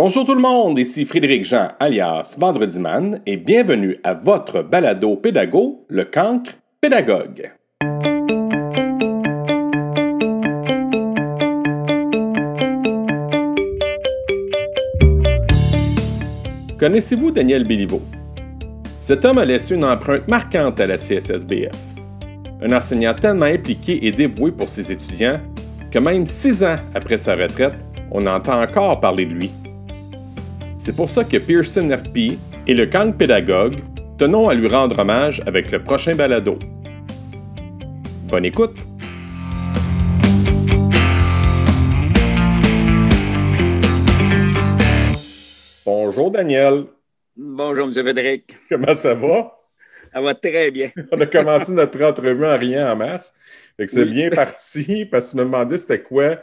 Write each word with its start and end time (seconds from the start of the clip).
Bonjour 0.00 0.24
tout 0.24 0.36
le 0.36 0.40
monde, 0.40 0.78
ici 0.78 1.04
Frédéric 1.04 1.44
Jean 1.44 1.66
alias 1.80 2.36
Vendredi 2.38 2.78
Man 2.78 3.20
et 3.26 3.36
bienvenue 3.36 3.98
à 4.04 4.14
votre 4.14 4.62
balado 4.62 5.16
pédago, 5.16 5.84
le 5.88 6.04
cancre 6.04 6.52
pédagogue. 6.80 7.50
Connaissez-vous 16.78 17.32
Daniel 17.32 17.64
Béliveau? 17.64 18.00
Cet 19.00 19.24
homme 19.24 19.38
a 19.38 19.44
laissé 19.44 19.74
une 19.74 19.84
empreinte 19.84 20.28
marquante 20.28 20.78
à 20.78 20.86
la 20.86 20.96
CSSBF. 20.96 21.74
Un 22.62 22.70
enseignant 22.70 23.14
tellement 23.14 23.46
impliqué 23.46 24.06
et 24.06 24.12
dévoué 24.12 24.52
pour 24.52 24.68
ses 24.68 24.92
étudiants 24.92 25.40
que 25.90 25.98
même 25.98 26.24
six 26.24 26.62
ans 26.62 26.76
après 26.94 27.18
sa 27.18 27.34
retraite, 27.34 27.84
on 28.12 28.24
entend 28.28 28.62
encore 28.62 29.00
parler 29.00 29.26
de 29.26 29.34
lui. 29.34 29.50
C'est 30.88 30.96
pour 30.96 31.10
ça 31.10 31.22
que 31.22 31.36
Pearson 31.36 31.86
RP 31.86 32.38
et 32.66 32.72
le 32.72 32.86
camp 32.86 33.14
pédagogue 33.14 33.74
tenons 34.16 34.48
à 34.48 34.54
lui 34.54 34.68
rendre 34.68 34.98
hommage 34.98 35.42
avec 35.44 35.70
le 35.70 35.84
prochain 35.84 36.14
balado. 36.14 36.58
Bonne 38.26 38.46
écoute! 38.46 38.74
Bonjour 45.84 46.30
Daniel. 46.30 46.86
Bonjour 47.36 47.88
M. 47.88 47.92
Frédéric. 47.92 48.56
Comment 48.70 48.94
ça 48.94 49.12
va? 49.12 49.58
Ça 50.14 50.22
va 50.22 50.34
très 50.34 50.70
bien. 50.70 50.88
On 51.12 51.20
a 51.20 51.26
commencé 51.26 51.70
notre 51.72 52.02
entrevue 52.02 52.46
en 52.46 52.56
rien 52.56 52.90
en 52.90 52.96
masse. 52.96 53.34
c'est 53.78 54.06
bien 54.06 54.30
parti 54.30 55.04
parce 55.04 55.26
que 55.26 55.30
tu 55.32 55.36
me 55.36 55.44
demandais 55.44 55.76
c'était 55.76 56.00
quoi, 56.00 56.38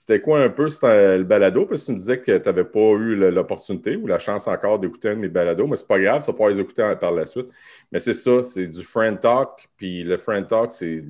c'était 0.00 0.22
quoi 0.22 0.40
un 0.40 0.48
peu 0.48 0.64
le 0.64 1.22
balado, 1.24 1.66
parce 1.66 1.82
que 1.82 1.86
tu 1.86 1.92
me 1.92 1.98
disais 1.98 2.18
que 2.18 2.38
tu 2.38 2.42
n'avais 2.46 2.64
pas 2.64 2.80
eu 2.80 3.16
l'opportunité 3.16 3.96
ou 3.96 4.06
la 4.06 4.18
chance 4.18 4.48
encore 4.48 4.78
d'écouter 4.78 5.10
un 5.10 5.16
de 5.16 5.20
mes 5.20 5.28
balados, 5.28 5.66
mais 5.66 5.76
c'est 5.76 5.86
pas 5.86 6.00
grave, 6.00 6.22
ça 6.22 6.28
va 6.28 6.32
pouvoir 6.32 6.48
les 6.48 6.58
écouter 6.58 6.94
par 6.98 7.12
la 7.12 7.26
suite. 7.26 7.48
Mais 7.92 8.00
c'est 8.00 8.14
ça, 8.14 8.42
c'est 8.42 8.66
du 8.66 8.82
friend 8.82 9.20
talk, 9.20 9.68
puis 9.76 10.02
le 10.02 10.16
friend 10.16 10.48
talk, 10.48 10.72
c'est 10.72 11.04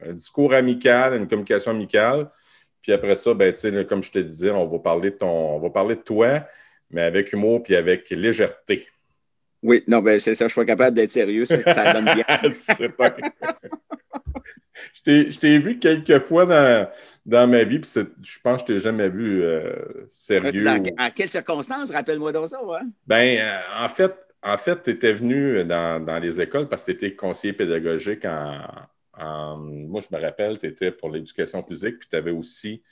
un 0.00 0.12
discours 0.14 0.52
amical, 0.52 1.14
une 1.14 1.28
communication 1.28 1.70
amicale. 1.70 2.28
Puis 2.82 2.92
après 2.92 3.14
ça, 3.14 3.32
ben, 3.34 3.54
comme 3.88 4.02
je 4.02 4.10
te 4.10 4.18
disais, 4.18 4.50
on 4.50 4.66
va 4.66 4.80
parler 4.80 5.12
de 5.12 5.16
ton, 5.16 5.54
on 5.54 5.60
va 5.60 5.70
parler 5.70 5.94
de 5.94 6.00
toi, 6.00 6.44
mais 6.90 7.02
avec 7.02 7.32
humour 7.32 7.62
puis 7.62 7.76
avec 7.76 8.10
légèreté. 8.10 8.88
Oui, 9.62 9.84
non, 9.86 10.00
ben 10.00 10.18
c'est 10.18 10.34
ça, 10.34 10.46
je 10.48 10.52
suis 10.52 10.60
pas 10.60 10.66
capable 10.66 10.96
d'être 10.96 11.10
sérieux, 11.10 11.44
ça, 11.44 11.62
ça 11.72 11.92
donne 11.92 12.14
bien. 12.16 12.24
je 14.92 15.38
t'ai 15.38 15.58
vu 15.58 15.78
quelques 15.78 16.18
fois 16.20 16.46
dans, 16.46 16.88
dans 17.26 17.46
ma 17.46 17.64
vie, 17.64 17.78
puis 17.78 17.90
je 17.94 18.38
pense 18.42 18.62
que 18.62 18.68
je 18.68 18.74
t'ai 18.74 18.80
jamais 18.80 19.08
vu 19.08 19.42
euh, 19.42 20.06
sérieux. 20.10 20.64
Dans, 20.64 20.82
En 20.98 21.10
quelles 21.10 21.30
circonstances? 21.30 21.90
Rappelle-moi 21.90 22.32
donc 22.32 22.48
ça. 22.48 22.60
Ben, 23.06 23.38
euh, 23.38 23.84
en 23.84 23.88
fait, 23.88 24.14
en 24.42 24.56
fait 24.56 24.82
tu 24.82 24.90
étais 24.90 25.12
venu 25.12 25.64
dans, 25.64 26.04
dans, 26.04 26.18
les 26.18 26.40
écoles 26.40 26.68
parce 26.68 26.84
que 26.84 26.92
tu 26.92 26.98
étais 26.98 27.16
conseiller 27.16 27.52
pédagogique 27.52 28.24
en, 28.24 29.56
Moi, 29.56 30.00
je 30.00 30.16
me 30.16 30.20
rappelle, 30.20 30.58
tu 30.58 30.66
étais 30.66 30.90
pour 30.90 31.10
l'éducation 31.10 31.62
physique, 31.62 31.98
puis 31.98 32.08
tu 32.10 32.16
avais 32.16 32.32
aussi 32.32 32.82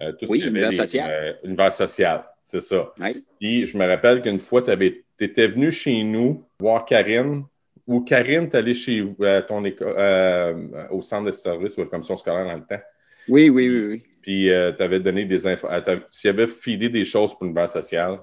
euh, 0.00 0.12
tout 0.12 0.26
oui, 0.28 0.40
ce 0.40 0.46
univers 0.46 0.72
social. 0.72 1.38
univers 1.44 1.72
social, 1.72 2.24
c'est 2.42 2.60
ça. 2.60 2.92
Puis 3.38 3.66
je 3.66 3.76
me 3.76 3.86
rappelle 3.86 4.22
qu'une 4.22 4.38
fois, 4.38 4.62
tu 4.62 5.04
étais 5.20 5.46
venu 5.46 5.70
chez 5.70 6.02
nous 6.02 6.44
voir 6.58 6.84
Karine, 6.84 7.44
ou 7.86 8.00
Karine, 8.00 8.48
tu 8.48 8.56
allé 8.56 8.74
chez 8.74 9.00
vous, 9.00 9.22
à 9.24 9.42
ton 9.42 9.64
école, 9.64 9.94
euh, 9.96 10.54
au 10.90 11.02
centre 11.02 11.26
de 11.26 11.32
service 11.32 11.76
ou 11.76 11.82
à 11.82 11.84
la 11.84 11.90
commission 11.90 12.16
scolaire 12.16 12.46
dans 12.46 12.54
le 12.54 12.64
temps? 12.64 12.82
Oui, 13.28 13.48
oui, 13.48 13.68
oui. 13.68 13.86
oui. 13.90 14.02
Puis 14.22 14.50
euh, 14.50 14.72
tu 14.72 14.82
avais 14.82 15.00
donné 15.00 15.26
des 15.26 15.46
infos, 15.46 15.68
tu 16.10 16.28
avais 16.28 16.46
filé 16.46 16.88
des 16.88 17.04
choses 17.04 17.34
pour 17.34 17.44
l'univers 17.44 17.68
social. 17.68 18.20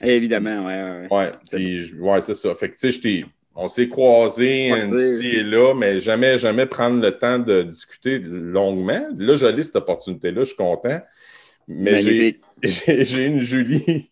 Évidemment, 0.00 0.66
oui. 0.66 1.06
Oui, 1.10 1.24
ouais, 1.52 1.90
ouais, 2.00 2.20
c'est 2.20 2.34
ça. 2.34 2.54
Fait 2.56 2.68
que, 2.68 2.76
tu 2.76 2.92
sais, 2.92 3.24
on 3.54 3.68
s'est 3.68 3.88
croisés 3.88 4.70
ici 4.70 5.28
et 5.28 5.42
là, 5.44 5.74
mais 5.74 6.00
jamais, 6.00 6.38
jamais 6.38 6.66
prendre 6.66 7.00
le 7.00 7.12
temps 7.12 7.38
de 7.38 7.62
discuter 7.62 8.18
longuement. 8.18 9.06
Là, 9.16 9.36
j'ai 9.36 9.62
cette 9.62 9.76
opportunité-là, 9.76 10.40
je 10.40 10.46
suis 10.46 10.56
content. 10.56 11.00
Mais 11.68 12.00
j'ai 12.62 13.24
une 13.24 13.38
Julie. 13.38 14.10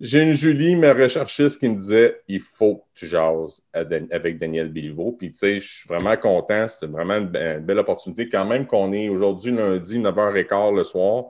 J'ai 0.00 0.20
une 0.20 0.32
Julie, 0.32 0.76
ma 0.76 0.92
recherchiste, 0.92 1.58
qui 1.58 1.68
me 1.68 1.76
disait 1.76 2.20
il 2.28 2.38
faut 2.40 2.76
que 2.76 3.00
tu 3.00 3.06
jases 3.06 3.62
avec 3.72 4.38
Daniel 4.38 4.68
Bilvaux. 4.68 5.10
Puis, 5.12 5.32
tu 5.32 5.38
sais, 5.38 5.58
je 5.58 5.78
suis 5.78 5.88
vraiment 5.88 6.16
content. 6.16 6.68
C'est 6.68 6.86
vraiment 6.86 7.16
une, 7.16 7.26
belle 7.26 7.78
opportunité. 7.78 8.28
Quand 8.28 8.44
même 8.44 8.66
qu'on 8.66 8.92
est 8.92 9.08
aujourd'hui 9.08 9.52
lundi, 9.52 9.98
9h15 9.98 10.76
le 10.76 10.84
soir. 10.84 11.24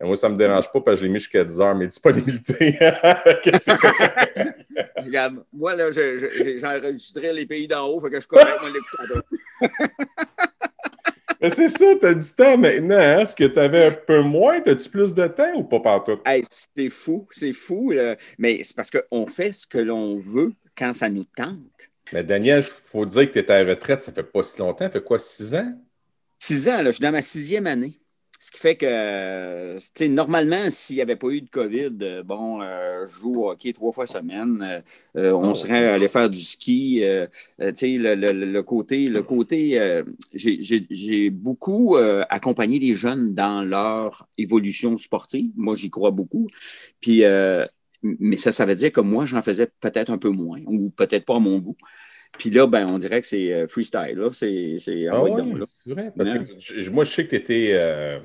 moi, 0.00 0.16
ça 0.16 0.28
ne 0.28 0.34
me 0.34 0.38
dérange 0.38 0.72
pas 0.72 0.80
parce 0.80 0.96
que 0.96 1.00
je 1.00 1.04
l'ai 1.04 1.12
mis 1.12 1.18
jusqu'à 1.18 1.44
10 1.44 1.58
h 1.58 1.76
mes 1.76 1.86
disponibilités. 1.88 2.78
Regarde, 5.04 5.44
moi, 5.52 5.74
là, 5.74 5.90
j'ai 5.90 6.64
enregistré 6.64 7.34
les 7.34 7.44
pays 7.44 7.68
d'en 7.68 7.88
haut, 7.88 8.00
fait 8.00 8.10
que 8.10 8.20
je 8.20 8.26
connais 8.26 8.58
moi 8.58 8.70
l'écouteur. 8.70 9.22
Mais 11.40 11.50
c'est 11.50 11.68
ça, 11.68 11.86
tu 12.00 12.06
as 12.06 12.14
du 12.14 12.28
temps 12.34 12.58
maintenant. 12.58 12.98
Hein? 12.98 13.18
Est-ce 13.18 13.36
que 13.36 13.44
tu 13.44 13.58
avais 13.58 13.86
un 13.86 13.92
peu 13.92 14.22
moins? 14.22 14.60
As-tu 14.60 14.88
plus 14.88 15.14
de 15.14 15.26
temps 15.28 15.52
ou 15.54 15.64
pas 15.64 15.80
partout? 15.80 16.18
Hey, 16.26 16.42
c'est 16.50 16.90
fou, 16.90 17.26
c'est 17.30 17.52
fou. 17.52 17.92
Mais 18.38 18.62
c'est 18.64 18.74
parce 18.74 18.90
qu'on 18.90 19.26
fait 19.26 19.52
ce 19.52 19.66
que 19.66 19.78
l'on 19.78 20.18
veut 20.18 20.52
quand 20.76 20.92
ça 20.92 21.08
nous 21.08 21.24
tente. 21.24 21.56
Mais 22.12 22.24
Daniel, 22.24 22.60
il 22.60 22.88
faut 22.90 23.06
dire 23.06 23.30
que 23.30 23.38
tu 23.38 23.46
es 23.46 23.50
à 23.50 23.62
la 23.62 23.70
retraite, 23.70 24.02
ça 24.02 24.12
fait 24.12 24.22
pas 24.22 24.42
si 24.42 24.58
longtemps. 24.58 24.84
Ça 24.86 24.90
fait 24.90 25.04
quoi, 25.04 25.18
six 25.18 25.54
ans? 25.54 25.74
Six 26.38 26.68
ans, 26.68 26.82
là, 26.82 26.86
je 26.86 26.96
suis 26.96 27.02
dans 27.02 27.12
ma 27.12 27.22
sixième 27.22 27.66
année. 27.66 28.00
Ce 28.48 28.52
qui 28.52 28.60
fait 28.60 28.76
que, 28.76 29.76
tu 29.76 29.90
sais, 29.92 30.08
normalement, 30.08 30.70
s'il 30.70 30.96
n'y 30.96 31.02
avait 31.02 31.16
pas 31.16 31.28
eu 31.28 31.42
de 31.42 31.50
COVID, 31.50 31.90
euh, 32.00 32.22
bon, 32.22 32.62
euh, 32.62 33.04
je 33.04 33.20
joue 33.20 33.42
au 33.42 33.50
hockey 33.50 33.74
trois 33.74 33.92
fois 33.92 34.06
semaine, 34.06 34.82
euh, 35.18 35.32
on 35.32 35.50
ah 35.50 35.54
serait 35.54 35.84
allé 35.88 36.08
faire 36.08 36.30
du 36.30 36.40
ski. 36.40 37.02
tu 37.58 37.72
sais, 37.74 37.98
le, 37.98 38.60
côté, 38.62 39.10
le 39.10 39.22
côté 39.22 40.02
j'ai 40.32 41.28
beaucoup 41.28 41.96
accompagné 42.30 42.78
les 42.78 42.94
jeunes 42.94 43.34
dans 43.34 43.60
leur 43.62 44.26
évolution 44.38 44.96
sportive. 44.96 45.50
Moi, 45.54 45.76
j'y 45.76 45.90
crois 45.90 46.10
beaucoup. 46.10 46.46
Puis, 47.02 47.24
mais 48.02 48.38
ça, 48.38 48.50
ça 48.50 48.64
veut 48.64 48.76
dire 48.76 48.92
que 48.92 49.02
moi, 49.02 49.26
j'en 49.26 49.42
faisais 49.42 49.68
peut-être 49.80 50.10
un 50.10 50.18
peu 50.18 50.30
moins, 50.30 50.62
ou 50.66 50.88
peut-être 50.88 51.26
pas 51.26 51.36
à 51.36 51.40
mon 51.40 51.58
goût. 51.58 51.76
Puis 52.36 52.50
là, 52.50 52.66
ben, 52.66 52.86
on 52.86 52.98
dirait 52.98 53.20
que 53.20 53.26
c'est 53.26 53.52
euh, 53.52 53.66
freestyle. 53.66 54.16
Là. 54.16 54.30
C'est, 54.32 54.76
c'est, 54.78 55.08
ah 55.08 55.22
ouais, 55.22 55.42
vrai. 55.86 56.12
Parce 56.16 56.32
que 56.32 56.90
moi, 56.90 57.04
je 57.04 57.10
sais 57.12 57.24
que 57.24 57.30
tu 57.30 57.36
étais, 57.36 57.70
euh, 57.74 58.18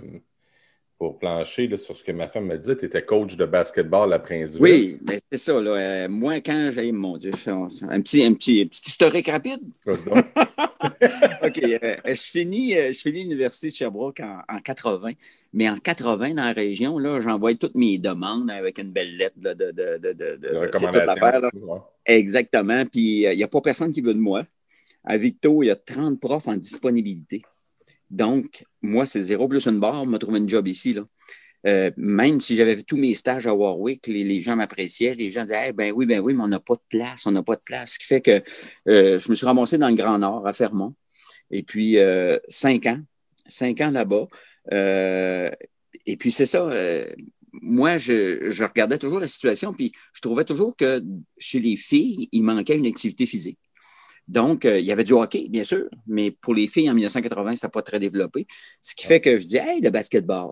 pour 1.04 1.20
plancher 1.20 1.68
là, 1.68 1.76
sur 1.76 1.98
ce 1.98 2.02
que 2.02 2.14
ma 2.14 2.30
femme 2.30 2.46
me 2.46 2.58
dit, 2.58 2.78
tu 2.78 2.86
étais 2.86 3.04
coach 3.04 3.36
de 3.36 3.44
basketball 3.44 4.14
à 4.14 4.20
Princeville. 4.20 4.62
Oui, 4.62 4.98
ben, 5.02 5.20
c'est 5.30 5.38
ça. 5.38 5.60
Là. 5.60 5.72
Euh, 5.72 6.08
moi, 6.08 6.36
quand 6.40 6.70
j'ai, 6.72 6.94
mon 6.94 7.18
Dieu, 7.18 7.32
un 7.46 8.02
petit, 8.02 8.24
un 8.24 8.34
petit, 8.34 8.66
petit 8.66 8.84
historique 8.86 9.28
rapide. 9.28 9.60
OK. 9.86 11.60
je, 11.60 12.14
finis, 12.16 12.72
je 12.72 12.98
finis 12.98 13.24
l'Université 13.24 13.68
de 13.68 13.74
Sherbrooke 13.74 14.22
en, 14.22 14.40
en, 14.48 14.60
80. 14.60 15.12
Mais 15.52 15.70
en 15.70 15.78
80, 15.78 16.36
dans 16.36 16.46
la 16.46 16.54
région, 16.54 16.98
là, 16.98 17.20
j'envoie 17.20 17.54
toutes 17.56 17.76
mes 17.76 17.98
demandes 17.98 18.50
avec 18.50 18.80
une 18.80 18.92
belle 18.94 19.18
lettre 19.18 19.36
de, 19.36 19.50
de, 19.50 19.72
de, 19.72 19.98
de, 19.98 20.14
de, 20.14 20.36
de 20.38 21.80
Exactement. 22.06 22.86
Puis 22.86 23.24
il 23.24 23.36
n'y 23.36 23.44
a 23.44 23.50
pas 23.50 23.60
personne 23.60 23.92
qui 23.92 24.00
veut 24.00 24.14
de 24.14 24.22
moi. 24.22 24.46
À 25.04 25.18
Victo, 25.18 25.64
il 25.64 25.66
y 25.66 25.70
a 25.70 25.76
30 25.76 26.22
profs 26.22 26.48
en 26.48 26.56
disponibilité. 26.56 27.42
Donc, 28.14 28.64
moi, 28.84 29.08
c'est 29.08 29.22
zéro 29.22 29.48
plus 29.48 29.66
une 29.66 29.80
barre, 29.80 30.06
m'a 30.06 30.20
trouvé 30.20 30.40
un 30.40 30.48
job 30.48 30.68
ici. 30.68 30.94
Là. 30.94 31.04
Euh, 31.66 31.90
même 31.98 32.42
si 32.42 32.56
j'avais 32.56 32.80
tous 32.84 32.96
mes 32.96 33.16
stages 33.16 33.48
à 33.48 33.56
Warwick, 33.56 34.06
les, 34.06 34.40
gens 34.40 34.56
m'appréciaient. 34.56 35.16
Les 35.16 35.32
gens 35.32 35.46
disaient 35.46 35.74
ben 35.74 35.92
oui, 35.96 36.06
ben 36.06 36.20
oui, 36.20 36.36
mais 36.36 36.44
on 36.44 36.48
n'a 36.48 36.60
pas 36.60 36.76
de 36.76 36.84
place, 36.90 37.26
on 37.26 37.32
n'a 37.32 37.42
pas 37.42 37.56
de 37.56 37.62
place. 37.62 37.94
Ce 37.94 38.00
qui 38.00 38.06
fait 38.06 38.22
que 38.22 38.44
euh, 38.88 39.18
je 39.18 39.30
me 39.32 39.36
suis 39.36 39.48
ramassé 39.48 39.80
dans 39.80 39.90
le 39.90 39.96
Grand 39.96 40.20
Nord, 40.20 40.46
à 40.46 40.54
Fermont. 40.54 40.94
Et 41.50 41.64
puis, 41.64 41.98
euh, 41.98 42.38
cinq 42.50 42.86
ans, 42.86 43.00
cinq 43.48 43.82
ans 43.82 43.90
là-bas. 43.90 44.28
et 46.06 46.18
puis, 46.18 46.32
c'est 46.32 46.46
ça. 46.46 46.70
moi, 47.52 47.98
je, 47.98 48.64
regardais 48.64 49.00
toujours 49.00 49.20
la 49.20 49.28
situation, 49.28 49.74
puis 49.74 49.92
je 50.14 50.22
trouvais 50.22 50.46
toujours 50.46 50.76
que 50.76 51.02
chez 51.40 51.60
les 51.60 51.78
filles, 51.78 52.30
il 52.32 52.44
manquait 52.44 52.78
une 52.78 52.86
activité 52.86 53.26
physique. 53.26 53.60
Donc, 54.28 54.66
euh, 54.66 54.80
il 54.80 54.86
y 54.86 54.92
avait 54.92 55.04
du 55.04 55.14
hockey, 55.14 55.48
bien 55.50 55.64
sûr, 55.64 55.90
mais 56.08 56.32
pour 56.32 56.54
les 56.54 56.68
filles 56.68 56.90
en 56.90 56.94
1980, 56.94 57.56
c'était 57.56 57.70
pas 57.70 57.82
très 57.82 58.00
développé. 58.00 58.48
Ce 58.82 58.96
qui 58.96 59.06
fait 59.06 59.20
que 59.22 59.38
je 59.38 59.46
dis, 59.46 59.58
hey, 59.58 59.82
le 59.82 59.90
basketball. 59.90 60.52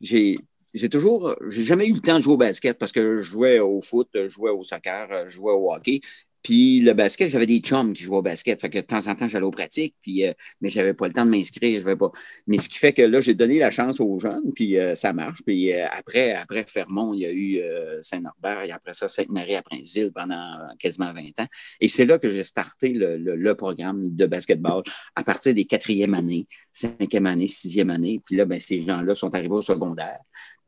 J'ai, 0.00 0.38
j'ai 0.72 0.88
toujours, 0.88 1.34
j'ai 1.48 1.64
jamais 1.64 1.86
eu 1.86 1.94
le 1.94 2.00
temps 2.00 2.16
de 2.18 2.22
jouer 2.22 2.34
au 2.34 2.38
basket 2.38 2.78
parce 2.78 2.92
que 2.92 3.18
je 3.18 3.22
jouais 3.22 3.58
au 3.58 3.80
foot, 3.80 4.08
je 4.14 4.28
jouais 4.28 4.50
au 4.50 4.62
soccer, 4.62 5.26
je 5.26 5.32
jouais 5.32 5.52
au 5.52 5.72
hockey. 5.72 6.00
Puis 6.42 6.80
le 6.80 6.92
basket, 6.92 7.30
j'avais 7.30 7.46
des 7.46 7.58
chums 7.58 7.92
qui 7.92 8.02
jouaient 8.02 8.18
au 8.18 8.22
basket. 8.22 8.60
Fait 8.60 8.70
que 8.70 8.78
de 8.78 8.84
temps 8.84 9.06
en 9.06 9.14
temps, 9.14 9.28
j'allais 9.28 9.44
aux 9.44 9.50
pratiques, 9.50 9.94
puis, 10.02 10.26
euh, 10.26 10.32
mais 10.60 10.68
j'avais 10.68 10.94
pas 10.94 11.06
le 11.06 11.12
temps 11.12 11.24
de 11.24 11.30
m'inscrire. 11.30 11.80
Je 11.80 11.94
pas. 11.94 12.10
Mais 12.46 12.58
ce 12.58 12.68
qui 12.68 12.78
fait 12.78 12.92
que 12.92 13.02
là, 13.02 13.20
j'ai 13.20 13.34
donné 13.34 13.58
la 13.58 13.70
chance 13.70 14.00
aux 14.00 14.18
jeunes, 14.18 14.52
puis 14.54 14.78
euh, 14.78 14.94
ça 14.94 15.12
marche. 15.12 15.42
Puis 15.44 15.72
euh, 15.72 15.86
après, 15.90 16.32
après 16.32 16.64
Fermont, 16.66 17.14
il 17.14 17.20
y 17.20 17.26
a 17.26 17.32
eu 17.32 17.60
Saint-Norbert, 18.00 18.62
et 18.64 18.70
après 18.70 18.92
ça, 18.92 19.08
Sainte-Marie 19.08 19.56
à 19.56 19.62
Princeville 19.62 20.12
pendant 20.12 20.58
quasiment 20.78 21.12
20 21.12 21.40
ans. 21.40 21.46
Et 21.80 21.88
c'est 21.88 22.06
là 22.06 22.18
que 22.18 22.28
j'ai 22.28 22.44
starté 22.44 22.92
le, 22.92 23.16
le, 23.16 23.54
programme 23.54 24.06
de 24.06 24.26
basketball 24.26 24.82
à 25.16 25.24
partir 25.24 25.52
des 25.52 25.64
quatrième 25.64 26.14
années, 26.14 26.46
cinquième 26.72 27.26
année, 27.26 27.46
sixième 27.46 27.90
année. 27.90 28.20
Puis 28.24 28.36
là, 28.36 28.44
ben, 28.44 28.58
ces 28.58 28.78
gens-là 28.78 29.14
sont 29.14 29.34
arrivés 29.34 29.54
au 29.54 29.60
secondaire. 29.60 30.20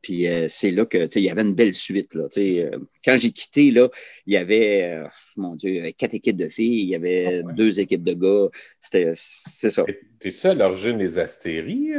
Puis 0.03 0.27
euh, 0.27 0.47
c'est 0.49 0.69
là 0.69 0.85
que 0.85 1.07
il 1.15 1.23
y 1.23 1.29
avait 1.29 1.41
une 1.41 1.55
belle 1.55 1.73
suite. 1.73 2.13
Là, 2.13 2.27
euh, 2.37 2.69
quand 3.03 3.17
j'ai 3.17 3.31
quitté, 3.31 3.71
là, 3.71 3.89
il 4.27 4.33
y 4.33 4.37
avait, 4.37 4.83
euh, 4.83 5.07
mon 5.37 5.55
Dieu, 5.55 5.89
quatre 5.97 6.13
équipes 6.13 6.35
de 6.35 6.49
filles, 6.49 6.83
il 6.83 6.89
y 6.89 6.95
avait 6.95 7.41
ah 7.43 7.53
deux 7.53 7.79
équipes 7.79 8.03
de 8.03 8.13
gars. 8.13 8.49
C'était, 8.81 9.13
c'est 9.15 9.69
ça. 9.69 9.85
C'est 10.19 10.29
ça 10.29 10.51
à 10.51 10.53
l'origine 10.53 10.97
des 10.97 11.17
Astéries? 11.17 11.91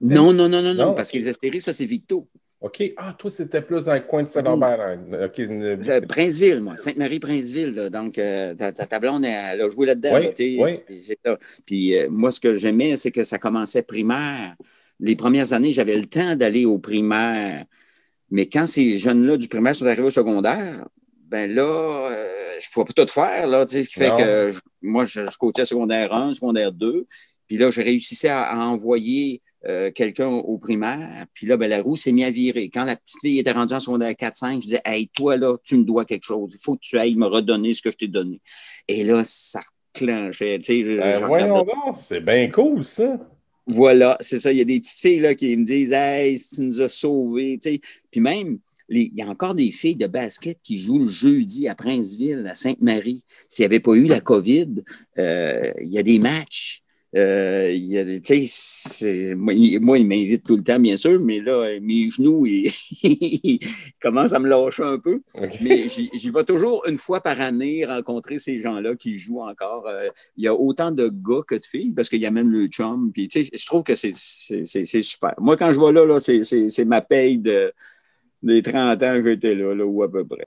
non, 0.00 0.32
non, 0.32 0.48
non, 0.48 0.62
non, 0.62 0.74
non, 0.74 0.94
parce 0.94 1.12
que 1.12 1.18
les 1.18 1.28
Astéries, 1.28 1.60
ça, 1.60 1.72
c'est 1.72 1.84
Victo. 1.84 2.24
OK. 2.62 2.92
Ah, 2.96 3.14
toi, 3.18 3.30
c'était 3.30 3.62
plus 3.62 3.84
dans 3.86 3.94
le 3.94 4.00
coin 4.00 4.22
de 4.22 4.28
Saint-Lambert. 4.28 4.80
Hein. 4.80 6.00
Princeville, 6.06 6.60
moi. 6.60 6.76
Sainte-Marie-Princeville. 6.76 7.88
Donc, 7.90 8.14
ta, 8.14 8.72
ta, 8.72 8.98
blonde, 8.98 9.24
elle 9.24 9.60
a 9.60 9.68
joué 9.68 9.86
là-dedans. 9.86 10.18
Oui, 10.18 10.58
oui. 10.58 10.98
Puis, 11.64 11.94
moi, 12.08 12.30
ce 12.30 12.40
que 12.40 12.54
j'aimais, 12.54 12.96
c'est 12.96 13.10
que 13.10 13.24
ça 13.24 13.38
commençait 13.38 13.82
primaire 13.82 14.56
les 15.00 15.16
premières 15.16 15.52
années, 15.52 15.72
j'avais 15.72 15.96
le 15.96 16.06
temps 16.06 16.36
d'aller 16.36 16.64
au 16.64 16.78
primaire. 16.78 17.64
Mais 18.30 18.46
quand 18.46 18.66
ces 18.66 18.98
jeunes-là 18.98 19.36
du 19.36 19.48
primaire 19.48 19.74
sont 19.74 19.86
arrivés 19.86 20.02
au 20.02 20.10
secondaire, 20.10 20.86
ben 21.26 21.52
là, 21.52 21.62
euh, 22.10 22.26
je 22.60 22.66
ne 22.66 22.72
pouvais 22.72 22.92
pas 22.92 23.04
tout 23.04 23.12
faire, 23.12 23.46
là, 23.46 23.66
ce 23.66 23.78
qui 23.78 23.94
fait 23.94 24.10
que 24.10 24.52
moi, 24.82 25.04
je, 25.04 25.22
je 25.28 25.38
coachais 25.38 25.64
secondaire 25.64 26.12
1, 26.12 26.34
secondaire 26.34 26.72
2. 26.72 27.06
Puis 27.46 27.58
là, 27.58 27.70
je 27.70 27.80
réussissais 27.80 28.28
à, 28.28 28.56
envoyer 28.58 29.42
euh, 29.66 29.90
quelqu'un 29.90 30.28
au 30.28 30.58
primaire. 30.58 31.26
Puis 31.34 31.46
là, 31.46 31.56
ben, 31.56 31.68
la 31.68 31.82
roue 31.82 31.96
s'est 31.96 32.12
mise 32.12 32.26
à 32.26 32.30
virer. 32.30 32.70
Quand 32.72 32.84
la 32.84 32.96
petite 32.96 33.20
fille 33.20 33.38
était 33.38 33.52
rendue 33.52 33.74
en 33.74 33.80
secondaire 33.80 34.12
4-5, 34.12 34.54
je 34.54 34.58
disais 34.60 34.82
Hey, 34.84 35.08
toi, 35.08 35.36
là, 35.36 35.56
tu 35.64 35.76
me 35.76 35.82
dois 35.82 36.04
quelque 36.04 36.24
chose. 36.24 36.52
Il 36.54 36.62
faut 36.62 36.76
que 36.76 36.82
tu 36.82 36.98
ailles 36.98 37.16
me 37.16 37.26
redonner 37.26 37.74
ce 37.74 37.82
que 37.82 37.90
je 37.90 37.96
t'ai 37.96 38.08
donné. 38.08 38.40
Et 38.86 39.02
là, 39.02 39.22
ça 39.24 39.60
clenchait. 39.92 40.58
Ben, 40.58 41.26
voyons 41.26 41.64
donc, 41.64 41.96
c'est 41.96 42.20
bien 42.20 42.48
cool, 42.50 42.84
ça. 42.84 43.18
Voilà, 43.70 44.16
c'est 44.20 44.40
ça. 44.40 44.52
Il 44.52 44.58
y 44.58 44.60
a 44.60 44.64
des 44.64 44.80
petites 44.80 44.98
filles 44.98 45.20
là, 45.20 45.34
qui 45.34 45.56
me 45.56 45.64
disent 45.64 45.92
Hey, 45.92 46.38
tu 46.38 46.62
nous 46.62 46.80
as 46.80 46.88
sauvés. 46.88 47.58
Puis 48.10 48.20
même, 48.20 48.58
il 48.88 49.14
y 49.14 49.22
a 49.22 49.28
encore 49.28 49.54
des 49.54 49.70
filles 49.70 49.96
de 49.96 50.06
basket 50.06 50.60
qui 50.62 50.78
jouent 50.78 51.00
le 51.00 51.06
jeudi 51.06 51.68
à 51.68 51.74
Princeville, 51.74 52.46
à 52.48 52.54
Sainte-Marie. 52.54 53.24
S'il 53.48 53.62
n'y 53.62 53.66
avait 53.66 53.80
pas 53.80 53.94
eu 53.94 54.06
la 54.06 54.20
COVID, 54.20 54.82
euh, 55.18 55.72
il 55.80 55.90
y 55.90 55.98
a 55.98 56.02
des 56.02 56.18
matchs. 56.18 56.82
Euh, 57.16 57.72
il 57.72 57.86
y 57.86 57.98
a, 57.98 59.34
moi, 59.34 59.98
il, 59.98 60.06
m'invite 60.06 60.44
tout 60.44 60.56
le 60.56 60.62
temps, 60.62 60.78
bien 60.78 60.96
sûr, 60.96 61.18
mais 61.18 61.40
là, 61.40 61.78
mes 61.80 62.08
genoux, 62.10 62.46
ils, 62.46 62.70
commencent 64.02 64.32
à 64.32 64.38
me 64.38 64.48
lâcher 64.48 64.84
un 64.84 64.98
peu. 64.98 65.20
Mais 65.60 65.88
j'y 65.88 66.30
vais 66.30 66.44
toujours 66.44 66.84
une 66.86 66.96
fois 66.96 67.20
par 67.20 67.40
année 67.40 67.84
rencontrer 67.84 68.38
ces 68.38 68.60
gens-là 68.60 68.94
qui 68.94 69.18
jouent 69.18 69.40
encore. 69.40 69.88
Euh, 69.88 70.08
il 70.36 70.44
y 70.44 70.48
a 70.48 70.54
autant 70.54 70.92
de 70.92 71.08
gars 71.08 71.42
que 71.46 71.56
de 71.56 71.64
filles 71.64 71.92
parce 71.92 72.08
qu'ils 72.08 72.24
amènent 72.26 72.50
le 72.50 72.66
chum. 72.66 73.10
Puis, 73.12 73.28
je 73.32 73.66
trouve 73.66 73.82
que 73.82 73.96
c'est 73.96 74.14
super. 74.14 75.34
Moi, 75.38 75.56
quand 75.56 75.72
je 75.72 75.80
vais 75.80 75.92
là, 75.92 76.04
là 76.04 76.20
c'est 76.20 76.84
ma 76.84 77.00
paye 77.00 77.38
de, 77.38 77.72
des 78.42 78.62
30 78.62 79.02
ans 79.02 79.14
que 79.22 79.30
j'étais 79.30 79.54
là, 79.54 79.74
là, 79.74 79.84
ou 79.84 80.02
à 80.02 80.10
peu 80.10 80.24
près 80.24 80.44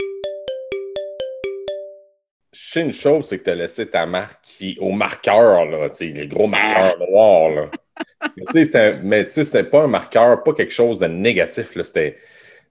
sais 2.53 2.81
une 2.81 2.91
chose, 2.91 3.25
c'est 3.25 3.39
que 3.39 3.45
tu 3.45 3.50
as 3.50 3.55
laissé 3.55 3.88
ta 3.88 4.05
marque 4.05 4.39
au 4.79 4.91
marqueur, 4.91 5.65
là, 5.65 5.89
les 6.00 6.27
gros 6.27 6.47
marqueurs 6.47 6.97
noirs. 7.00 7.50
Là. 7.50 7.71
mais 9.03 9.23
tu 9.25 9.31
sais, 9.31 9.44
c'était 9.44 9.63
pas 9.63 9.83
un 9.83 9.88
marqueur, 9.88 10.44
pas 10.44 10.53
quelque 10.53 10.73
chose 10.73 11.00
de 11.00 11.07
négatif. 11.07 11.77
C'était. 11.81 12.17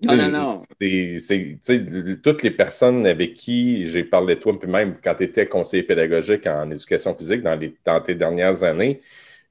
Non, 0.05 0.17
non, 0.17 0.29
non. 0.29 0.59
toutes 2.23 2.43
les 2.43 2.51
personnes 2.51 3.07
avec 3.07 3.35
qui 3.35 3.87
j'ai 3.87 4.03
parlé 4.03 4.35
de 4.35 4.41
toi, 4.41 4.59
puis 4.59 4.69
même 4.69 4.97
quand 5.03 5.15
tu 5.15 5.25
étais 5.25 5.47
conseiller 5.47 5.85
pédagogique 5.85 6.45
en 6.49 6.69
éducation 6.73 7.15
physique 7.17 7.43
dans, 7.43 7.55
les, 7.55 7.73
dans 7.85 8.01
tes 8.01 8.17
dernières 8.17 8.65
années, 8.65 9.01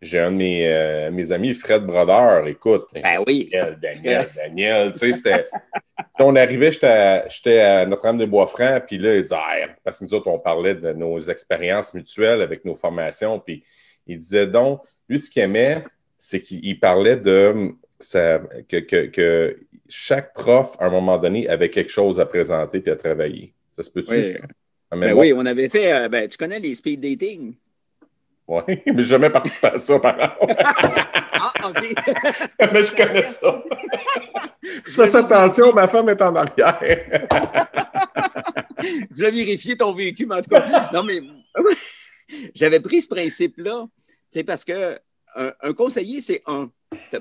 j'ai 0.01 0.19
un 0.19 0.31
de 0.31 0.37
mes, 0.37 0.67
euh, 0.67 1.11
mes, 1.11 1.31
amis, 1.31 1.53
Fred 1.53 1.83
Brodeur, 1.83 2.47
écoute. 2.47 2.87
Ben 2.93 3.23
oui. 3.27 3.49
Daniel, 3.51 3.79
Daniel, 3.79 4.25
Daniel. 4.35 4.91
tu 4.93 4.99
sais, 4.99 5.13
c'était. 5.13 5.45
on 6.19 6.35
arrivait, 6.35 6.71
j'étais 6.71 7.59
à, 7.59 7.85
Notre-Dame-de-Bois-Franc, 7.85 8.81
puis 8.87 8.97
là, 8.97 9.15
il 9.15 9.21
disait, 9.21 9.35
ah, 9.37 9.67
parce 9.83 9.99
que 9.99 10.05
nous 10.05 10.13
autres, 10.13 10.27
on 10.27 10.39
parlait 10.39 10.75
de 10.75 10.91
nos 10.93 11.19
expériences 11.19 11.93
mutuelles 11.93 12.41
avec 12.41 12.65
nos 12.65 12.75
formations, 12.75 13.39
puis 13.39 13.63
il 14.07 14.17
disait 14.17 14.47
donc, 14.47 14.81
lui, 15.07 15.19
ce 15.19 15.29
qu'il 15.29 15.43
aimait, 15.43 15.83
c'est 16.17 16.41
qu'il 16.41 16.79
parlait 16.79 17.17
de 17.17 17.71
ça, 17.99 18.41
que, 18.67 18.77
que, 18.77 19.05
que, 19.05 19.59
chaque 19.87 20.33
prof, 20.33 20.75
à 20.79 20.85
un 20.85 20.89
moment 20.89 21.17
donné, 21.17 21.47
avait 21.49 21.69
quelque 21.69 21.91
chose 21.91 22.19
à 22.19 22.25
présenter 22.25 22.79
puis 22.79 22.91
à 22.91 22.95
travailler. 22.95 23.53
Ça 23.75 23.83
se 23.83 23.89
peut-tu? 23.91 24.13
Oui. 24.13 24.35
Ben 24.91 25.13
oui, 25.13 25.33
on 25.35 25.45
avait 25.45 25.69
fait, 25.69 25.93
euh, 25.93 26.09
ben, 26.09 26.27
tu 26.27 26.37
connais 26.37 26.59
les 26.59 26.73
speed 26.73 26.99
dating? 26.99 27.53
Oui, 28.51 28.81
mais 28.93 29.03
jamais 29.03 29.29
participé 29.29 29.67
à 29.67 29.79
ça, 29.79 29.97
par 29.97 30.13
exemple. 30.15 30.55
ah, 31.33 31.53
OK. 31.69 31.81
mais 32.73 32.83
je 32.83 32.91
connais 32.95 33.23
ça. 33.23 33.63
je 34.61 34.91
fais 34.91 35.15
attention, 35.15 35.71
ma 35.73 35.87
femme 35.87 36.09
est 36.09 36.21
en 36.21 36.35
arrière. 36.35 37.27
Vous 39.09 39.23
avez 39.23 39.45
vérifié 39.45 39.77
ton 39.77 39.93
véhicule, 39.93 40.27
mais 40.27 40.35
en 40.35 40.41
tout 40.41 40.49
cas. 40.49 40.89
Non, 40.93 41.03
mais 41.03 41.21
j'avais 42.53 42.81
pris 42.81 42.99
ce 42.99 43.07
principe-là, 43.07 43.85
c'est 44.29 44.43
parce 44.43 44.65
que 44.65 44.99
un, 45.35 45.73
conseiller, 45.73 46.19
c'est 46.19 46.41
un. 46.45 46.69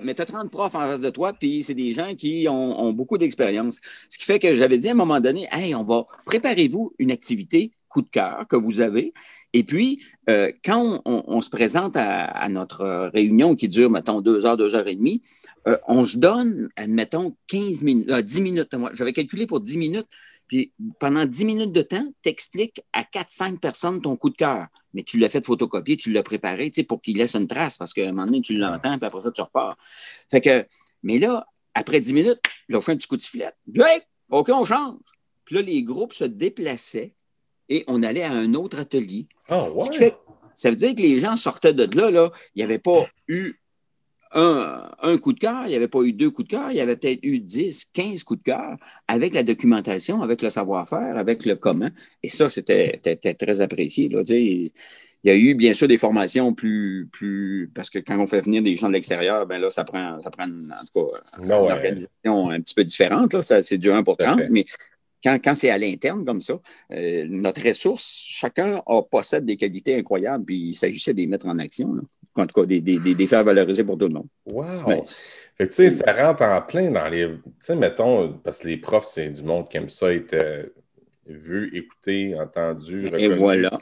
Mais 0.03 0.17
tu 0.17 0.23
as 0.23 0.27
30 0.27 0.51
profs 0.51 0.75
en 0.75 0.81
face 0.81 1.01
de 1.01 1.11
toi, 1.11 1.33
puis 1.33 1.63
c'est 1.63 1.75
des 1.75 1.93
gens 1.93 2.17
qui 2.17 2.49
ont, 2.49 2.81
ont 2.81 2.93
beaucoup 2.93 3.19
d'expérience. 3.19 3.81
Ce 4.09 4.19
qui 4.19 4.25
fait 4.25 4.41
que 4.41 4.53
j'avais 4.53 4.79
dit 4.79 4.89
à 4.89 4.93
un 4.93 4.95
moment 4.97 5.21
donné, 5.21 5.47
hey, 5.53 5.77
on 5.77 5.85
va, 5.85 6.07
préparez-vous 6.25 6.93
une 6.99 7.13
activité 7.13 7.71
coup 7.91 8.03
de 8.03 8.09
cœur 8.09 8.47
que 8.49 8.57
vous 8.57 8.81
avez. 8.81 9.13
Et 9.53 9.65
puis, 9.65 10.05
euh, 10.29 10.53
quand 10.65 11.03
on, 11.05 11.41
se 11.41 11.51
présente 11.51 11.97
à, 11.97 12.49
notre 12.49 13.11
réunion 13.13 13.57
qui 13.57 13.69
dure, 13.69 13.91
mettons, 13.91 14.21
deux 14.21 14.47
heures, 14.47 14.57
deux 14.57 14.75
heures 14.75 14.87
et 14.87 14.95
demie, 14.95 15.23
euh, 15.67 15.77
on 15.89 16.05
se 16.05 16.19
donne, 16.19 16.69
admettons, 16.77 17.37
15 17.49 17.83
minutes, 17.83 18.11
10 18.11 18.39
euh, 18.39 18.43
minutes. 18.43 18.77
J'avais 18.95 19.13
calculé 19.13 19.47
pour 19.47 19.61
10 19.61 19.77
minutes. 19.77 20.07
Puis 20.47 20.73
pendant 20.99 21.27
10 21.27 21.45
minutes 21.45 21.73
de 21.73 21.83
temps, 21.83 22.07
tu 22.23 22.29
expliques 22.29 22.81
à 22.93 23.03
4-5 23.03 23.59
personnes 23.59 24.01
ton 24.01 24.17
coup 24.17 24.31
de 24.31 24.37
cœur. 24.37 24.67
Mais 24.95 25.03
tu 25.03 25.19
l'as 25.19 25.29
fait 25.29 25.45
photocopier, 25.45 25.97
tu 25.97 26.13
l'as 26.13 26.25
préparé 26.25 26.71
pour 26.89 27.01
qu'il 27.01 27.19
laisse 27.19 27.35
une 27.35 27.47
trace 27.47 27.79
parce 27.79 27.93
qu'à 27.93 28.03
un 28.03 28.13
moment 28.13 28.27
donné, 28.27 28.41
tu 28.41 28.55
l'entends, 28.55 28.97
puis 28.97 29.07
après 29.07 29.21
ça, 29.21 29.31
tu 29.31 29.41
repars. 29.41 29.77
Fait 30.31 30.41
que, 30.41 30.67
mais 31.05 31.19
là, 31.19 31.47
après 31.75 32.01
10 32.01 32.13
minutes, 32.13 32.41
là, 32.69 32.79
on 32.79 32.81
fait 32.81 32.93
un 32.93 32.97
petit 32.97 33.07
coup 33.07 33.17
de 33.17 33.23
sifflet. 33.23 33.53
OK, 34.31 34.49
on 34.49 34.65
change. 34.65 34.99
Puis 35.45 35.57
là, 35.57 35.63
les 35.63 35.83
groupes 35.83 36.13
se 36.13 36.25
déplaçaient 36.25 37.15
et 37.71 37.85
on 37.87 38.03
allait 38.03 38.25
à 38.25 38.33
un 38.33 38.53
autre 38.55 38.79
atelier. 38.81 39.27
Ah, 39.49 39.69
ça 40.55 40.69
veut 40.69 40.77
dire 40.77 40.95
que 40.95 41.01
les 41.01 41.21
gens 41.21 41.37
sortaient 41.37 41.73
de 41.73 41.97
là, 41.97 42.11
là 42.11 42.31
il 42.55 42.59
n'y 42.59 42.65
avait 42.65 42.79
pas 42.79 43.07
eu 43.29 43.55
un, 44.33 45.19
coup 45.19 45.33
de 45.33 45.39
cœur, 45.39 45.63
il 45.67 45.71
n'y 45.71 45.75
avait 45.75 45.89
pas 45.89 46.03
eu 46.03 46.13
deux 46.13 46.31
coups 46.31 46.49
de 46.49 46.57
cœur, 46.57 46.71
il 46.71 46.77
y 46.77 46.81
avait 46.81 46.97
peut-être 46.97 47.21
eu 47.23 47.41
10, 47.41 47.87
15 47.93 48.23
coups 48.25 48.41
de 48.41 48.45
cœur 48.45 48.77
avec 49.09 49.35
la 49.35 49.43
documentation, 49.43 50.23
avec 50.23 50.43
le 50.43 50.51
savoir-faire, 50.51 51.17
avec 51.17 51.45
le 51.47 51.57
comment. 51.57 51.91
Et 52.23 52.29
ça, 52.29 52.49
c'était 52.49 53.01
très 53.39 53.61
apprécié. 53.61 54.09
Là, 54.09 54.23
il 54.29 54.71
y 55.25 55.31
a 55.31 55.37
eu 55.37 55.55
bien 55.55 55.75
sûr 55.75 55.89
des 55.89 55.99
formations 55.99 56.55
plus, 56.55 57.09
plus. 57.11 57.71
Parce 57.75 57.91
que 57.91 57.99
quand 57.99 58.19
on 58.19 58.27
fait 58.27 58.41
venir 58.43 58.63
des 58.63 58.77
gens 58.77 58.89
de 58.89 58.93
l'extérieur, 58.93 59.47
ben 59.47 59.61
là, 59.61 59.71
ça 59.71 59.85
prend, 59.85 60.21
ça 60.23 60.31
prend 60.31 60.45
en 60.45 60.85
tout 60.93 61.09
cas 61.09 61.43
une 61.43 61.53
organisation 61.53 62.51
un 62.51 62.61
petit 62.61 62.75
peu 62.75 62.85
différente. 62.85 63.35
C'est 63.43 63.79
du 63.79 63.91
1 63.91 64.05
pour 64.05 64.17
30. 64.17 64.43
Mais 64.49 64.65
quand, 65.23 65.55
c'est 65.55 65.71
à 65.71 65.79
l'interne 65.79 66.25
comme 66.25 66.41
ça, 66.41 66.59
euh, 66.93 67.27
notre 67.29 67.67
ressource, 67.67 68.25
chacun 68.29 68.83
a, 68.87 69.03
possède 69.03 69.45
des 69.45 69.57
qualités 69.57 69.97
incroyables, 69.97 70.45
puis 70.45 70.57
il 70.57 70.75
s'agissait 70.75 71.13
de 71.13 71.19
les 71.19 71.27
mettre 71.27 71.47
en 71.47 71.59
action. 71.59 71.95
En 72.37 72.47
tout 72.47 72.61
cas, 72.61 72.67
des, 72.67 72.81
des, 72.81 73.27
faire 73.27 73.43
valoriser 73.43 73.83
pour 73.83 73.99
tout 73.99 74.07
le 74.07 74.15
monde. 74.15 74.29
Wow! 74.47 75.05
tu 75.59 75.67
sais, 75.71 75.91
ça 75.91 76.13
rentre 76.13 76.43
en 76.43 76.63
plein 76.63 76.91
dans 76.91 77.09
les. 77.09 77.27
Tu 77.27 77.41
sais, 77.59 77.75
mettons, 77.75 78.33
parce 78.45 78.61
que 78.61 78.69
les 78.69 78.77
profs, 78.77 79.07
c'est 79.07 79.31
du 79.31 79.43
monde 79.43 79.69
qui 79.69 79.79
aime 79.79 79.89
ça 79.89 80.15
être 80.15 80.35
euh, 80.35 80.63
vu, 81.27 81.77
écouté, 81.77 82.35
entendu, 82.39 83.07
reconnu. 83.07 83.25
Et 83.25 83.29
voilà. 83.29 83.81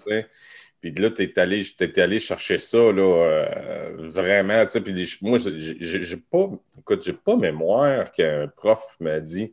Puis 0.80 0.92
là, 0.92 1.11
tu 1.11 1.23
es 1.23 1.38
allé, 1.38 1.62
allé 1.97 2.21
chercher 2.21 2.59
ça, 2.59 2.78
là, 2.78 3.02
euh, 3.02 3.97
vraiment. 3.99 4.64
Puis 4.64 5.18
moi, 5.23 5.38
j'ai 5.38 6.16
pas, 6.16 6.50
écoute, 6.78 7.02
j'ai 7.02 7.12
pas 7.12 7.37
mémoire 7.37 8.12
qu'un 8.12 8.47
prof 8.49 8.97
m'a 9.00 9.21
dit 9.21 9.52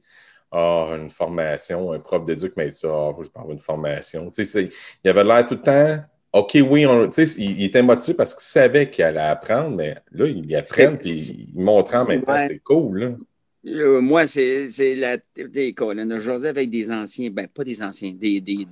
ah, 0.51 0.95
une 0.95 1.09
formation, 1.09 1.91
un 1.91 1.99
prof 1.99 2.25
d'éduc 2.25 2.55
m'a 2.55 2.65
dit 2.65 2.77
ça, 2.77 2.87
ah, 2.89 3.11
je 3.21 3.29
parle 3.29 3.49
d'une 3.49 3.59
formation. 3.59 4.29
Tu 4.29 4.45
sais, 4.45 4.69
il 5.03 5.09
avait 5.09 5.23
l'air 5.23 5.45
tout 5.45 5.55
le 5.55 5.61
temps, 5.61 6.03
OK, 6.35 6.57
oui, 6.69 6.85
tu 7.13 7.25
sais, 7.25 7.41
il, 7.41 7.63
était 7.63 7.81
motivé 7.81 8.13
parce 8.13 8.35
qu'il 8.35 8.43
savait 8.43 8.89
qu'il 8.89 9.05
allait 9.05 9.21
apprendre, 9.21 9.73
mais 9.73 9.95
là, 10.11 10.27
il 10.27 10.53
apprend 10.53 10.93
et 10.93 11.07
il 11.07 11.49
montre 11.55 11.95
en 11.95 12.05
même 12.05 12.23
temps, 12.25 12.45
c'est 12.45 12.59
cool. 12.59 13.15
moi, 13.63 14.27
c'est 14.27 14.67
la. 14.95 15.15
On 15.79 15.97
a 15.97 16.49
avec 16.49 16.69
des 16.69 16.91
anciens, 16.91 17.29
ben 17.29 17.47
pas 17.47 17.63
des 17.63 17.81
anciens, 17.81 18.11
des, 18.13 18.41
des, 18.41 18.67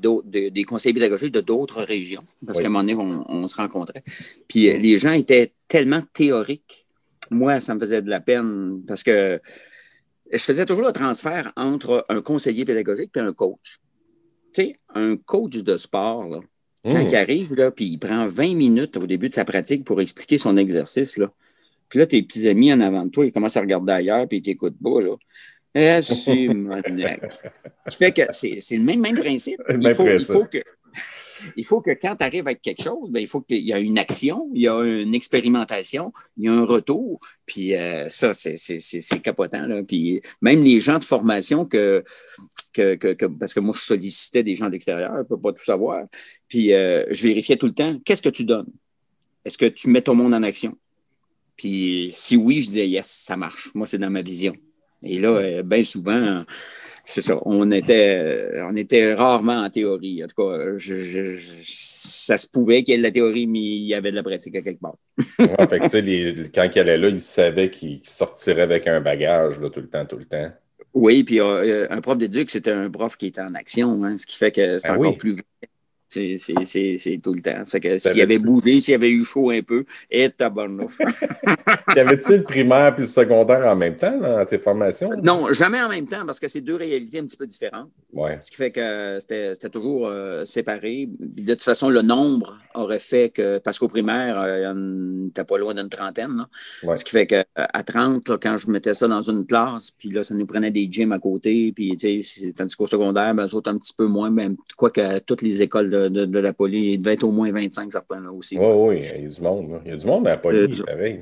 des 0.52 0.64
conseillers 0.66 0.94
pédagogiques 0.94 1.34
de 1.34 1.40
d'autres 1.40 1.84
régions, 1.84 2.26
parce 2.46 2.60
qu'à 2.60 2.66
un 2.66 2.70
moment 2.70 2.84
donné, 2.84 2.96
on, 3.30 3.48
se 3.48 3.56
rencontrait. 3.56 4.04
Puis 4.50 4.70
euh, 4.70 4.78
les 4.78 4.98
gens 4.98 5.14
étaient 5.14 5.54
tellement 5.70 6.02
théoriques. 6.12 6.86
Moi, 7.32 7.62
ça 7.62 7.76
me 7.76 7.80
faisait 7.80 8.02
de 8.02 8.10
la 8.10 8.20
peine 8.20 8.84
parce 8.86 9.04
que 9.04 9.40
je 10.34 10.44
faisais 10.44 10.66
toujours 10.66 10.86
le 10.86 10.92
transfert 10.92 11.54
entre 11.56 12.06
un 12.10 12.22
conseiller 12.22 12.66
pédagogique 12.66 13.12
et 13.16 13.20
un 13.20 13.34
coach. 13.34 13.80
Tu 14.54 14.66
sais, 14.66 14.76
un 14.94 15.16
coach 15.16 15.58
de 15.64 15.78
sport, 15.78 16.28
là, 16.28 16.40
quand 16.84 17.04
hmm. 17.04 17.08
il 17.10 17.16
arrive, 17.16 17.56
là, 17.56 17.72
puis 17.72 17.86
il 17.86 17.98
prend 17.98 18.28
20 18.28 18.56
minutes 18.56 18.98
au 18.98 19.08
début 19.08 19.30
de 19.30 19.36
sa 19.36 19.46
pratique 19.46 19.86
pour 19.86 20.02
expliquer 20.02 20.38
son 20.38 20.58
exercice, 20.58 21.18
là. 21.18 21.32
Puis 21.88 22.00
là, 22.00 22.08
tes 22.08 22.22
petits 22.24 22.48
amis 22.48 22.74
en 22.74 22.82
avant 22.82 23.06
de 23.06 23.12
toi, 23.12 23.26
ils 23.26 23.32
commencent 23.32 23.58
à 23.58 23.62
regarder 23.62 23.94
ailleurs, 23.94 24.28
puis 24.28 24.40
ils 24.40 24.42
t'écoutent 24.42 24.82
pas, 24.84 25.02
là. 25.02 25.16
Simonac. 26.02 27.22
qui 27.90 27.98
fait 27.98 28.12
que 28.12 28.22
c'est 28.30 28.78
le 28.78 28.84
même, 28.84 29.02
même 29.02 29.18
principe. 29.18 29.60
Il 29.70 29.94
faut, 29.96 30.08
il 30.08 30.20
faut 30.20 30.46
que 30.46 30.60
il 31.58 31.66
faut 31.66 31.82
que 31.82 31.92
quand 31.92 32.16
tu 32.16 32.24
arrives 32.24 32.48
avec 32.48 32.62
quelque 32.62 32.84
chose, 32.84 33.10
bien, 33.10 33.22
il 33.22 33.28
faut 33.28 33.42
qu'il 33.42 33.60
y 33.60 33.72
ait 33.72 33.82
une 33.82 33.98
action, 33.98 34.50
il 34.54 34.62
y 34.62 34.68
a 34.68 34.80
une 34.82 35.14
expérimentation, 35.14 36.12
il 36.38 36.46
y 36.46 36.48
a 36.48 36.54
un 36.54 36.66
retour. 36.66 37.20
Puis 37.46 37.76
euh, 37.76 38.10
ça, 38.10 38.34
c'est 38.34 39.22
capotant. 39.22 39.66
Là. 39.68 39.82
Puis 39.84 40.22
même 40.42 40.64
les 40.64 40.80
gens 40.80 41.00
de 41.00 41.04
formation 41.04 41.66
que, 41.66 42.04
que, 42.74 42.96
que, 42.96 43.26
parce 43.26 43.54
que 43.54 43.60
moi, 43.60 43.74
je 43.78 43.82
sollicitais 43.82 44.44
des 44.44 44.56
gens 44.56 44.68
de 44.68 44.72
l'extérieur, 44.72 45.12
je 45.14 45.20
ne 45.20 45.24
peux 45.24 45.40
pas 45.40 45.54
tout 45.54 45.64
savoir. 45.64 46.06
Puis 46.48 46.74
euh, 46.74 47.06
je 47.12 47.28
vérifiais 47.28 47.58
tout 47.58 47.68
le 47.68 47.74
temps, 47.74 47.98
qu'est-ce 48.06 48.22
que 48.22 48.30
tu 48.30 48.46
donnes? 48.46 48.72
Est-ce 49.46 49.58
que 49.58 49.66
tu 49.66 49.90
mets 49.90 50.02
ton 50.02 50.16
monde 50.16 50.34
en 50.34 50.44
action? 50.44 50.78
Puis 51.56 52.10
si 52.14 52.36
oui, 52.36 52.62
je 52.62 52.68
disais, 52.68 52.88
yes, 52.88 53.08
ça 53.08 53.38
marche. 53.38 53.70
Moi, 53.74 53.88
c'est 53.88 53.98
dans 53.98 54.10
ma 54.10 54.22
vision. 54.22 54.54
Et 55.04 55.20
là, 55.20 55.30
euh, 55.30 55.64
bien 55.64 55.84
souvent, 55.84 56.46
c'est 57.04 57.22
ça. 57.22 57.38
On 57.46 57.70
était, 57.72 58.50
on 58.64 58.76
était 58.76 59.14
rarement 59.14 59.62
en 59.62 59.70
théorie. 59.70 60.24
En 60.24 60.28
tout 60.28 60.42
cas, 60.42 60.78
ça 60.80 62.38
se 62.38 62.48
pouvait 62.48 62.84
qu'il 62.84 62.94
y 62.94 62.96
ait 62.96 62.98
de 62.98 63.04
la 63.04 63.12
théorie, 63.12 63.46
mais 63.46 63.60
il 63.60 63.86
y 63.86 63.94
avait 63.94 64.12
de 64.12 64.16
la 64.16 64.24
pratique 64.24 64.56
à 64.56 64.62
quelque 64.62 64.80
part. 64.80 64.96
fait 65.18 65.80
que, 65.80 66.48
quand 66.48 66.70
il 66.74 66.80
allait 66.80 66.98
là, 66.98 67.10
il 67.10 67.20
savait 67.20 67.70
qu'il 67.70 68.00
sortirait 68.04 68.62
avec 68.62 68.88
un 68.88 69.02
bagage 69.02 69.60
là, 69.60 69.70
tout 69.70 69.82
le 69.82 69.90
temps, 69.90 70.06
tout 70.06 70.18
le 70.18 70.26
temps. 70.26 70.52
Oui, 70.94 71.24
puis 71.24 71.40
euh, 71.40 71.88
un 71.90 72.02
prof 72.02 72.18
d'éduc, 72.18 72.52
c'était 72.52 72.72
un 72.72 72.90
prof 72.90 73.18
qui 73.18 73.28
était 73.28 73.42
en 73.42 73.56
action, 73.56 74.04
hein, 74.04 74.16
ce 74.16 74.26
qui 74.26 74.38
fait 74.38 74.52
que 74.52 74.78
c'est 74.78 74.90
ben 74.90 74.96
encore 74.96 75.18
plus 75.18 75.38
c'est 76.14 77.18
tout 77.24 77.34
le 77.34 77.42
temps. 77.42 77.64
que 77.80 77.98
s'il 77.98 78.22
avait 78.22 78.40
bougé, 78.40 78.80
s'il 78.80 78.94
avait 78.94 79.12
eu 79.12 79.24
chaud 79.24 79.50
un 79.50 79.62
peu, 79.62 79.86
et 80.10 80.30
tabarnouf. 80.30 81.00
y 81.96 82.00
avait-tu 82.00 82.38
le 82.38 82.44
primaire 82.44 82.94
puis 82.96 83.04
le 83.04 83.10
secondaire 83.10 83.66
en 83.66 83.76
même 83.76 83.98
temps 83.98 84.18
dans 84.18 84.46
tes 84.46 84.60
formations? 84.60 85.10
Non, 85.22 85.52
jamais 85.54 85.82
en 85.82 85.90
même 85.90 86.08
temps 86.08 86.26
parce 86.26 86.40
que 86.40 86.48
c'est 86.48 86.62
deux 86.62 86.76
réalités 86.76 87.20
un 87.20 87.26
petit 87.26 87.38
peu 87.38 87.48
différentes. 87.48 87.90
Ce 88.42 88.50
qui 88.50 88.58
fait 88.58 88.72
que 88.72 89.18
c'était 89.20 89.70
toujours 89.70 90.08
euh, 90.08 90.46
séparé. 90.46 91.10
De 91.20 91.54
toute 91.54 91.64
façon, 91.64 91.90
le 91.90 92.02
nombre 92.02 92.60
aurait 92.76 93.00
fait 93.00 93.30
que, 93.30 93.58
parce 93.60 93.80
qu'au 93.80 93.88
primaire, 93.88 94.40
euh, 94.40 95.28
t'es 95.34 95.44
pas 95.44 95.58
loin 95.58 95.74
d'une 95.74 95.90
trentaine. 95.90 96.46
Ce 96.96 97.04
qui 97.04 97.12
fait 97.12 97.28
qu'à 97.28 97.46
30, 97.86 98.40
quand 98.42 98.58
je 98.58 98.70
mettais 98.70 98.94
ça 98.94 99.08
dans 99.08 99.22
une 99.22 99.46
classe, 99.46 99.92
puis 99.92 100.10
là, 100.10 100.24
ça 100.24 100.34
nous 100.36 100.46
prenait 100.46 100.72
des 100.72 100.88
gyms 100.90 101.12
à 101.12 101.20
côté, 101.20 101.72
puis 101.76 101.96
tandis 102.56 102.76
qu'au 102.76 102.88
secondaire, 102.88 103.34
ben, 103.34 103.48
un 103.66 103.78
petit 103.78 103.94
peu 103.94 104.08
moins, 104.08 104.30
même 104.30 104.56
quoi 104.78 104.90
que 104.90 105.20
toutes 105.20 105.42
les 105.42 105.62
écoles 105.62 105.90
de 105.90 106.03
de, 106.10 106.40
la 106.40 106.54
police. 106.54 106.96
Il 106.96 106.98
devait 107.00 107.14
être 107.14 107.24
au 107.24 107.32
moins 107.32 107.52
25 107.52 107.92
certains 107.92 108.22
là 108.22 108.32
aussi. 108.32 108.58
Oui, 108.58 108.66
oui, 108.66 109.06
il 109.16 109.24
y 109.24 109.26
a 109.26 109.30
du 109.30 109.42
monde. 109.42 109.82
Il 109.86 109.92
y 109.92 109.94
a 109.94 109.98
du 109.98 110.06
monde 110.06 110.28
à 110.28 110.32
la 110.32 110.38
police, 110.38 110.82
euh, 110.82 110.84
pareil. 110.84 111.22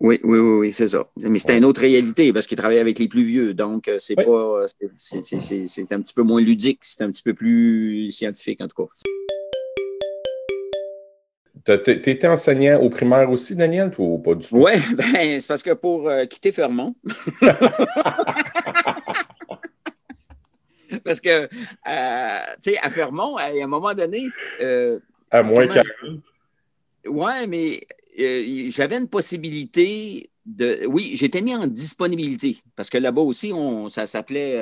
Oui, 0.00 0.18
oui, 0.22 0.38
oui, 0.38 0.58
oui 0.58 0.72
c'est 0.72 0.88
ça. 0.88 1.08
Mais 1.16 1.38
c'était 1.38 1.58
une 1.58 1.64
autre 1.64 1.80
réalité 1.80 2.32
parce 2.32 2.46
qu'il 2.46 2.56
travaillait 2.56 2.80
avec 2.80 2.98
les 2.98 3.08
plus 3.08 3.24
vieux. 3.24 3.54
Donc, 3.54 3.88
euh, 3.88 3.96
c'est 3.98 4.14
pas. 4.14 4.62
C'est 4.96 5.92
un 5.92 6.00
petit 6.00 6.14
peu 6.14 6.22
moins 6.22 6.40
ludique, 6.40 6.78
c'est 6.82 7.02
un 7.02 7.10
petit 7.10 7.22
peu 7.22 7.34
plus 7.34 8.10
scientifique, 8.10 8.60
en 8.60 8.68
tout 8.68 8.84
cas. 8.84 8.92
Tu 11.76 11.90
étais 11.90 12.26
enseignant 12.26 12.80
au 12.80 12.88
primaire 12.88 13.30
aussi, 13.30 13.54
Daniel, 13.54 13.90
ou 13.98 14.18
pas 14.18 14.34
du 14.34 14.46
tout? 14.46 14.56
Oui, 14.56 14.72
ben, 14.96 15.40
c'est 15.40 15.48
parce 15.48 15.62
que 15.62 15.74
pour 15.74 16.08
euh, 16.08 16.24
quitter 16.24 16.50
Fermont, 16.50 16.94
Parce 21.04 21.20
que, 21.20 21.28
euh, 21.30 22.38
tu 22.62 22.70
sais, 22.72 22.78
à 22.78 22.90
Fermont, 22.90 23.36
à 23.36 23.46
un 23.46 23.66
moment 23.66 23.94
donné. 23.94 24.28
Euh, 24.60 24.98
à 25.30 25.42
moins 25.42 25.66
40. 25.66 25.84
Oui, 27.06 27.46
mais 27.48 27.80
euh, 28.18 28.70
j'avais 28.70 28.96
une 28.98 29.08
possibilité 29.08 30.30
de. 30.44 30.86
Oui, 30.86 31.12
j'étais 31.14 31.40
mis 31.40 31.54
en 31.54 31.66
disponibilité 31.66 32.58
parce 32.76 32.90
que 32.90 32.98
là-bas 32.98 33.22
aussi, 33.22 33.52
on, 33.52 33.88
ça 33.88 34.06
s'appelait. 34.06 34.58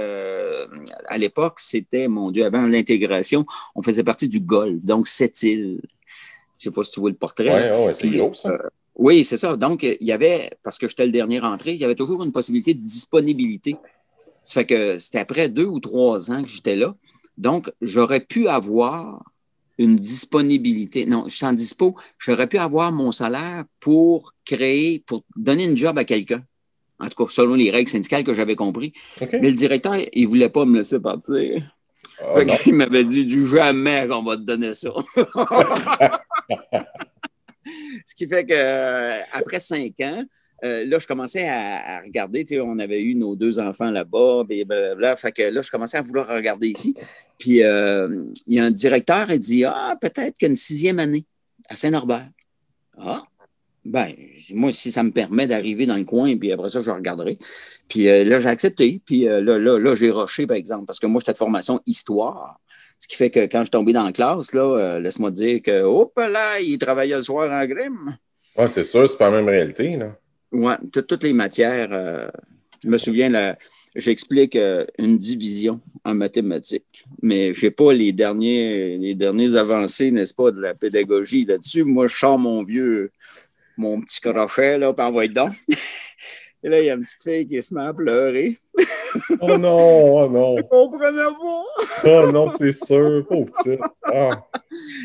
à 1.07 1.19
l'époque, 1.19 1.61
c'était, 1.61 2.09
mon 2.09 2.31
Dieu, 2.31 2.45
avant 2.45 2.67
l'intégration, 2.67 3.47
on 3.75 3.83
faisait 3.83 4.05
partie 4.05 4.29
du 4.29 4.41
Golfe, 4.41 4.85
donc 4.85 5.09
cette 5.09 5.43
île. 5.43 5.81
Je 6.59 6.69
ne 6.69 6.73
sais 6.73 6.75
pas 6.75 6.83
si 6.85 6.93
tu 6.93 7.01
vois 7.01 7.11
le 7.11 7.17
portrait. 7.17 7.71
Oui, 7.71 7.87
ouais, 7.87 7.95
c'est 7.95 8.09
gros, 8.09 8.33
ça. 8.33 8.59
oui, 8.97 9.25
c'est 9.27 9.37
ça. 9.37 9.57
Donc, 9.57 9.83
il 9.83 10.07
y 10.07 10.13
avait, 10.13 10.51
parce 10.63 10.79
que 10.79 10.89
j'étais 10.89 11.05
le 11.05 11.13
dernier 11.13 11.39
rentré, 11.39 11.73
il 11.73 11.79
y 11.79 11.85
avait 11.85 11.95
toujours 11.95 12.23
une 12.23 12.33
possibilité 12.33 12.73
de 12.73 12.81
disponibilité. 12.81 13.77
Ça 14.47 14.55
fait 14.55 14.67
que 14.67 14.99
c'était 14.99 15.19
après 15.19 15.49
deux 15.49 15.65
ou 15.65 15.81
trois 15.81 16.31
ans 16.31 16.41
que 16.43 16.49
j'étais 16.49 16.77
là. 16.77 16.95
Donc, 17.37 17.69
j'aurais 17.81 18.21
pu 18.21 18.47
avoir 18.47 19.25
une 19.77 19.97
disponibilité. 19.97 21.05
Non, 21.05 21.25
je 21.27 21.35
suis 21.35 21.45
en 21.45 21.53
dispo. 21.53 21.97
J'aurais 22.17 22.47
pu 22.47 22.57
avoir 22.57 22.93
mon 22.93 23.11
salaire 23.11 23.65
pour 23.81 24.33
créer, 24.45 25.03
pour 25.05 25.25
donner 25.35 25.65
une 25.65 25.77
job 25.77 25.99
à 25.99 26.05
quelqu'un. 26.05 26.45
En 27.01 27.09
tout 27.09 27.25
cas, 27.25 27.31
selon 27.31 27.57
les 27.57 27.73
règles 27.73 27.91
syndicales 27.91 28.23
que 28.23 28.35
j'avais 28.35 28.55
compris. 28.55 28.93
Mais 29.21 29.51
le 29.51 29.57
directeur, 29.57 29.97
il 30.13 30.23
ne 30.23 30.29
voulait 30.29 30.49
pas 30.49 30.65
me 30.65 30.79
laisser 30.79 31.01
partir. 31.01 31.77
Ah, 32.23 32.39
il 32.67 32.75
m'avait 32.75 33.05
dit 33.05 33.25
du 33.25 33.45
jamais 33.47 34.07
qu'on 34.09 34.23
va 34.23 34.37
te 34.37 34.43
donner 34.43 34.75
ça. 34.75 34.91
Ce 38.07 38.15
qui 38.15 38.29
fait 38.29 38.47
que 38.47 38.55
euh, 38.55 39.21
après 39.33 39.59
cinq 39.59 39.99
ans, 40.01 40.25
euh, 40.65 40.85
là, 40.87 40.99
je 40.99 41.07
commençais 41.07 41.47
à, 41.49 42.01
regarder, 42.03 42.45
on 42.61 42.79
avait 42.79 43.03
eu 43.03 43.15
nos 43.15 43.37
deux 43.37 43.59
enfants 43.59 43.91
là-bas, 43.91 44.45
blablabla. 44.45 45.17
Fait 45.17 45.33
que 45.33 45.43
là, 45.43 45.61
je 45.61 45.71
commençais 45.71 45.99
à 45.99 46.03
vouloir 46.03 46.29
regarder 46.29 46.69
ici. 46.69 46.95
Puis, 47.39 47.63
euh, 47.63 48.25
il 48.47 48.55
y 48.55 48.59
a 48.59 48.65
un 48.65 48.71
directeur, 48.71 49.31
il 49.31 49.39
dit 49.39 49.65
Ah, 49.65 49.97
peut-être 50.01 50.39
qu'une 50.39 50.57
sixième 50.57 50.99
année 50.99 51.27
à 51.69 51.77
Saint-Norbert. 51.77 52.29
Ah, 52.99 53.23
ben, 53.85 54.13
moi, 54.55 54.73
si 54.73 54.91
ça 54.91 55.03
me 55.03 55.11
permet 55.11 55.47
d'arriver 55.47 55.87
dans 55.87 55.97
le 55.97 56.05
coin, 56.05 56.37
puis 56.37 56.51
après 56.53 56.71
ça, 56.71 56.81
je 56.83 56.91
regarderai. 56.91 57.39
Puis 57.89 58.09
euh, 58.09 58.25
là, 58.25 58.41
j'ai 58.41 58.49
accepté. 58.49 59.01
Puis 59.05 59.25
là, 59.25 59.41
là, 59.41 59.59
là 59.59 59.95
j'ai 59.95 60.11
rushé, 60.11 60.47
par 60.47 60.57
exemple, 60.57 60.87
parce 60.87 60.99
que 60.99 61.07
moi, 61.07 61.21
j'étais 61.21 61.35
de 61.35 61.39
formation 61.39 61.81
histoire. 61.87 62.59
Ce 62.99 63.07
qui 63.07 63.17
fait 63.17 63.29
que 63.29 63.41
quand 63.41 63.59
je 63.59 63.65
suis 63.65 63.71
tombé 63.71 63.93
dans 63.93 64.05
la 64.05 64.13
classe, 64.13 64.55
là, 64.55 64.99
laisse-moi 64.99 65.31
dire 65.31 65.61
que, 65.61 65.83
hop 65.83 66.17
là, 66.17 66.59
il 66.61 66.79
travaillait 66.79 67.17
le 67.17 67.23
soir 67.23 67.53
en 67.53 67.67
grime. 67.67 68.17
Oui, 68.57 68.65
c'est 68.71 68.85
sûr, 68.85 69.07
c'est 69.07 69.19
pas 69.19 69.29
la 69.29 69.37
même 69.37 69.49
réalité, 69.49 69.97
là. 69.97 70.17
Oui, 70.53 70.73
toutes 70.93 71.25
les 71.25 71.33
matières. 71.33 71.89
Euh, 71.93 72.29
je 72.85 72.89
me 72.89 72.99
souviens, 72.99 73.57
j'explique 73.95 74.57
euh, 74.57 74.85
une 74.99 75.19
division 75.19 75.81
en 76.05 76.15
mathématiques, 76.15 77.05
mais 77.23 77.53
je 77.53 77.67
n'ai 77.67 77.71
pas 77.71 77.93
les 77.93 78.13
derniers, 78.13 78.97
les 78.99 79.15
derniers 79.15 79.57
avancées, 79.57 80.11
n'est-ce 80.11 80.35
pas, 80.35 80.51
de 80.51 80.61
la 80.61 80.75
pédagogie 80.75 81.45
là-dessus. 81.45 81.85
Moi, 81.85 82.07
je 82.07 82.15
sors 82.15 82.39
mon 82.39 82.63
vieux, 82.63 83.11
mon 83.77 84.01
petit 84.01 84.21
crochet, 84.21 84.79
là, 84.79 84.93
puis 84.93 85.05
envoie 85.05 85.29
donc. 85.29 85.53
Et 86.63 86.69
là, 86.69 86.81
il 86.81 86.87
y 86.87 86.91
a 86.91 86.95
une 86.95 87.03
petite 87.03 87.23
fille 87.23 87.47
qui 87.47 87.63
se 87.63 87.73
met 87.75 87.83
à 87.83 87.93
pleurer. 87.93 88.59
oh 89.41 89.57
non, 89.57 90.25
oh 90.25 90.29
non. 90.29 90.57
On 90.71 90.89
prenait 90.91 91.23
pas? 91.23 91.65
oh 92.05 92.33
non, 92.33 92.51
c'est 92.51 92.73
sûr, 92.73 93.25
pauvre 93.29 93.53
ah. 94.03 94.47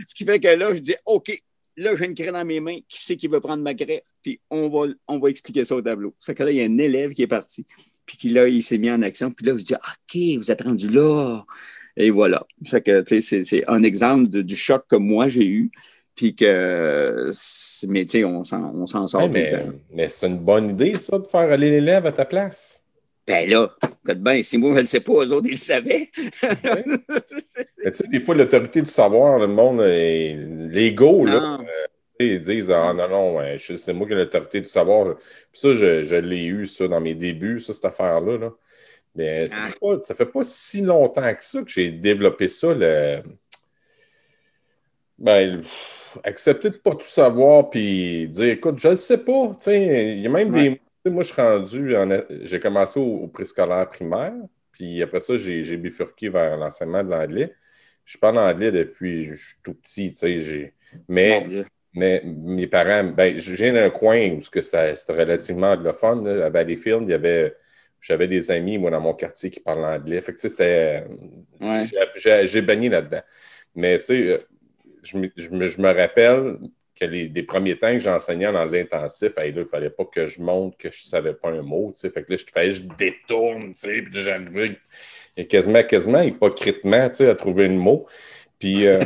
Ce 0.07 0.15
qui 0.15 0.25
fait 0.25 0.39
que 0.39 0.47
là, 0.47 0.73
je 0.73 0.79
dis, 0.79 0.95
OK, 1.05 1.41
Là, 1.81 1.95
j'ai 1.95 2.05
une 2.05 2.13
craie 2.13 2.31
dans 2.31 2.45
mes 2.45 2.59
mains. 2.59 2.77
Qui 2.87 3.03
c'est 3.03 3.15
qui 3.15 3.27
veut 3.27 3.39
prendre 3.39 3.63
ma 3.63 3.73
craie? 3.73 4.03
Puis 4.21 4.39
on 4.49 4.69
va, 4.69 4.93
on 5.07 5.19
va 5.19 5.29
expliquer 5.29 5.65
ça 5.65 5.75
au 5.75 5.81
tableau. 5.81 6.13
Ça 6.19 6.27
fait 6.27 6.35
que 6.35 6.43
là, 6.43 6.51
il 6.51 6.57
y 6.57 6.61
a 6.61 6.65
un 6.65 6.77
élève 6.77 7.11
qui 7.11 7.23
est 7.23 7.27
parti. 7.27 7.65
Puis 8.05 8.17
qui, 8.17 8.29
là, 8.29 8.47
il 8.47 8.61
s'est 8.61 8.77
mis 8.77 8.91
en 8.91 9.01
action. 9.01 9.31
Puis 9.31 9.45
là, 9.45 9.57
je 9.57 9.63
dis, 9.63 9.73
OK, 9.73 10.37
vous 10.37 10.51
êtes 10.51 10.61
rendu 10.61 10.89
là. 10.89 11.43
Et 11.97 12.11
voilà. 12.11 12.45
Ça 12.63 12.71
fait 12.71 12.81
que, 12.81 13.01
tu 13.01 13.21
sais, 13.21 13.43
c'est 13.43 13.63
un 13.67 13.81
exemple 13.81 14.29
du 14.29 14.55
choc 14.55 14.85
que 14.87 14.95
moi, 14.95 15.27
j'ai 15.27 15.47
eu. 15.47 15.71
Puis 16.13 16.35
que, 16.35 17.31
mais 17.87 18.05
tu 18.05 18.11
sais, 18.11 18.25
on 18.25 18.43
s'en 18.43 19.07
sort. 19.07 19.29
mais, 19.29 19.65
mais 19.91 20.07
c'est 20.07 20.27
une 20.27 20.37
bonne 20.37 20.69
idée, 20.69 20.93
ça, 20.99 21.17
de 21.17 21.25
faire 21.25 21.51
aller 21.51 21.71
l'élève 21.71 22.05
à 22.05 22.11
ta 22.11 22.25
place. 22.25 22.80
Ben 23.31 23.49
là, 23.49 23.69
ben, 24.17 24.43
si 24.43 24.57
moi 24.57 24.71
je 24.71 24.75
ne 24.75 24.79
le 24.81 24.85
sais 24.85 24.99
pas, 24.99 25.13
eux 25.13 25.31
autres, 25.31 25.47
ils 25.47 25.51
le 25.51 25.55
savaient. 25.55 26.09
tu 26.13 27.93
sais, 27.93 28.07
des 28.09 28.19
fois, 28.19 28.35
l'autorité 28.35 28.81
du 28.81 28.89
savoir, 28.91 29.39
le 29.39 29.47
monde, 29.47 29.79
l'ego, 29.79 31.23
là, 31.23 31.57
euh, 31.61 31.65
ils 32.19 32.41
disent 32.41 32.69
Ah 32.71 32.93
non, 32.93 33.07
non, 33.07 33.57
c'est 33.57 33.93
moi 33.93 34.05
qui 34.05 34.11
ai 34.13 34.17
l'autorité 34.17 34.59
du 34.59 34.67
savoir. 34.67 35.15
Puis 35.15 35.61
ça, 35.61 35.73
je, 35.73 36.15
l'ai 36.15 36.43
eu, 36.43 36.67
ça, 36.67 36.89
dans 36.89 36.99
mes 36.99 37.15
débuts, 37.15 37.61
ça, 37.61 37.71
cette 37.71 37.85
affaire-là. 37.85 38.37
Là. 38.37 38.51
Mais 39.15 39.47
ça, 39.47 39.55
ah. 39.61 39.67
fait 39.67 39.79
pas, 39.79 40.15
fait 40.15 40.25
pas 40.25 40.43
si 40.43 40.81
longtemps 40.81 41.33
que 41.33 41.43
ça 41.43 41.61
que 41.61 41.71
j'ai 41.71 41.89
développé 41.89 42.49
ça. 42.49 42.73
Le... 42.73 43.21
Ben, 45.17 45.61
accepter 46.25 46.69
de 46.69 46.75
ne 46.75 46.79
pas 46.79 46.95
tout 46.95 47.07
savoir, 47.07 47.69
puis 47.69 48.27
dire 48.27 48.51
Écoute, 48.51 48.77
je 48.79 48.89
ne 48.89 48.95
sais 48.95 49.19
pas. 49.19 49.55
Il 49.67 50.19
y 50.19 50.27
a 50.27 50.29
même 50.29 50.51
des 50.51 50.81
moi, 51.05 51.23
je 51.23 51.33
suis 51.33 51.41
rendu, 51.41 51.95
j'ai 52.43 52.59
commencé 52.59 52.99
au, 52.99 53.27
préscolaire 53.27 53.89
primaire, 53.89 54.33
puis 54.71 55.01
après 55.01 55.19
ça, 55.19 55.37
j'ai 55.37 55.77
bifurqué 55.77 56.29
vers 56.29 56.57
l'enseignement 56.57 57.03
de 57.03 57.09
l'anglais. 57.09 57.53
Je 58.05 58.17
parle 58.17 58.39
anglais 58.39 58.71
depuis 58.71 59.25
je 59.25 59.35
suis 59.35 59.55
tout 59.63 59.73
petit, 59.73 60.13
tu 60.13 60.39
sais, 60.39 60.73
mais, 61.07 61.65
mais 61.93 62.21
mes 62.25 62.67
parents, 62.67 63.03
ben, 63.03 63.37
je 63.39 63.53
viens 63.53 63.73
d'un 63.73 63.89
coin 63.89 64.31
où 64.31 64.41
c'était 64.41 64.93
relativement 65.13 65.71
anglophone, 65.71 66.27
là, 66.27 66.45
à 66.45 66.49
Valleyfield, 66.49 67.03
il 67.03 67.11
y 67.11 67.13
avait, 67.13 67.55
j'avais 67.99 68.27
des 68.27 68.51
amis, 68.51 68.77
moi, 68.77 68.91
dans 68.91 69.01
mon 69.01 69.13
quartier 69.13 69.49
qui 69.49 69.59
parlent 69.59 69.85
anglais. 69.85 70.21
Fait 70.21 70.33
que, 70.33 70.39
tu 70.39 70.49
sais, 70.49 71.05
c'était, 72.09 72.47
j'ai 72.47 72.61
baigné 72.61 72.89
là-dedans. 72.89 73.21
Mais, 73.75 73.97
tu 73.99 74.05
sais, 74.05 74.45
je 75.03 75.17
me, 75.17 75.31
je 75.37 75.81
me 75.81 75.91
rappelle 75.93 76.57
que 77.01 77.11
les, 77.11 77.43
premiers 77.43 77.77
temps 77.77 77.91
que 77.91 77.99
j'enseignais 77.99 78.51
dans 78.51 78.65
l'intensif, 78.65 79.33
il 79.45 79.55
ne 79.55 79.63
fallait 79.63 79.89
pas 79.89 80.05
que 80.05 80.27
je 80.27 80.41
montre 80.41 80.77
que 80.77 80.91
je 80.91 81.03
ne 81.03 81.09
savais 81.09 81.33
pas 81.33 81.49
un 81.49 81.61
mot. 81.61 81.91
Fait 81.95 82.11
que 82.11 82.31
là, 82.31 82.37
je 82.37 82.45
fallait 82.51 82.71
je 82.71 82.83
détourne, 82.97 83.73
puis 83.73 84.05
j'arrivais 84.11 84.77
quasiment, 85.49 85.83
quasiment 85.83 86.21
hypocritement 86.21 87.09
à 87.19 87.35
trouver 87.35 87.65
un 87.65 87.69
mot. 87.69 88.05
Puis, 88.59 88.85
euh, 88.85 89.03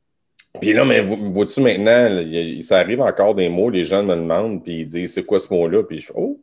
puis 0.60 0.72
là, 0.74 0.84
mais 0.84 1.00
vois-tu 1.00 1.60
maintenant, 1.62 2.22
ça 2.62 2.78
arrive 2.78 3.00
encore 3.00 3.34
des 3.34 3.48
mots, 3.48 3.70
les 3.70 3.84
gens 3.84 4.02
me 4.02 4.14
demandent, 4.14 4.62
puis 4.62 4.80
ils 4.80 4.88
disent 4.88 5.14
c'est 5.14 5.24
quoi 5.24 5.40
ce 5.40 5.52
mot-là? 5.52 5.82
Puis 5.84 6.00
je 6.00 6.12
Oh, 6.14 6.38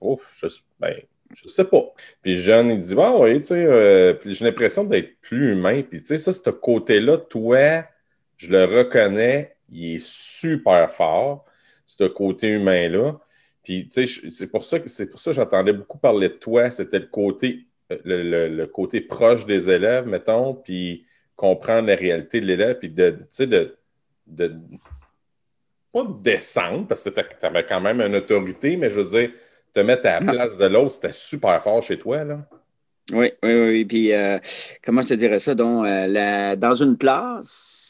oh, 0.00 0.20
je, 0.40 0.48
ben, 0.80 0.96
je 1.34 1.48
sais 1.48 1.64
pas. 1.64 1.92
Puis 2.20 2.34
le 2.34 2.40
jeune, 2.40 2.70
il 2.70 2.80
dit 2.80 2.94
Ah 2.98 3.16
oui, 3.16 3.40
tu 3.40 3.48
sais, 3.48 3.64
euh, 3.64 4.14
j'ai 4.24 4.44
l'impression 4.44 4.82
d'être 4.82 5.20
plus 5.20 5.52
humain. 5.52 5.82
Puis 5.88 6.00
tu 6.00 6.08
sais, 6.08 6.16
ça, 6.16 6.32
ce 6.32 6.50
côté-là, 6.50 7.18
toi, 7.18 7.84
je 8.36 8.50
le 8.50 8.64
reconnais, 8.64 9.54
il 9.72 9.96
est 9.96 10.04
super 10.04 10.90
fort, 10.90 11.44
ce 11.86 12.04
côté 12.04 12.48
humain-là. 12.48 13.18
Puis 13.62 13.88
tu 13.88 14.06
sais, 14.06 14.30
c'est 14.30 14.46
pour 14.48 14.64
ça 14.64 14.80
que 14.80 14.88
c'est 14.88 15.06
pour 15.06 15.20
ça 15.20 15.30
que 15.30 15.36
j'entendais 15.36 15.72
beaucoup 15.72 15.98
parler 15.98 16.28
de 16.28 16.34
toi. 16.34 16.70
C'était 16.70 16.98
le 16.98 17.06
côté, 17.06 17.66
euh, 17.92 17.98
le, 18.04 18.66
côté 18.66 19.00
proche 19.00 19.46
des 19.46 19.70
élèves, 19.70 20.06
mettons, 20.06 20.54
puis 20.54 21.06
comprendre 21.36 21.88
la 21.88 21.96
réalité 21.96 22.40
de 22.40 22.46
l'élève, 22.46 22.78
puis 22.78 22.90
de, 22.90 23.10
tu 23.10 23.24
sais, 23.28 23.46
de, 23.46 23.76
de 24.26 24.54
pas 25.92 26.04
de 26.04 26.22
descendre, 26.22 26.86
parce 26.86 27.02
que 27.02 27.10
tu 27.10 27.20
avais 27.42 27.66
quand 27.66 27.80
même 27.80 28.00
une 28.00 28.16
autorité, 28.16 28.76
mais 28.76 28.90
je 28.90 29.00
veux 29.00 29.20
dire, 29.20 29.30
te 29.74 29.80
mettre 29.80 30.06
à 30.06 30.20
la 30.20 30.32
place 30.32 30.56
de 30.56 30.66
l'autre, 30.66 30.92
c'était 30.92 31.12
super 31.12 31.62
fort 31.62 31.82
chez 31.82 31.98
toi, 31.98 32.24
là. 32.24 32.46
Oui, 33.10 33.32
oui, 33.42 33.52
oui. 33.52 33.84
Puis, 33.84 34.12
euh, 34.12 34.38
comment 34.82 35.02
je 35.02 35.08
te 35.08 35.14
dirais 35.14 35.40
ça? 35.40 35.54
Donc, 35.54 35.84
euh, 35.86 36.56
dans 36.56 36.74
une 36.74 36.96
classe, 36.96 37.48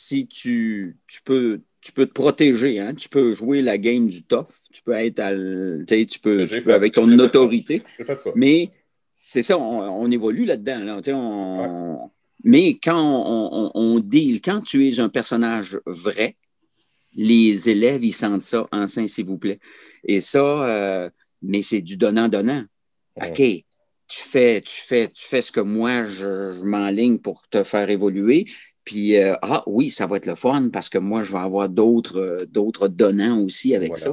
si 0.08 0.26
tu, 0.26 0.96
tu, 1.06 1.22
peux, 1.22 1.60
tu 1.82 1.92
peux 1.92 2.06
te 2.06 2.12
protéger, 2.12 2.78
hein? 2.78 2.94
tu 2.94 3.08
peux 3.08 3.34
jouer 3.34 3.60
la 3.60 3.76
game 3.76 4.06
du 4.06 4.22
tough, 4.22 4.46
tu 4.72 4.82
peux 4.82 4.92
être 4.92 5.18
à, 5.18 5.32
tu 5.34 6.18
peux, 6.20 6.46
tu 6.46 6.62
peux 6.62 6.72
avec 6.72 6.94
ton 6.94 7.18
autorité. 7.18 7.82
Mais 8.36 8.70
c'est 9.10 9.42
ça, 9.42 9.58
on, 9.58 10.10
évolue 10.10 10.44
là-dedans. 10.44 11.00
on, 11.08 12.10
Mais 12.44 12.78
quand 12.82 13.02
on, 13.02 13.72
on, 13.74 13.98
deal, 13.98 14.40
quand 14.40 14.60
tu 14.60 14.88
es 14.88 15.00
un 15.00 15.08
personnage 15.08 15.80
vrai, 15.84 16.36
les 17.14 17.68
élèves, 17.68 18.04
ils 18.04 18.12
sentent 18.12 18.42
ça, 18.42 18.66
sein, 18.86 19.06
s'il 19.06 19.26
vous 19.26 19.38
plaît. 19.38 19.58
Et 20.04 20.20
ça, 20.20 20.40
euh, 20.40 21.10
mais 21.42 21.62
c'est 21.62 21.82
du 21.82 21.96
donnant-donnant. 21.96 22.64
OK, 23.16 23.36
tu 23.36 23.64
fais, 24.08 24.60
tu, 24.60 24.80
fais, 24.80 25.08
tu 25.08 25.24
fais 25.24 25.42
ce 25.42 25.52
que 25.52 25.60
moi, 25.60 26.04
je, 26.04 26.62
m'enligne 26.62 27.18
pour 27.18 27.48
te 27.48 27.64
faire 27.64 27.90
évoluer. 27.90 28.46
Puis, 28.84 29.16
euh, 29.16 29.34
ah 29.42 29.62
oui, 29.66 29.90
ça 29.90 30.06
va 30.06 30.16
être 30.16 30.26
le 30.26 30.34
fun 30.34 30.68
parce 30.72 30.88
que 30.88 30.98
moi, 30.98 31.22
je 31.22 31.32
vais 31.32 31.38
avoir 31.38 31.68
d'autres, 31.68 32.18
euh, 32.18 32.46
d'autres 32.46 32.88
donnants 32.88 33.40
aussi 33.44 33.74
avec 33.74 33.96
ça. 33.96 34.12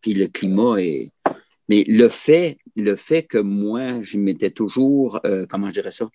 Puis 0.00 0.14
le 0.14 0.26
climat 0.26 0.76
est. 0.78 1.12
Mais 1.68 1.84
le 1.88 2.08
fait, 2.08 2.58
le 2.76 2.96
fait 2.96 3.22
que 3.22 3.38
moi, 3.38 4.02
je 4.02 4.18
m'étais 4.18 4.50
toujours, 4.50 5.20
euh, 5.24 5.46
comment 5.48 5.68
je 5.68 5.74
dirais 5.74 5.90
ça, 5.90 6.10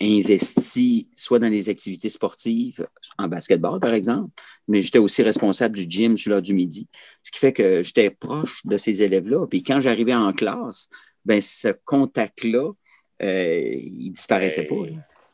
investi 0.00 1.08
soit 1.14 1.38
dans 1.38 1.48
les 1.48 1.70
activités 1.70 2.10
sportives, 2.10 2.86
en 3.16 3.28
basketball 3.28 3.80
par 3.80 3.94
exemple, 3.94 4.30
mais 4.68 4.82
j'étais 4.82 4.98
aussi 4.98 5.22
responsable 5.22 5.74
du 5.74 5.86
gym 5.88 6.18
sur 6.18 6.30
l'heure 6.30 6.42
du 6.42 6.52
midi. 6.52 6.86
Ce 7.22 7.30
qui 7.30 7.38
fait 7.38 7.54
que 7.54 7.82
j'étais 7.82 8.10
proche 8.10 8.64
de 8.66 8.76
ces 8.76 9.02
élèves-là. 9.02 9.46
Puis 9.46 9.62
quand 9.62 9.80
j'arrivais 9.80 10.14
en 10.14 10.34
classe, 10.34 10.90
ben 11.24 11.40
ce 11.40 11.68
contact-là, 11.86 12.72
il 13.20 14.10
disparaissait 14.10 14.66
pas. 14.66 14.76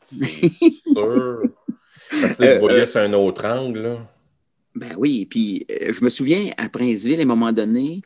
C'est 0.01 0.71
sûr. 0.93 1.41
Parce 2.21 2.35
que 2.37 2.53
vous 2.55 2.59
voyez 2.59 2.85
sur 2.85 3.01
un 3.01 3.13
autre 3.13 3.45
angle. 3.45 3.99
Ben 4.75 4.95
oui, 4.97 5.25
puis 5.29 5.65
euh, 5.69 5.93
je 5.93 6.03
me 6.03 6.09
souviens, 6.09 6.51
à 6.57 6.67
Princeville, 6.69 7.19
à 7.19 7.23
un 7.23 7.27
moment 7.27 7.51
donné, 7.51 8.01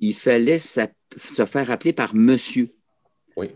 il 0.00 0.14
fallait 0.14 0.58
se 0.58 0.80
faire 1.46 1.70
appeler 1.70 1.92
par 1.92 2.14
monsieur. 2.14 2.68
Oui. 3.36 3.50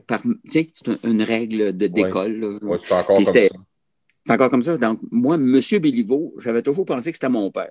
c'est 0.48 0.68
une 1.04 1.22
règle 1.22 1.72
d'école. 1.76 2.58
Oui, 2.62 2.78
c'est 2.80 2.94
encore 2.94 3.16
comme 3.16 3.24
ça. 3.24 3.32
C'est 3.32 4.32
encore 4.32 4.48
comme 4.48 4.62
ça. 4.62 4.78
Donc, 4.78 5.00
moi, 5.10 5.34
M. 5.34 5.60
Béliveau, 5.80 6.34
j'avais 6.38 6.62
toujours 6.62 6.84
pensé 6.84 7.10
que 7.10 7.16
c'était 7.16 7.28
mon 7.28 7.50
père. 7.50 7.70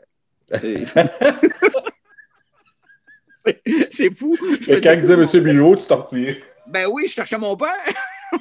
c'est 3.90 4.14
fou. 4.14 4.38
Et 4.68 4.82
quand 4.82 4.94
il 4.94 5.00
disait 5.00 5.14
M. 5.14 5.26
Béliveau, 5.44 5.76
tu 5.76 5.86
t'en. 5.86 6.08
Ben 6.68 6.88
oui, 6.92 7.08
je 7.08 7.14
cherchais 7.14 7.38
mon 7.38 7.56
père. 7.58 7.74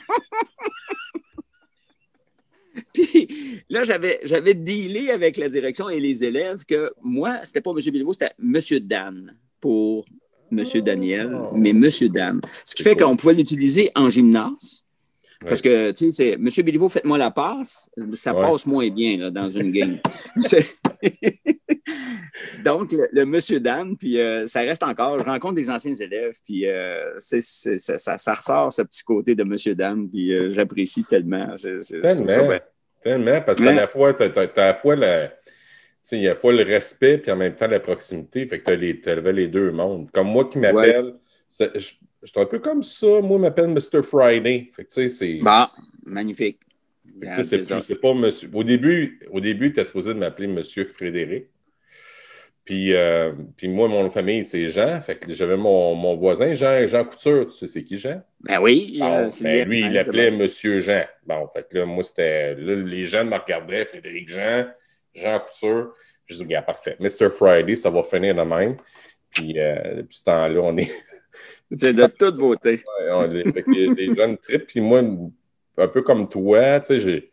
Puis 3.03 3.29
là, 3.69 3.83
j'avais, 3.83 4.21
j'avais 4.23 4.55
dealé 4.55 5.11
avec 5.11 5.37
la 5.37 5.49
direction 5.49 5.91
et 5.91 5.99
les 5.99 6.23
élèves 6.25 6.65
que 6.65 6.93
moi, 7.03 7.41
c'était 7.43 7.61
pas 7.61 7.73
M. 7.73 7.79
Béliveau, 7.93 8.13
c'était 8.13 8.31
M. 8.41 8.59
Dan 8.81 9.37
pour 9.61 10.05
M. 10.53 10.65
Daniel, 10.81 11.35
oh. 11.35 11.51
mais 11.55 11.71
M. 11.71 11.89
Dan. 12.13 12.41
Ce 12.65 12.75
qui 12.75 12.85
fait 12.85 12.95
qu'on 12.95 13.17
pouvait 13.17 13.35
l'utiliser 13.35 13.91
en 13.97 14.11
gymnase. 14.11 14.85
Parce 15.47 15.61
que, 15.61 15.91
tu 15.91 16.11
sais, 16.13 16.33
M. 16.33 16.49
Béliveau, 16.65 16.89
faites-moi 16.89 17.19
la 17.19 17.31
passe, 17.31 17.91
ça 18.15 18.33
passe 18.33 18.65
moins 18.67 18.89
bien 18.89 19.19
là, 19.19 19.31
dans 19.31 19.51
une 19.51 19.73
game. 19.73 19.99
Donc, 22.65 22.93
le, 22.93 23.23
M. 23.23 23.39
Dan, 23.61 23.97
puis 23.97 24.19
euh, 24.19 24.47
ça 24.47 24.61
reste 24.61 24.83
encore. 24.83 25.19
Je 25.19 25.25
rencontre 25.25 25.55
des 25.55 25.69
anciens 25.69 25.95
élèves, 25.95 26.35
puis 26.45 26.67
euh, 26.67 27.19
ça, 27.19 27.39
ça, 28.17 28.35
ressort 28.35 28.73
ce 28.73 28.83
petit 28.83 29.03
côté 29.03 29.35
de 29.35 29.43
M. 29.43 29.57
Dan, 29.75 30.09
puis 30.09 30.33
euh, 30.33 30.51
j'apprécie 30.53 31.05
tellement. 31.05 31.55
tellement, 31.57 32.59
tellement, 33.05 33.41
parce 33.43 33.61
qu'à 33.61 33.73
la 33.73 33.87
fois, 33.87 34.15
tu 34.15 34.23
as, 34.23 34.27
à 34.27 34.49
la 34.57 34.75
fois 34.75 34.97
la 34.97 35.31
il 36.13 36.21
y 36.21 36.29
a 36.29 36.37
fois 36.37 36.53
le 36.53 36.63
respect 36.63 37.19
puis 37.19 37.31
en 37.31 37.37
même 37.37 37.55
temps 37.55 37.67
la 37.67 37.81
proximité. 37.81 38.47
Fait 38.47 38.61
que 38.61 38.65
tu 38.65 39.09
as, 39.09 39.33
les 39.33 39.49
deux 39.49 39.71
mondes. 39.71 40.11
Comme 40.11 40.29
moi 40.29 40.49
qui 40.51 40.59
m'appelle, 40.59 41.15
je, 41.59 41.79
suis 41.79 41.99
un 42.37 42.47
peu 42.47 42.59
comme 42.59 42.83
ça. 42.83 43.21
Moi, 43.23 43.39
je 43.39 43.43
m'appelle 43.43 43.69
Mr. 43.69 44.03
Friday. 44.03 44.71
Fait 44.75 44.85
que 44.85 45.09
c'est. 45.09 45.39
Bah, 45.43 45.71
magnifique. 46.05 46.61
c'est 47.43 48.01
pas 48.01 48.15
monsieur. 48.15 48.51
Au 48.53 48.65
début, 48.65 49.21
au 49.31 49.41
début 49.41 49.73
tu 49.73 49.81
es 49.81 49.85
supposé 49.85 50.13
de 50.13 50.19
m'appeler 50.19 50.49
Monsieur 50.49 50.85
Frédéric. 50.85 51.47
Puis, 52.65 52.95
euh, 52.95 53.33
puis 53.59 53.69
moi, 53.69 53.89
mon 53.89 54.09
famille, 54.09 54.45
c'est 54.45 54.69
Jean. 54.69 55.01
Fait 55.03 55.17
que 55.17 55.33
j'avais 55.35 55.57
mon, 55.57 55.95
mon, 55.95 56.17
voisin, 56.17 56.55
Jean, 56.55 56.87
Jean 56.87 57.05
Couture. 57.05 57.47
Tu 57.47 57.53
sais, 57.53 57.67
c'est 57.67 57.85
qui, 57.85 57.99
Jean? 57.99 58.23
Ben 58.41 58.59
oui. 58.59 58.99
Euh, 59.03 59.29
ben 59.43 59.69
lui, 59.69 59.81
il 59.81 59.93
l'appelait 59.93 60.31
Monsieur 60.31 60.81
Jean. 60.81 61.05
Bon, 61.27 61.47
fait 61.53 61.67
que 61.69 61.79
là, 61.79 61.87
moi, 61.87 62.03
c'était. 62.03 62.55
les 62.55 63.05
gens 63.05 63.25
me 63.25 63.37
regardaient, 63.37 63.85
Frédéric 63.85 64.31
Jean. 64.31 64.67
Jean 65.15 65.41
Couture. 65.41 65.93
Je 66.27 66.37
dis, 66.37 66.43
regarde, 66.43 66.65
parfait. 66.65 66.97
Mr. 67.01 67.29
Friday, 67.29 67.75
ça 67.75 67.91
va 67.91 68.03
finir 68.03 68.35
de 68.35 68.43
même. 68.43 68.79
Puis, 69.31 69.59
euh, 69.59 69.97
depuis 69.97 70.17
ce 70.17 70.25
temps-là, 70.25 70.61
on 70.63 70.77
est. 70.79 70.91
C'est 71.77 71.93
de 71.93 72.07
toute 72.07 72.37
beauté. 72.37 72.83
ouais, 73.01 73.11
on 73.11 73.31
est, 73.31 73.97
les 73.97 74.15
jeunes 74.15 74.39
tripes. 74.39 74.67
Puis 74.67 74.81
moi, 74.81 75.03
un 75.77 75.89
peu 75.89 76.01
comme 76.01 76.29
toi, 76.29 76.81
tu 76.81 76.99
sais, 76.99 77.31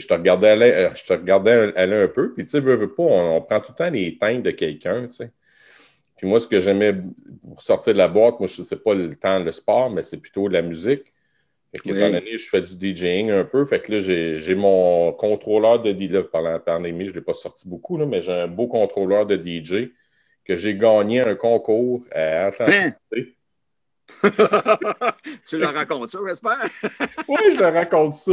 je 0.00 0.06
te 0.06 0.14
regardais 0.14 0.48
aller, 0.48 0.70
euh, 0.72 0.90
je 0.94 1.04
te 1.04 1.12
regardais 1.12 1.72
aller 1.76 1.96
un 1.96 2.08
peu. 2.08 2.32
Puis, 2.32 2.44
tu 2.44 2.50
sais, 2.50 2.60
veux, 2.60 2.76
veux 2.76 2.92
pas, 2.92 3.02
on, 3.02 3.40
prend 3.42 3.60
tout 3.60 3.72
le 3.72 3.76
temps 3.76 3.90
les 3.90 4.16
teintes 4.16 4.42
de 4.42 4.50
quelqu'un, 4.50 5.06
tu 5.06 5.14
sais. 5.14 5.30
Puis 6.16 6.26
moi, 6.26 6.38
ce 6.38 6.46
que 6.46 6.60
j'aimais 6.60 6.94
pour 7.42 7.62
sortir 7.62 7.92
de 7.92 7.98
la 7.98 8.08
boîte, 8.08 8.38
moi, 8.38 8.48
je 8.48 8.62
sais 8.62 8.76
pas 8.76 8.94
le 8.94 9.14
temps, 9.16 9.38
le 9.40 9.50
sport, 9.50 9.90
mais 9.90 10.02
c'est 10.02 10.18
plutôt 10.18 10.48
la 10.48 10.62
musique. 10.62 11.12
Fait 11.72 11.78
que, 11.78 11.88
étant 11.88 12.10
donné 12.10 12.36
je 12.36 12.48
fais 12.50 12.60
du 12.60 12.94
DJing 12.94 13.30
un 13.30 13.44
peu, 13.44 13.64
fait 13.64 13.80
que 13.80 13.92
là, 13.92 13.98
j'ai 13.98 14.54
mon 14.54 15.12
contrôleur 15.14 15.80
de 15.80 15.90
DJ. 15.90 16.22
Pendant 16.30 16.50
la 16.50 16.58
pandémie, 16.58 17.06
je 17.06 17.10
ne 17.10 17.14
l'ai 17.16 17.22
pas 17.22 17.32
sorti 17.32 17.66
beaucoup, 17.66 17.96
là, 17.96 18.04
mais 18.06 18.20
j'ai 18.20 18.32
un 18.32 18.46
beau 18.46 18.66
contrôleur 18.66 19.26
de 19.26 19.36
DJ 19.36 19.90
que 20.44 20.54
j'ai 20.54 20.76
gagné 20.76 21.26
un 21.26 21.34
concours 21.34 22.04
à 22.12 22.46
Atlantique. 22.46 22.94
Hein? 23.16 23.22
tu 25.46 25.58
le 25.58 25.66
racontes 25.66 26.10
ça, 26.10 26.18
j'espère? 26.26 26.64
oui, 27.28 27.38
je 27.52 27.58
le 27.58 27.68
raconte 27.68 28.14
ça. 28.14 28.32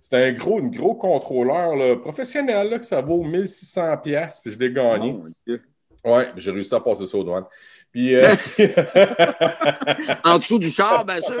C'est 0.00 0.16
un 0.16 0.32
gros, 0.32 0.60
gros 0.62 0.94
contrôleur 0.94 1.76
là, 1.76 1.96
professionnel 1.96 2.70
là, 2.70 2.78
que 2.78 2.84
ça 2.84 3.00
vaut 3.00 3.24
1600$, 3.24 4.42
puis 4.42 4.52
je 4.52 4.58
l'ai 4.58 4.72
gagné. 4.72 5.16
oui, 5.46 6.22
j'ai 6.36 6.50
réussi 6.50 6.74
à 6.74 6.80
passer 6.80 7.06
ça 7.06 7.18
aux 7.18 7.24
douanes. 7.24 7.46
Puis, 7.92 8.14
euh, 8.14 8.22
en 10.24 10.38
dessous 10.38 10.60
du 10.60 10.68
char, 10.68 11.04
bien 11.04 11.20
sûr. 11.20 11.34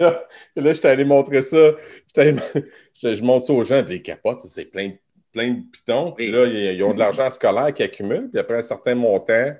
là, 0.00 0.24
là 0.56 0.72
j'étais 0.72 0.88
allé 0.88 1.04
montrer 1.04 1.42
ça. 1.42 1.72
Je, 2.16 3.22
montre 3.22 3.46
ça 3.46 3.52
aux 3.52 3.64
gens, 3.64 3.84
puis 3.84 3.94
les 3.94 4.02
capotes, 4.02 4.40
c'est 4.40 4.64
plein, 4.64 4.92
plein 5.32 5.52
de 5.52 5.62
pitons. 5.70 6.12
Puis 6.12 6.30
là, 6.30 6.46
ils, 6.46 6.82
ont 6.82 6.94
de 6.94 6.98
l'argent 6.98 7.28
scolaire 7.28 7.74
qui 7.74 7.82
accumule, 7.82 8.30
puis 8.30 8.40
après 8.40 8.56
un 8.56 8.62
certain 8.62 8.94
montant, 8.94 9.52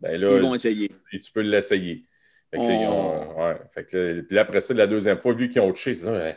ben 0.00 0.20
là, 0.20 0.36
ils 0.36 0.42
vont 0.42 0.54
essayer. 0.54 0.90
Et 1.12 1.20
tu 1.20 1.32
peux 1.32 1.40
l'essayer. 1.40 2.04
Fait 3.74 3.84
que, 3.84 4.20
puis 4.20 4.38
après 4.38 4.60
ça, 4.60 4.74
la 4.74 4.86
deuxième 4.86 5.20
fois, 5.20 5.34
vu 5.34 5.48
qu'ils 5.48 5.60
ont 5.60 5.72
touché, 5.72 5.94
ça 5.94 6.10
va 6.10 6.28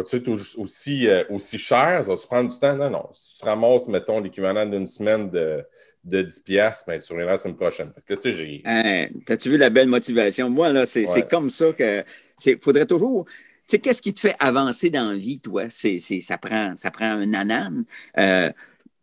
être 0.00 0.28
aussi, 0.58 1.08
euh, 1.08 1.24
aussi 1.30 1.58
cher? 1.58 2.02
Ça 2.04 2.10
va 2.10 2.16
se 2.16 2.26
prendre 2.26 2.50
du 2.50 2.58
temps? 2.58 2.76
Non, 2.76 2.90
non. 2.90 3.08
Si 3.12 3.38
tu 3.38 3.44
ramasses, 3.44 3.88
mettons, 3.88 4.20
l'équivalent 4.20 4.66
d'une 4.66 4.86
semaine 4.86 5.30
de, 5.30 5.64
de 6.04 6.22
10 6.22 6.40
pièces 6.40 6.84
ben, 6.86 7.00
tu 7.00 7.12
reviendras 7.12 7.34
la 7.34 7.38
semaine 7.38 7.56
prochaine. 7.56 7.92
tu 8.06 8.62
hein, 8.64 9.08
As-tu 9.28 9.50
vu 9.50 9.56
la 9.56 9.70
belle 9.70 9.88
motivation? 9.88 10.50
Moi, 10.50 10.68
là, 10.70 10.86
c'est 10.86 11.28
comme 11.28 11.50
ça 11.50 11.72
que 11.72 12.04
il 12.46 12.58
faudrait 12.58 12.86
toujours. 12.86 13.26
Tu 13.26 13.76
sais, 13.76 13.78
qu'est-ce 13.78 14.02
qui 14.02 14.12
te 14.12 14.20
fait 14.20 14.34
avancer 14.40 14.90
dans 14.90 15.12
la 15.12 15.16
vie, 15.16 15.40
toi? 15.40 15.66
C'est, 15.68 15.98
ça, 15.98 16.36
prend, 16.36 16.74
ça 16.74 16.90
prend 16.90 17.10
un 17.10 17.32
anane. 17.32 17.84
Euh, 18.18 18.50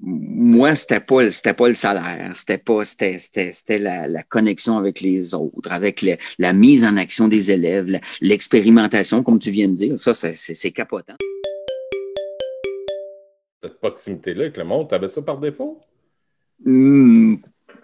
moi, 0.01 0.75
c'était 0.75 1.01
pas, 1.01 1.29
c'était 1.29 1.53
pas 1.53 1.67
le 1.67 1.73
salaire, 1.73 2.31
c'était 2.33 2.57
pas, 2.57 2.85
c'était, 2.85 3.19
la, 3.77 4.23
connexion 4.23 4.77
avec 4.77 5.01
les 5.01 5.33
autres, 5.33 5.71
avec 5.71 6.05
la 6.37 6.53
mise 6.53 6.85
en 6.85 6.95
action 6.97 7.27
des 7.27 7.51
élèves, 7.51 7.99
l'expérimentation, 8.21 9.23
comme 9.23 9.39
tu 9.39 9.51
viens 9.51 9.67
de 9.67 9.73
dire. 9.73 9.97
Ça, 9.97 10.13
c'est, 10.13 10.71
capotant. 10.71 11.17
Cette 13.61 13.77
proximité-là 13.79 14.43
avec 14.43 14.55
le 14.55 14.63
monde, 14.63 14.87
tu 14.87 14.95
avais 14.95 15.09
ça 15.09 15.21
par 15.21 15.37
défaut? 15.37 15.81
Mmh, 16.63 17.35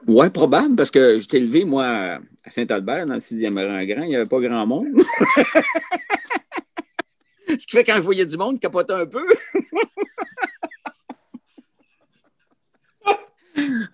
oui, 0.08 0.30
probable, 0.30 0.76
parce 0.76 0.92
que 0.92 1.20
j'étais 1.20 1.38
élevé, 1.38 1.66
moi, 1.66 1.86
à 1.86 2.52
Saint-Albert, 2.52 3.08
dans 3.08 3.16
le 3.16 3.20
6e 3.20 3.56
rang 3.56 3.84
grand, 3.86 4.04
il 4.04 4.10
n'y 4.10 4.16
avait 4.16 4.26
pas 4.26 4.40
grand 4.40 4.66
monde. 4.66 4.88
Ce 7.48 7.68
qui 7.68 7.78
fait 7.78 7.84
quand 7.84 7.96
je 7.98 8.02
voyais 8.02 8.26
du 8.26 8.38
monde, 8.38 8.60
capotait 8.60 8.94
un 8.94 9.06
peu. 9.06 9.24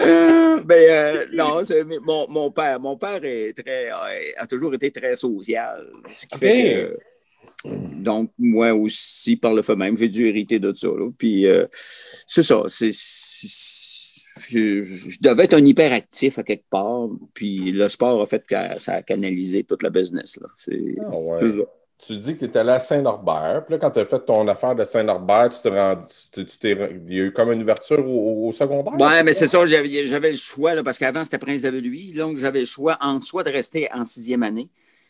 Euh, 0.02 0.60
ben, 0.64 0.90
euh, 0.90 1.26
non, 1.34 1.62
mon, 2.04 2.28
mon, 2.30 2.52
père, 2.52 2.80
mon 2.80 2.98
père 2.98 3.24
est 3.24 3.54
très, 3.54 3.90
a 3.90 4.48
toujours 4.48 4.74
été 4.74 4.92
très 4.92 5.16
social. 5.16 5.88
Ce 6.10 6.26
qui 6.26 6.38
fait 6.38 6.94
donc, 7.64 8.32
moi 8.40 8.74
aussi, 8.74 9.36
par 9.36 9.54
le 9.54 9.62
fait 9.62 9.76
même, 9.76 9.96
j'ai 9.98 10.08
dû 10.10 10.28
hériter 10.28 10.60
de 10.60 10.74
ça. 10.74 10.88
Puis, 11.18 11.46
euh, 11.46 11.68
c'est 12.26 12.44
ça. 12.44 12.64
C'est, 12.68 12.92
je, 14.50 15.22
devais 15.22 15.44
être 15.44 15.54
un 15.54 15.66
hyperactif 15.66 16.40
à 16.40 16.44
quelque 16.44 16.70
part. 16.70 17.08
Puis, 17.34 17.72
le 17.72 17.88
sport 17.90 18.22
a 18.22 18.26
fait 18.26 18.46
que 18.46 18.56
ça 18.80 18.96
a 18.96 19.02
canalisé 19.04 19.64
toute 19.64 19.84
la 19.84 19.90
business. 19.90 20.40
Là. 20.42 20.48
C'est, 20.58 20.96
ah 21.06 21.18
ouais 21.18 21.38
tu 22.02 22.18
dis 22.18 22.34
que 22.34 22.40
tu 22.40 22.46
étais 22.46 22.60
allé 22.60 22.72
à 22.72 22.80
Saint-Norbert. 22.80 23.64
Puis 23.66 23.74
là, 23.74 23.80
quand 23.80 23.92
tu 23.92 24.00
as 24.00 24.06
fait 24.06 24.20
ton 24.20 24.48
affaire 24.48 24.76
de 24.76 24.84
Saint-Norbert, 24.84 25.50
tu 25.50 25.62
t'es 25.62 25.70
rendu. 25.70 26.04
Tu, 26.32 26.46
il 27.08 27.14
y 27.14 27.22
a 27.22 27.24
eu 27.26 27.32
comme 27.32 27.52
une 27.52 27.62
ouverture 27.62 28.04
au, 28.08 28.52
secondaire? 28.52 28.94
Oui, 28.98 29.24
mais 29.24 29.34
c'est 29.34 29.48
ça. 29.48 29.66
J'avais, 29.68 30.32
le 30.32 30.36
choix, 30.36 30.74
là, 30.74 30.84
parce 30.84 30.98
qu'avant, 30.98 31.24
c'était 31.24 31.38
Prince 31.38 31.64
lui. 31.64 32.12
Donc, 32.14 32.38
j'avais 32.38 32.62
le 32.62 32.66
choix 32.66 32.98
en 33.02 33.20
soit 33.20 33.44
de 33.44 33.52
rester 33.52 33.88
en 33.94 34.04
sixième 34.04 34.42
année. 34.42 34.70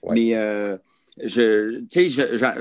Mais 0.10 0.36
euh, 0.36 0.78
je, 1.24 1.82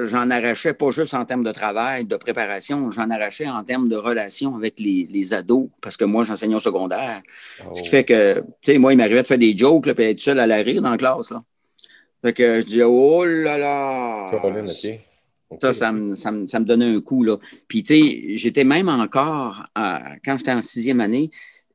j'en 0.04 0.30
arrachais 0.30 0.74
pas 0.74 0.90
juste 0.90 1.14
en 1.14 1.24
termes 1.24 1.44
de 1.44 1.52
travail, 1.52 2.04
de 2.04 2.16
préparation, 2.16 2.90
j'en 2.90 3.08
arrachais 3.10 3.48
en 3.48 3.64
termes 3.64 3.88
de 3.88 3.96
relations 3.96 4.54
avec 4.56 4.78
les, 4.78 5.08
les 5.10 5.34
ados, 5.34 5.68
parce 5.80 5.96
que 5.96 6.04
moi, 6.04 6.24
j'enseignais 6.24 6.56
au 6.56 6.60
secondaire. 6.60 7.22
Ce 7.72 7.80
qui 7.80 7.88
oh. 7.88 7.90
fait 7.90 8.04
que, 8.04 8.40
tu 8.40 8.72
sais, 8.72 8.78
moi, 8.78 8.92
il 8.92 8.96
m'arrivait 8.96 9.22
de 9.22 9.26
faire 9.26 9.38
des 9.38 9.56
jokes, 9.56 9.86
là, 9.86 9.94
puis 9.94 10.04
être 10.04 10.20
seul 10.20 10.38
à 10.38 10.46
la 10.46 10.56
rire 10.56 10.82
dans 10.82 10.90
la 10.90 10.98
classe. 10.98 11.30
Là. 11.30 11.42
Fait 12.22 12.32
que 12.32 12.60
je 12.60 12.66
dis, 12.66 12.82
oh 12.82 13.24
là 13.24 13.56
là! 13.56 14.30
Ça, 15.60 15.72
ça 15.72 15.90
me, 15.90 16.14
ça, 16.14 16.30
me, 16.30 16.46
ça 16.46 16.60
me, 16.60 16.64
donnait 16.64 16.94
un 16.94 17.00
coup. 17.00 17.24
Là. 17.24 17.36
Puis, 17.66 17.82
tu 17.82 17.94
sais, 17.98 18.36
j'étais 18.36 18.62
même 18.62 18.88
encore, 18.88 19.64
quand 19.74 20.36
j'étais 20.36 20.52
en 20.52 20.62
sixième 20.62 21.00
année, 21.00 21.30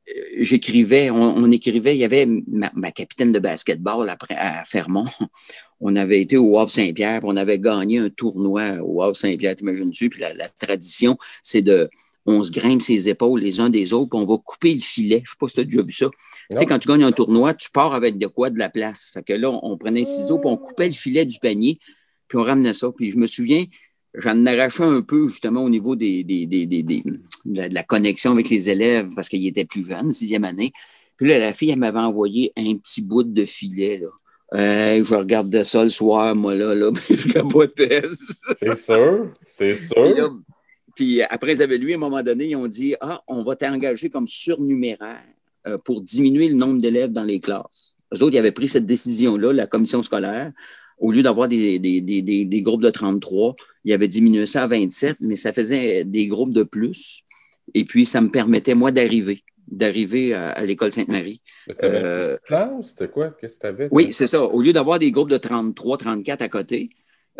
euh, 0.08 0.12
j'écrivais, 0.38 1.10
on, 1.10 1.50
écrivait, 1.50 1.94
il 1.94 1.98
y 1.98 2.04
avait 2.04 2.26
ma, 2.26 2.90
capitaine 2.92 3.32
de 3.32 3.38
basketball 3.38 4.08
après, 4.08 4.36
à 4.36 4.64
Fermont. 4.64 5.06
On 5.80 5.94
avait 5.94 6.22
été 6.22 6.38
au 6.38 6.58
Havre 6.58 6.70
Saint-Pierre, 6.70 7.20
on 7.24 7.36
avait 7.36 7.58
gagné 7.58 7.98
un 7.98 8.08
tournoi 8.08 8.78
au 8.82 9.02
Havre 9.02 9.14
Saint-Pierre, 9.14 9.56
t'imagines-tu? 9.56 10.08
Puis 10.08 10.22
la, 10.22 10.32
la 10.32 10.48
tradition, 10.48 11.18
c'est 11.42 11.60
de, 11.60 11.90
on 12.26 12.42
se 12.42 12.50
grimpe 12.50 12.82
ses 12.82 13.08
épaules 13.08 13.40
les 13.40 13.60
uns 13.60 13.70
des 13.70 13.92
autres, 13.92 14.10
puis 14.10 14.20
on 14.20 14.26
va 14.26 14.36
couper 14.44 14.74
le 14.74 14.80
filet. 14.80 15.22
Je 15.24 15.30
sais 15.30 15.36
pas 15.38 15.46
si 15.46 15.54
tu 15.54 15.60
as 15.60 15.64
déjà 15.64 15.82
vu 15.82 15.92
ça. 15.92 16.06
Tu 16.50 16.58
sais, 16.58 16.66
quand 16.66 16.78
tu 16.78 16.88
gagnes 16.88 17.04
un 17.04 17.12
tournoi, 17.12 17.54
tu 17.54 17.70
pars 17.70 17.94
avec 17.94 18.18
de 18.18 18.26
quoi 18.26 18.50
de 18.50 18.58
la 18.58 18.68
place. 18.68 19.10
Fait 19.14 19.22
que 19.22 19.32
là, 19.32 19.48
on, 19.50 19.78
prenait 19.78 20.00
un 20.00 20.04
ciseau, 20.04 20.38
puis 20.38 20.50
on 20.50 20.56
coupait 20.56 20.88
le 20.88 20.92
filet 20.92 21.24
du 21.24 21.38
panier, 21.38 21.78
puis 22.26 22.38
on 22.38 22.42
ramenait 22.42 22.74
ça. 22.74 22.90
Puis 22.96 23.10
je 23.10 23.18
me 23.18 23.28
souviens, 23.28 23.64
j'en 24.14 24.44
arrachais 24.44 24.82
un 24.82 25.02
peu 25.02 25.28
justement 25.28 25.62
au 25.62 25.70
niveau 25.70 25.94
des, 25.94 26.24
des, 26.24 26.46
des, 26.46 26.66
de, 26.66 27.04
la, 27.72 27.82
connexion 27.84 28.32
avec 28.32 28.50
les 28.50 28.68
élèves 28.70 29.08
parce 29.14 29.28
qu'ils 29.28 29.46
étaient 29.46 29.64
plus 29.64 29.86
jeunes, 29.86 30.10
sixième 30.10 30.44
année. 30.44 30.72
Puis 31.16 31.28
là, 31.28 31.38
la 31.38 31.52
fille, 31.52 31.70
elle 31.70 31.78
m'avait 31.78 31.98
envoyé 31.98 32.52
un 32.56 32.74
petit 32.74 33.02
bout 33.02 33.22
de 33.22 33.44
filet. 33.44 33.98
Là. 33.98 34.98
je 35.02 35.14
regardais 35.14 35.62
ça 35.62 35.84
le 35.84 35.90
soir, 35.90 36.34
moi, 36.34 36.56
là, 36.56 36.74
là 36.74 36.90
je 37.08 37.32
capotais. 37.32 38.02
C'est 38.58 38.76
sûr, 38.76 39.32
c'est 39.46 39.76
sûr. 39.76 40.32
Puis 40.96 41.22
après 41.22 41.54
lui, 41.76 41.92
à 41.92 41.96
un 41.96 42.00
moment 42.00 42.22
donné, 42.22 42.48
ils 42.48 42.56
ont 42.56 42.66
dit 42.66 42.96
Ah, 43.00 43.22
on 43.28 43.44
va 43.44 43.54
t'engager 43.54 44.08
comme 44.08 44.26
surnuméraire 44.26 45.22
euh, 45.68 45.78
pour 45.78 46.00
diminuer 46.00 46.48
le 46.48 46.54
nombre 46.54 46.80
d'élèves 46.80 47.12
dans 47.12 47.22
les 47.22 47.38
classes. 47.38 47.96
Eux 48.14 48.22
autres, 48.22 48.34
ils 48.34 48.38
avaient 48.38 48.50
pris 48.50 48.68
cette 48.68 48.86
décision-là, 48.86 49.52
la 49.52 49.66
commission 49.66 50.02
scolaire. 50.02 50.52
Au 50.98 51.12
lieu 51.12 51.22
d'avoir 51.22 51.48
des, 51.48 51.78
des, 51.78 52.62
groupes 52.62 52.82
de 52.82 52.88
33, 52.88 53.54
ils 53.84 53.92
avaient 53.92 54.08
diminué 54.08 54.46
ça 54.46 54.62
à 54.62 54.66
27, 54.66 55.18
mais 55.20 55.36
ça 55.36 55.52
faisait 55.52 56.04
des 56.04 56.26
groupes 56.26 56.54
de 56.54 56.62
plus. 56.62 57.24
Et 57.74 57.84
puis, 57.84 58.06
ça 58.06 58.22
me 58.22 58.30
permettait, 58.30 58.74
moi, 58.74 58.90
d'arriver 58.90 59.44
d'arriver 59.68 60.32
à, 60.32 60.64
l'école 60.64 60.92
Sainte-Marie. 60.92 61.40
Euh, 61.82 62.36
classe, 62.44 62.90
c'était 62.90 63.08
quoi? 63.08 63.30
Qu'est-ce 63.30 63.56
que 63.56 63.62
tu 63.62 63.66
avais? 63.66 63.88
Oui, 63.90 64.12
c'est 64.12 64.28
ça. 64.28 64.42
Au 64.42 64.62
lieu 64.62 64.72
d'avoir 64.72 65.00
des 65.00 65.10
groupes 65.10 65.28
de 65.28 65.36
33, 65.36 65.98
34 65.98 66.42
à 66.42 66.48
côté, 66.48 66.90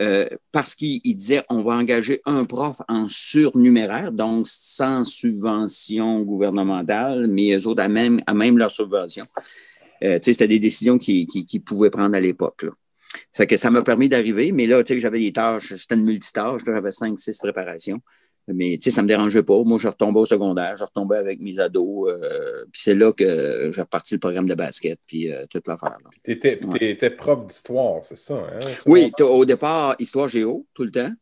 euh, 0.01 0.29
parce 0.53 0.75
qu'il 0.75 1.01
disait 1.17 1.43
on 1.49 1.63
va 1.63 1.75
engager 1.75 2.21
un 2.25 2.45
prof 2.45 2.81
en 2.89 3.09
surnuméraire, 3.09 4.13
donc 4.13 4.47
sans 4.49 5.05
subvention 5.05 6.21
gouvernementale, 6.23 7.29
mais 7.29 7.57
eux 7.57 7.67
autres 7.67 7.83
à 7.83 7.89
même, 7.89 8.21
à 8.27 8.35
leur 8.35 8.71
subvention. 8.71 9.25
Euh, 10.03 10.19
c'était 10.21 10.49
des 10.49 10.59
décisions 10.59 10.99
qu'ils 10.99 11.27
qui, 11.27 11.61
pouvaient 11.61 11.91
prendre 11.91 12.15
à 12.15 12.21
l'époque. 12.21 12.67
Ça 13.31 13.47
que 13.47 13.57
ça 13.57 13.71
m'a 13.71 13.83
permis 13.83 14.09
d'arriver, 14.09 14.53
mais 14.53 14.67
là, 14.67 14.83
j'avais 14.87 15.21
des 15.21 15.33
tâches, 15.33 15.75
c'était 15.77 15.95
une 15.95 16.05
multitâche, 16.05 16.63
j'avais 16.67 16.91
cinq, 16.91 17.19
six 17.19 17.39
préparations. 17.39 18.01
Mais 18.49 18.79
tu 18.79 18.85
sais, 18.85 18.91
ça 18.93 19.03
ne 19.03 19.07
me 19.07 19.09
dérangeait 19.09 19.43
pas. 19.43 19.61
Moi, 19.65 19.79
je 19.81 19.89
retombais 19.89 20.21
au 20.21 20.25
secondaire, 20.25 20.77
je 20.77 20.85
retombais 20.85 21.17
avec 21.17 21.41
mes 21.41 21.59
ados. 21.59 22.11
Euh, 22.11 22.65
puis 22.71 22.81
c'est 22.81 22.95
là 22.95 23.13
que 23.13 23.71
j'ai 23.75 23.81
reparti 23.81 24.15
le 24.15 24.21
programme 24.21 24.49
de 24.49 24.55
basket, 24.55 25.01
puis 25.07 25.33
euh, 25.33 25.47
toute 25.51 25.67
l'affaire. 25.67 25.99
Tu 26.25 26.33
étais, 26.33 27.11
prof 27.11 27.47
d'histoire, 27.47 28.05
c'est 28.05 28.19
ça? 28.19 28.35
Hein? 28.35 28.59
Oui, 28.87 29.11
au 29.21 29.45
départ, 29.45 29.97
histoire 29.99 30.29
géo, 30.29 30.67
tout 30.75 30.85
le 30.85 30.91
temps. 30.91 31.13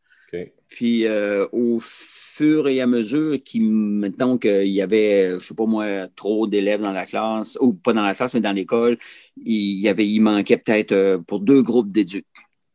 Puis 0.67 1.07
euh, 1.07 1.47
au 1.53 1.79
fur 1.81 2.67
et 2.67 2.81
à 2.81 2.89
mesure 2.89 3.41
qu'il 3.45 3.71
maintenant 3.71 4.39
qu'il 4.39 4.67
y 4.67 4.83
avait, 4.83 5.29
je 5.31 5.35
ne 5.35 5.39
sais 5.39 5.55
pas 5.55 5.67
moi, 5.67 6.09
trop 6.17 6.49
d'élèves 6.49 6.81
dans 6.81 6.91
la 6.91 7.07
classe, 7.07 7.57
ou 7.61 7.75
pas 7.75 7.93
dans 7.93 8.03
la 8.03 8.13
classe, 8.13 8.35
mais 8.35 8.41
dans 8.41 8.53
l'école, 8.53 8.99
il, 9.37 9.81
y 9.81 9.89
avait, 9.89 10.09
il 10.09 10.19
manquait 10.19 10.57
peut-être 10.57 11.19
pour 11.29 11.39
deux 11.39 11.63
groupes 11.63 11.93
d'éducs. 11.93 12.27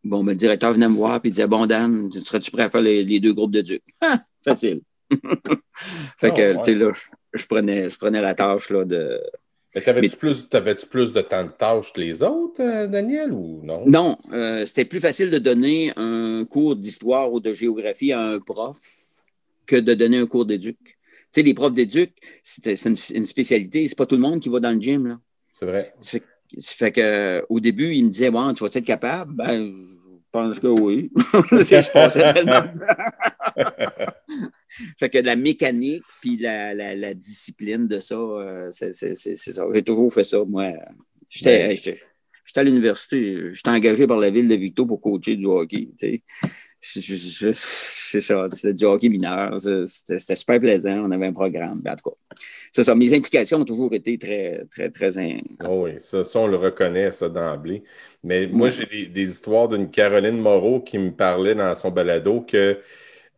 Bon, 0.04 0.24
ben, 0.24 0.32
le 0.32 0.38
directeur 0.38 0.72
venait 0.72 0.88
me 0.88 0.96
voir 0.96 1.20
et 1.24 1.30
disait 1.30 1.48
Bon, 1.48 1.66
Dan, 1.66 2.10
serais-tu 2.12 2.52
prêt 2.52 2.64
à 2.64 2.70
faire 2.70 2.82
les, 2.82 3.20
deux 3.20 3.34
groupes 3.34 3.52
d'éducs? 3.52 3.84
facile. 4.44 4.82
fait 6.18 6.34
que, 6.34 6.58
tu 6.58 6.64
sais, 6.64 6.76
là, 6.76 6.92
je 7.34 7.46
prenais, 7.46 7.90
je 7.90 7.98
prenais 7.98 8.22
la 8.22 8.34
tâche 8.34 8.70
là, 8.70 8.86
de. 8.86 9.22
Mais 9.76 9.82
t'avais-tu 9.82 10.18
plus, 10.18 10.44
plus 10.90 11.14
de 11.14 11.22
temps 11.22 11.44
de 11.44 11.52
tâche 11.52 11.94
que 11.94 12.02
les 12.02 12.24
autres, 12.24 12.62
euh, 12.62 12.88
Daniel, 12.88 13.32
ou 13.32 13.62
non? 13.64 13.84
Non, 13.86 14.18
euh, 14.34 14.66
c'était 14.66 14.86
plus 14.86 15.00
facile 15.00 15.30
de 15.30 15.38
donner 15.38 15.92
un 15.96 16.44
cours 16.46 16.76
d'histoire 16.76 17.32
ou 17.32 17.40
de 17.40 17.54
géographie 17.54 18.12
à 18.12 18.20
un 18.20 18.40
prof 18.40 18.80
que 19.68 19.76
de 19.76 19.94
donner 19.94 20.18
un 20.18 20.26
cours 20.26 20.46
d'éduc. 20.46 20.78
Tu 20.82 20.96
sais, 21.32 21.42
les 21.44 21.54
profs 21.54 21.74
d'éduc, 21.74 22.14
c'est 22.42 22.84
une, 22.86 22.98
une, 23.14 23.26
spécialité, 23.26 23.88
c'est 23.88 23.98
pas 23.98 24.08
tout 24.08 24.16
le 24.16 24.22
monde 24.22 24.40
qui 24.40 24.50
va 24.50 24.60
dans 24.60 24.72
le 24.72 24.82
gym, 24.82 25.06
là. 25.06 25.20
C'est 25.54 25.68
vrai. 25.68 25.94
Ça 26.00 26.18
fait, 26.60 26.92
que, 26.92 27.46
au 27.50 27.60
début, 27.60 27.94
il 27.94 28.06
me 28.06 28.10
disait, 28.10 28.30
ouais, 28.30 28.54
tu 28.56 28.64
vas 28.64 28.70
être 28.74 28.80
capable? 28.80 29.34
Ben, 29.34 29.72
pense 30.32 30.60
que 30.60 30.68
oui. 30.68 31.12
je 31.42 31.92
passais 31.92 32.34
tellement 32.34 32.62
de 32.62 32.80
temps. 32.80 34.14
Fait 34.98 35.10
que 35.10 35.18
la 35.18 35.36
mécanique 35.36 36.04
puis 36.22 36.38
la, 36.38 36.74
la, 36.74 36.96
la 36.96 37.14
discipline 37.14 37.88
de 37.88 38.00
ça, 38.00 38.16
euh, 38.16 38.70
c'est 38.72 38.92
ça. 38.94 39.66
J'ai 39.74 39.84
toujours 39.84 40.14
fait 40.14 40.24
ça, 40.24 40.44
moi. 40.48 40.74
J'étais 41.30 41.78
à 42.56 42.64
l'université, 42.64 43.54
j'étais 43.54 43.70
engagé 43.70 44.08
par 44.08 44.18
la 44.18 44.30
ville 44.30 44.48
de 44.48 44.56
Victo 44.56 44.86
pour 44.86 45.00
coacher 45.00 45.36
du 45.36 45.46
hockey. 45.46 45.90
Tu 45.98 46.08
sais. 46.08 46.24
C'est 46.82 48.22
ça, 48.22 48.50
c'était 48.50 48.74
du 48.74 48.86
hockey 48.86 49.10
mineur. 49.10 49.58
C'était 49.86 50.36
super 50.36 50.60
plaisant. 50.60 51.04
On 51.06 51.12
avait 51.12 51.28
un 51.28 51.34
programme. 51.34 51.82
En 51.86 51.96
tout 51.96 52.10
cas, 52.10 52.36
c'est 52.72 52.84
ça. 52.84 52.96
Mes 52.96 53.14
implications 53.14 53.60
ont 53.60 53.66
toujours 53.66 53.94
été 53.94 54.18
très, 54.18 54.66
très, 54.72 54.90
très. 54.90 55.10
Oh 55.66 55.84
oui, 55.84 55.92
ça, 55.98 56.24
on 56.36 56.48
le 56.48 56.56
reconnaît, 56.56 57.12
ça, 57.12 57.28
d'emblée. 57.28 57.84
Mais 58.24 58.48
moi, 58.48 58.70
j'ai 58.70 59.08
des, 59.08 59.24
histoires 59.24 59.68
d'une 59.68 59.92
Caroline 59.92 60.38
Moreau 60.38 60.80
qui 60.80 60.98
me 60.98 61.12
parlait 61.12 61.56
dans 61.56 61.76
son 61.76 61.92
balado 61.92 62.42
que. 62.42 62.80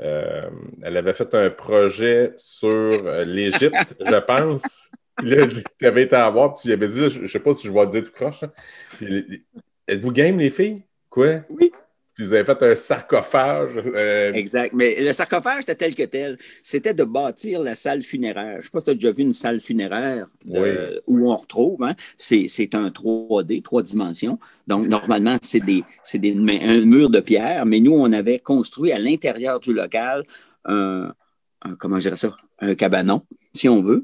Euh, 0.01 0.41
elle 0.81 0.97
avait 0.97 1.13
fait 1.13 1.33
un 1.35 1.49
projet 1.49 2.33
sur 2.35 2.69
euh, 2.69 3.23
l'Égypte, 3.23 3.95
je 3.99 4.19
pense. 4.19 4.89
Puis 5.17 5.29
là, 5.29 5.47
tu 5.79 5.85
avais 5.85 6.03
été 6.03 6.15
à 6.15 6.29
voir, 6.29 6.53
puis 6.53 6.63
tu 6.63 6.71
avais 6.71 6.87
dit, 6.87 7.09
je 7.09 7.21
ne 7.21 7.27
sais 7.27 7.39
pas 7.39 7.53
si 7.53 7.67
je 7.67 7.71
vais 7.71 7.85
te 7.85 7.91
dire 7.91 8.03
tout 8.03 8.11
croche. 8.11 8.43
Êtes-vous 9.87 10.11
game, 10.11 10.37
les 10.39 10.49
filles? 10.49 10.83
Quoi? 11.09 11.41
Oui. 11.49 11.71
Puis 12.21 12.27
vous 12.27 12.36
avez 12.36 12.45
fait 12.45 12.62
un 12.62 12.75
sarcophage. 12.75 13.81
Euh, 13.95 14.31
exact. 14.34 14.75
Mais 14.75 15.01
le 15.01 15.12
sarcophage, 15.12 15.62
c'était 15.62 15.73
tel 15.73 15.95
que 15.95 16.03
tel. 16.03 16.38
C'était 16.62 16.93
de 16.93 17.03
bâtir 17.03 17.62
la 17.62 17.73
salle 17.73 18.03
funéraire. 18.03 18.51
Je 18.51 18.57
ne 18.57 18.62
sais 18.62 18.69
pas 18.69 18.79
si 18.79 18.86
tu 18.86 18.91
as 18.91 18.93
déjà 18.93 19.12
vu 19.12 19.23
une 19.23 19.34
salle 19.34 19.60
funéraire 19.60 20.27
où 21.07 21.31
on 21.31 21.36
retrouve. 21.36 21.81
Hein? 21.81 21.95
C'est 22.15 22.75
un 22.75 22.89
3D, 22.89 23.63
trois 23.63 23.81
dimensions. 23.81 24.38
Donc, 24.67 24.86
normalement, 24.86 25.38
c'est 25.41 25.62
des, 25.62 25.84
des, 26.13 26.31
un 26.34 26.86
mur 26.86 27.10
de 27.10 27.21
pierre, 27.21 27.65
mais 27.65 27.79
nous, 27.79 27.93
on 27.93 28.13
avait 28.13 28.38
construit 28.38 28.91
à 28.91 28.99
l'intérieur 28.99 29.60
du 29.60 29.73
local 29.73 30.21
un, 30.65 31.12
comment 31.79 31.95
je 31.95 32.03
dirais 32.03 32.17
ça, 32.17 32.36
un 32.60 32.75
cabanon, 32.75 33.23
si 33.55 33.67
on 33.67 33.81
veut. 33.81 34.03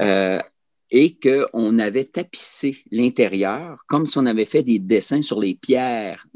Ah 0.00 0.42
et 0.90 1.16
qu'on 1.16 1.78
avait 1.78 2.04
tapissé 2.04 2.78
l'intérieur 2.90 3.84
comme 3.86 4.06
si 4.06 4.18
on 4.18 4.26
avait 4.26 4.44
fait 4.44 4.62
des 4.62 4.78
dessins 4.78 5.22
sur 5.22 5.40
les 5.40 5.54
pierres. 5.54 6.26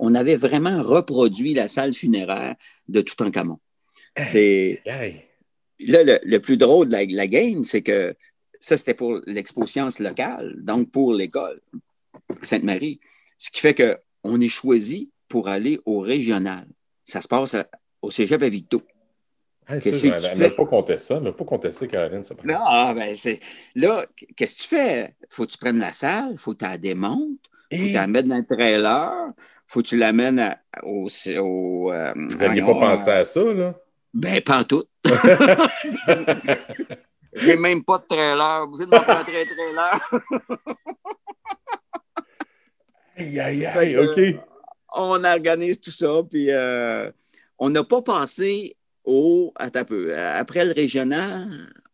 on 0.00 0.14
avait 0.14 0.36
vraiment 0.36 0.82
reproduit 0.82 1.54
la 1.54 1.68
salle 1.68 1.94
funéraire 1.94 2.56
de 2.88 3.00
Toutankhamon. 3.00 3.58
C'est 4.24 4.82
là 4.84 6.18
le, 6.22 6.38
plus 6.38 6.58
drôle 6.58 6.88
de 6.88 7.16
la, 7.16 7.26
game, 7.26 7.64
c'est 7.64 7.82
que 7.82 8.14
ça 8.60 8.76
c'était 8.76 8.94
pour 8.94 9.20
l'expo 9.26 9.66
science 9.66 9.98
locale, 9.98 10.54
donc 10.58 10.90
pour 10.90 11.14
l'école 11.14 11.60
Sainte-Marie, 12.42 13.00
ce 13.38 13.50
qui 13.50 13.60
fait 13.60 13.74
que 13.74 13.96
on 14.22 14.40
est 14.40 14.48
choisi 14.48 15.10
pour 15.28 15.48
aller 15.48 15.80
au 15.86 16.00
régional. 16.00 16.66
Ça 17.04 17.20
se 17.20 17.28
passe 17.28 17.56
au 18.02 18.10
Cégep 18.10 18.42
à 18.42 18.48
Victo 18.48 18.82
elle 19.68 20.38
n'a 20.38 20.50
pas 20.50 20.66
compté 20.66 20.96
ça. 20.96 21.16
Elle 21.16 21.22
n'a 21.22 21.32
pas 21.32 21.70
ça, 21.70 21.86
Caroline. 21.86 22.22
non, 22.44 22.92
ben 22.94 23.14
c'est... 23.14 23.40
là, 23.74 24.06
qu'est-ce 24.36 24.56
que 24.56 24.62
tu 24.62 24.68
fais? 24.68 25.14
Faut 25.30 25.46
que 25.46 25.52
tu 25.52 25.58
prennes 25.58 25.78
la 25.78 25.92
salle, 25.92 26.36
faut 26.36 26.52
que 26.52 26.58
tu 26.58 26.64
la 26.64 26.78
démontes, 26.78 27.38
faut 27.70 27.78
que 27.78 27.86
tu 27.86 27.92
la 27.92 28.06
mettes 28.06 28.26
dans 28.26 28.36
le 28.36 28.56
trailer, 28.56 29.32
faut 29.66 29.82
que 29.82 29.88
tu 29.88 29.96
l'amènes 29.96 30.56
au. 30.82 31.06
au 31.38 31.92
euh, 31.92 32.12
Vous 32.14 32.36
n'aviez 32.38 32.62
pas 32.62 32.74
pensé 32.74 33.10
à 33.10 33.24
ça, 33.24 33.42
là? 33.42 33.74
Ben, 34.12 34.42
pas 34.42 34.58
en 34.58 34.64
tout. 34.64 34.84
J'ai 37.34 37.56
même 37.56 37.82
pas 37.82 37.98
de 37.98 38.04
trailer. 38.04 38.68
Vous 38.68 38.82
êtes 38.82 38.90
dans 38.90 38.98
un 38.98 39.24
trailer. 39.24 40.00
aïe, 43.16 43.40
aïe, 43.40 43.66
aïe, 43.66 43.98
OK. 43.98 44.20
On 44.94 45.24
organise 45.24 45.80
tout 45.80 45.90
ça, 45.90 46.20
puis 46.28 46.50
euh, 46.50 47.10
on 47.58 47.70
n'a 47.70 47.82
pas 47.82 48.02
passé 48.02 48.76
au, 49.04 49.52
peu, 49.88 50.16
après 50.16 50.64
le 50.64 50.72
régional, 50.72 51.48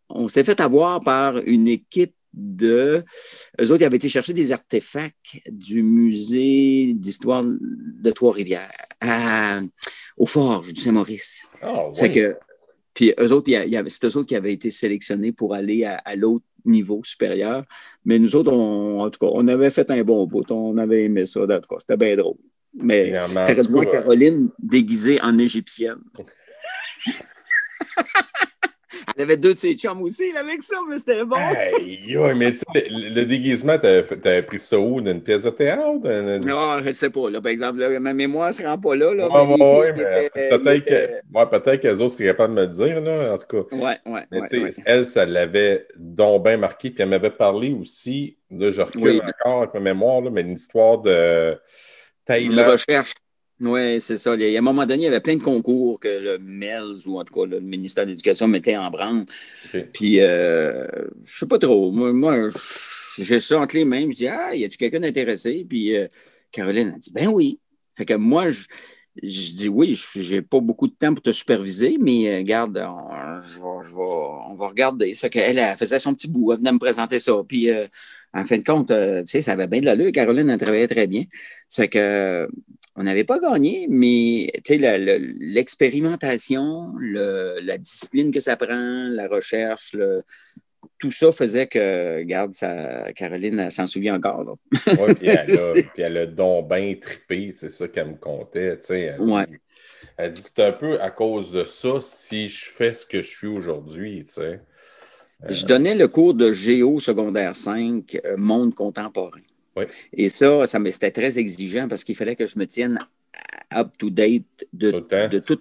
on 0.08 0.28
s'est 0.28 0.44
fait 0.44 0.60
avoir 0.60 1.00
par 1.00 1.38
une 1.38 1.68
équipe 1.68 2.14
de. 2.32 3.04
Eux 3.60 3.72
autres, 3.72 3.82
ils 3.82 3.84
avaient 3.84 3.96
été 3.96 4.08
chercher 4.08 4.32
des 4.32 4.52
artefacts 4.52 5.40
du 5.50 5.82
musée 5.82 6.92
d'histoire 6.94 7.44
de 7.44 8.10
Trois-Rivières, 8.10 8.70
au 10.16 10.26
Forge 10.26 10.72
du 10.72 10.80
Saint-Maurice. 10.80 11.46
Oh, 11.62 11.90
que. 11.92 12.36
Puis 12.94 13.14
eux 13.20 13.32
autres, 13.32 13.50
c'est 13.88 14.06
eux 14.06 14.16
autres 14.16 14.26
qui 14.26 14.34
avaient 14.34 14.52
été 14.52 14.70
sélectionnés 14.70 15.32
pour 15.32 15.54
aller 15.54 15.84
à, 15.84 16.16
l'autre 16.16 16.44
niveau 16.64 17.00
supérieur. 17.04 17.64
Mais 18.04 18.18
nous 18.18 18.34
autres, 18.34 18.52
on, 18.52 19.00
en 19.00 19.10
tout 19.10 19.20
cas, 19.20 19.30
on 19.32 19.46
avait 19.46 19.70
fait 19.70 19.90
un 19.90 20.02
bon 20.02 20.26
bout. 20.26 20.50
On 20.50 20.76
avait 20.78 21.04
aimé 21.04 21.24
ça. 21.24 21.42
En 21.42 21.46
tout 21.46 21.68
cas, 21.68 21.76
c'était 21.78 21.96
bien 21.96 22.16
drôle. 22.16 22.36
Mais 22.74 23.14
tu 23.46 23.74
aurais 23.74 23.86
Caroline 23.86 24.50
déguisée 24.58 25.20
en 25.22 25.38
égyptienne. 25.38 25.98
Elle 29.16 29.24
avait 29.24 29.36
deux 29.36 29.54
de 29.54 29.58
ses 29.58 29.74
chums 29.74 30.00
aussi 30.02 30.32
avec 30.36 30.62
ça, 30.62 30.76
mais 30.88 30.96
c'était 30.96 31.24
bon. 31.24 31.36
mais 32.36 32.52
tu 32.52 32.58
sais, 32.58 32.86
le, 32.88 33.24
déguisement, 33.24 33.76
t'avais 33.78 34.42
pris 34.42 34.58
ça 34.58 34.78
où? 34.78 35.00
D'une 35.00 35.20
pièce 35.20 35.42
de 35.42 35.50
théâtre? 35.50 36.38
Non, 36.46 36.78
je 36.84 36.92
sais 36.92 37.10
pas. 37.10 37.28
Là, 37.28 37.40
par 37.40 37.50
exemple, 37.50 37.98
ma 37.98 38.14
mémoire 38.14 38.48
ne 38.48 38.52
se 38.52 38.62
rend 38.62 38.78
pas 38.78 38.94
là. 38.94 39.12
là 39.12 39.28
peut-être 40.34 40.84
que, 40.84 41.76
qu'elles 41.76 42.02
autres 42.02 42.14
seraient 42.14 42.26
capables 42.26 42.54
de 42.54 42.60
me 42.60 42.66
le 42.66 42.72
dire, 42.72 43.00
là, 43.00 43.34
en 43.34 43.38
tout 43.38 43.46
cas. 43.46 43.68
Oui, 43.72 43.92
oui. 44.06 44.20
Mais 44.30 44.40
tu 44.48 44.70
sais, 44.70 44.82
elle, 44.84 45.04
ça 45.04 45.26
l'avait 45.26 45.86
donc 45.96 46.44
bien 46.44 46.56
marqué. 46.56 46.90
Puis 46.90 47.02
elle 47.02 47.08
m'avait 47.08 47.30
parlé 47.30 47.72
aussi, 47.72 48.38
là, 48.50 48.70
je 48.70 48.80
recule 48.80 49.20
encore 49.22 49.62
avec 49.62 49.74
ma 49.74 49.80
mémoire, 49.80 50.20
là, 50.20 50.30
mais 50.30 50.42
une 50.42 50.52
histoire 50.52 50.98
de 50.98 51.58
Thaïlande. 52.24 52.58
Une 52.58 52.72
recherche. 52.72 53.14
Oui, 53.60 54.00
c'est 54.00 54.16
ça. 54.18 54.36
Il 54.36 54.42
y 54.42 54.56
a 54.56 54.58
un 54.60 54.62
moment 54.62 54.86
donné, 54.86 55.02
il 55.02 55.04
y 55.04 55.08
avait 55.08 55.20
plein 55.20 55.34
de 55.34 55.42
concours 55.42 55.98
que 55.98 56.08
le 56.08 56.38
MELS 56.38 57.08
ou 57.08 57.18
en 57.18 57.24
tout 57.24 57.34
cas 57.34 57.44
le 57.44 57.58
ministère 57.60 58.04
de 58.04 58.10
l'Éducation 58.10 58.46
mettait 58.46 58.76
en 58.76 58.88
branle. 58.90 59.24
Puis, 59.92 60.20
euh, 60.20 60.86
je 61.24 61.38
sais 61.40 61.46
pas 61.46 61.58
trop. 61.58 61.90
Moi, 61.90 62.50
j'ai 63.18 63.40
ça 63.40 63.58
entre 63.60 63.74
les 63.76 63.84
mains. 63.84 64.08
Je 64.10 64.16
dis, 64.16 64.28
ah, 64.28 64.54
y 64.54 64.64
a-tu 64.64 64.78
quelqu'un 64.78 65.00
d'intéressé? 65.00 65.66
Puis, 65.68 65.96
euh, 65.96 66.06
Caroline 66.52 66.90
a 66.94 66.98
dit, 66.98 67.10
ben 67.12 67.28
oui. 67.28 67.58
Fait 67.96 68.04
que 68.06 68.14
moi, 68.14 68.50
je, 68.50 68.60
je 69.22 69.52
dis 69.54 69.68
oui, 69.68 70.00
j'ai 70.14 70.42
pas 70.42 70.60
beaucoup 70.60 70.86
de 70.86 70.94
temps 70.94 71.12
pour 71.12 71.22
te 71.22 71.32
superviser, 71.32 71.98
mais 72.00 72.40
euh, 72.40 72.42
garde, 72.44 72.78
on, 72.78 73.40
je 73.40 73.58
on 73.60 74.54
va 74.54 74.68
regarder. 74.68 75.12
Fait 75.14 75.30
qu'elle 75.30 75.58
elle 75.58 75.76
faisait 75.76 75.98
son 75.98 76.14
petit 76.14 76.28
bout, 76.28 76.52
elle 76.52 76.58
venait 76.58 76.72
me 76.72 76.78
présenter 76.78 77.18
ça. 77.20 77.32
Puis, 77.48 77.70
euh, 77.70 77.86
en 78.34 78.44
fin 78.44 78.58
de 78.58 78.64
compte, 78.64 78.88
tu 78.88 78.94
sais, 79.24 79.42
ça 79.42 79.52
avait 79.52 79.68
bien 79.68 79.80
de 79.80 79.86
l'allure. 79.86 80.12
Caroline, 80.12 80.50
elle 80.50 80.58
travaillait 80.58 80.88
très 80.88 81.06
bien. 81.06 81.24
Fait 81.68 81.88
que 81.88 82.48
on 82.98 83.04
n'avait 83.04 83.24
pas 83.24 83.38
gagné, 83.38 83.86
mais 83.88 84.52
l'expérimentation, 84.68 86.92
la 86.98 87.78
discipline 87.78 88.32
que 88.32 88.40
ça 88.40 88.56
prend, 88.56 89.08
la 89.08 89.28
recherche, 89.28 89.96
tout 90.98 91.12
ça 91.12 91.30
faisait 91.30 91.68
que, 91.68 92.18
regarde, 92.18 92.54
ça, 92.54 93.12
Caroline 93.14 93.70
s'en 93.70 93.86
souvient 93.86 94.16
encore. 94.16 94.56
Oui, 94.72 95.14
puis 95.14 95.28
elle, 96.02 96.18
a, 96.18 96.26
donc 96.26 96.68
bien 96.68 96.96
trippé, 97.00 97.52
c'est 97.54 97.70
ça 97.70 97.86
qu'elle 97.86 98.08
me 98.08 98.16
contait. 98.16 98.76
Elle, 98.88 99.20
ouais. 99.20 99.46
elle 100.16 100.32
dit 100.32 100.42
c'est 100.42 100.64
un 100.64 100.72
peu 100.72 101.00
à 101.00 101.10
cause 101.10 101.52
de 101.52 101.62
ça 101.64 102.00
si 102.00 102.48
je 102.48 102.64
fais 102.64 102.94
ce 102.94 103.06
que 103.06 103.22
je 103.22 103.28
suis 103.28 103.46
aujourd'hui. 103.46 104.26
Je 105.46 105.66
donnais 105.66 105.94
le 105.94 106.08
cours 106.08 106.34
de 106.34 106.50
Géo 106.50 106.98
secondaire 106.98 107.54
5, 107.54 108.18
euh, 108.24 108.36
monde 108.36 108.74
contemporain. 108.74 109.40
Et 110.12 110.28
ça, 110.28 110.66
ça 110.66 110.80
c'était 110.90 111.12
très 111.12 111.38
exigeant 111.38 111.86
parce 111.88 112.02
qu'il 112.02 112.16
fallait 112.16 112.34
que 112.34 112.46
je 112.48 112.58
me 112.58 112.66
tienne 112.66 112.98
up-to-date 113.72 114.66
de, 114.72 114.90
de 115.28 115.38
tout, 115.38 115.60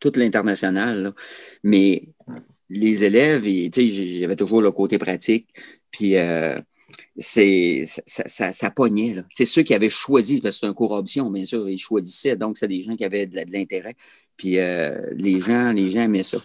toute 0.00 0.16
l'international. 0.16 1.12
Mais 1.62 2.04
les 2.70 3.04
élèves, 3.04 3.44
j'avais 3.74 4.36
toujours 4.36 4.62
le 4.62 4.70
côté 4.72 4.96
pratique. 4.96 5.48
Puis 5.90 6.16
euh, 6.16 6.58
c'est, 7.16 7.84
ça, 7.86 8.52
ça, 8.52 8.70
pognait. 8.70 9.16
C'est 9.34 9.44
ceux 9.44 9.62
qui 9.62 9.74
avaient 9.74 9.90
choisi, 9.90 10.40
parce 10.40 10.56
que 10.56 10.60
c'est 10.60 10.66
un 10.66 10.74
cours 10.74 10.92
option, 10.92 11.30
bien 11.30 11.44
sûr, 11.44 11.68
ils 11.68 11.78
choisissaient. 11.78 12.36
Donc, 12.36 12.56
c'est 12.56 12.68
des 12.68 12.82
gens 12.82 12.96
qui 12.96 13.04
avaient 13.04 13.26
de, 13.26 13.40
l'intérêt. 13.52 13.96
Puis 14.36 14.58
euh, 14.58 15.10
les, 15.14 15.40
gens, 15.40 15.72
les 15.72 15.88
gens 15.88 16.02
aimaient 16.02 16.22
ça. 16.22 16.38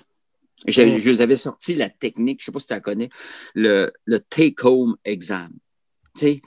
Je, 0.67 0.97
je, 0.99 1.09
vous 1.09 1.21
avais 1.21 1.35
sorti 1.35 1.75
la 1.75 1.89
technique, 1.89 2.39
je 2.41 2.43
ne 2.43 2.45
sais 2.45 2.51
pas 2.51 2.59
si 2.59 2.67
tu 2.67 2.73
la 2.73 2.79
connais, 2.79 3.09
le, 3.55 3.91
le 4.05 4.19
take-home 4.19 4.95
exam. 5.03 5.51
Tu 6.15 6.25
sais, 6.25 6.41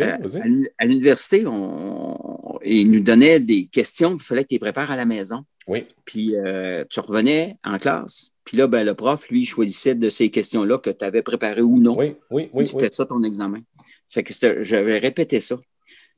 euh, 0.00 0.62
à 0.78 0.84
l'université, 0.84 1.44
on, 1.46 2.58
ils 2.64 2.90
nous 2.90 3.02
donnaient 3.02 3.40
des 3.40 3.66
questions, 3.66 4.16
il 4.16 4.22
fallait 4.22 4.42
que 4.42 4.48
tu 4.48 4.54
les 4.54 4.58
prépares 4.58 4.90
à 4.90 4.96
la 4.96 5.04
maison. 5.04 5.44
Oui. 5.66 5.86
Puis 6.04 6.34
euh, 6.34 6.84
tu 6.88 7.00
revenais 7.00 7.56
en 7.64 7.78
classe. 7.78 8.32
Puis 8.44 8.56
là, 8.56 8.66
ben, 8.66 8.84
le 8.84 8.94
prof, 8.94 9.28
lui, 9.28 9.44
choisissait 9.44 9.94
de 9.94 10.08
ces 10.08 10.30
questions-là 10.30 10.78
que 10.78 10.90
tu 10.90 11.04
avais 11.04 11.22
préparées 11.22 11.62
ou 11.62 11.78
non. 11.78 11.96
Oui, 11.96 12.16
oui, 12.30 12.50
oui. 12.52 12.64
C'était 12.64 12.90
ça 12.90 13.04
ton 13.04 13.22
examen. 13.22 13.60
Fait 14.06 14.22
que 14.22 14.32
j'avais 14.62 14.98
répété 14.98 15.40
ça. 15.40 15.58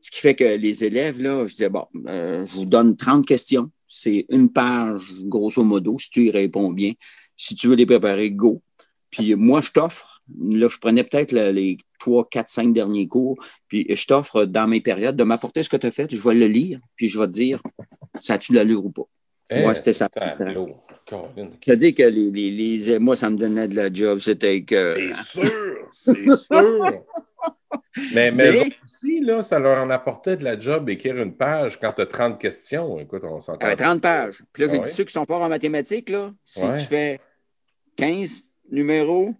Ce 0.01 0.11
qui 0.11 0.21
fait 0.21 0.35
que 0.35 0.45
les 0.45 0.85
élèves, 0.85 1.21
là, 1.21 1.47
je 1.47 1.53
disais, 1.53 1.69
bon, 1.69 1.87
euh, 2.07 2.47
je 2.47 2.55
vous 2.55 2.65
donne 2.65 2.97
30 2.97 3.27
questions. 3.27 3.71
C'est 3.93 4.25
une 4.29 4.53
page, 4.53 5.13
grosso 5.23 5.65
modo, 5.65 5.99
si 5.99 6.11
tu 6.11 6.27
y 6.27 6.31
réponds 6.31 6.71
bien. 6.71 6.93
Si 7.37 7.57
tu 7.57 7.67
veux 7.67 7.75
les 7.75 7.87
préparer, 7.87 8.31
go. 8.31 8.63
Puis 9.11 9.35
moi, 9.35 9.61
je 9.61 9.73
t'offre, 9.73 10.23
là, 10.39 10.69
je 10.69 10.79
prenais 10.79 11.03
peut-être 11.03 11.33
les 11.33 11.77
trois, 11.99 12.29
quatre, 12.29 12.49
cinq 12.49 12.73
derniers 12.73 13.09
cours, 13.09 13.37
puis 13.67 13.85
je 13.89 14.07
t'offre 14.07 14.45
dans 14.45 14.69
mes 14.69 14.81
périodes 14.81 15.17
de 15.17 15.25
m'apporter 15.25 15.65
ce 15.65 15.69
que 15.69 15.77
tu 15.77 15.89
as 15.89 15.91
fait, 15.91 16.15
je 16.15 16.23
vais 16.23 16.35
le 16.35 16.47
lire, 16.47 16.79
puis 16.95 17.09
je 17.09 17.19
vais 17.19 17.27
te 17.27 17.33
dire, 17.33 17.61
ça 18.21 18.35
a-tu 18.35 18.53
l'allure 18.53 18.85
ou 18.85 18.91
pas? 18.91 19.09
Moi, 19.51 19.75
c'était 19.75 19.93
ça. 19.93 20.09
C'est-à-dire 21.65 21.95
que 21.95 22.03
les, 22.03 22.51
les, 22.51 22.99
moi, 22.99 23.17
ça 23.17 23.31
me 23.31 23.37
donnait 23.37 23.69
de 23.69 23.77
la 23.77 23.93
job, 23.93 24.19
c'était 24.19 24.63
que. 24.63 25.13
C'est 25.15 25.25
sûr, 25.41 25.89
c'est 25.93 26.37
sûr. 26.37 27.05
mais, 28.15 28.31
mais, 28.31 28.69
aussi, 28.85 29.21
là, 29.21 29.43
ça 29.43 29.59
leur 29.59 29.83
en 29.83 29.91
apportait 29.91 30.37
de 30.37 30.45
la 30.45 30.59
job 30.59 30.89
écrire 30.89 31.21
une 31.21 31.35
page 31.35 31.79
quand 31.81 31.93
tu 31.93 32.03
as 32.03 32.07
30 32.07 32.39
questions. 32.41 33.01
Écoute, 33.01 33.23
on 33.25 33.41
s'entend. 33.41 33.75
30 33.75 34.01
pages. 34.01 34.43
Puis 34.53 34.65
là, 34.65 34.73
j'ai 34.73 34.79
dit 34.79 34.89
ceux 34.89 35.05
qui 35.05 35.13
sont 35.13 35.25
forts 35.25 35.43
en 35.43 35.49
mathématiques, 35.49 36.11
là, 36.11 36.33
si 36.45 36.61
tu 36.61 36.85
fais 36.85 37.21
15 37.97 38.43
numéros. 38.71 39.35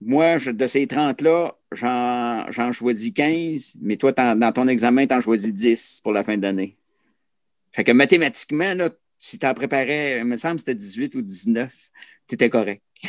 Moi, 0.00 0.38
de 0.38 0.66
ces 0.68 0.86
30-là, 0.86 1.56
j'en 1.72 2.72
choisis 2.72 3.12
15, 3.12 3.78
mais 3.80 3.96
toi, 3.96 4.12
dans 4.12 4.52
ton 4.52 4.68
examen, 4.68 5.06
tu 5.06 5.14
en 5.14 5.20
choisis 5.20 5.52
10 5.52 6.00
pour 6.04 6.12
la 6.12 6.22
fin 6.22 6.38
d'année. 6.38 6.76
Fait 7.72 7.84
que 7.84 7.92
mathématiquement, 7.92 8.74
là, 8.74 8.90
si 9.18 9.38
tu 9.38 9.46
en 9.46 9.54
préparais, 9.54 10.18
il 10.20 10.24
me 10.24 10.36
semble 10.36 10.56
que 10.56 10.60
c'était 10.60 10.74
18 10.74 11.14
ou 11.16 11.22
19, 11.22 11.72
tu 12.26 12.34
étais 12.34 12.50
correct. 12.50 12.82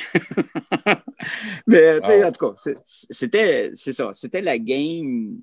mais, 1.67 2.00
tu 2.02 2.08
sais, 2.08 2.24
en 2.24 2.32
tout 2.32 2.48
cas, 2.48 2.72
c'était, 2.84 3.72
c'est 3.74 3.93
ça, 3.93 4.12
c'était 4.13 4.41
la 4.41 4.58
game. 4.58 5.38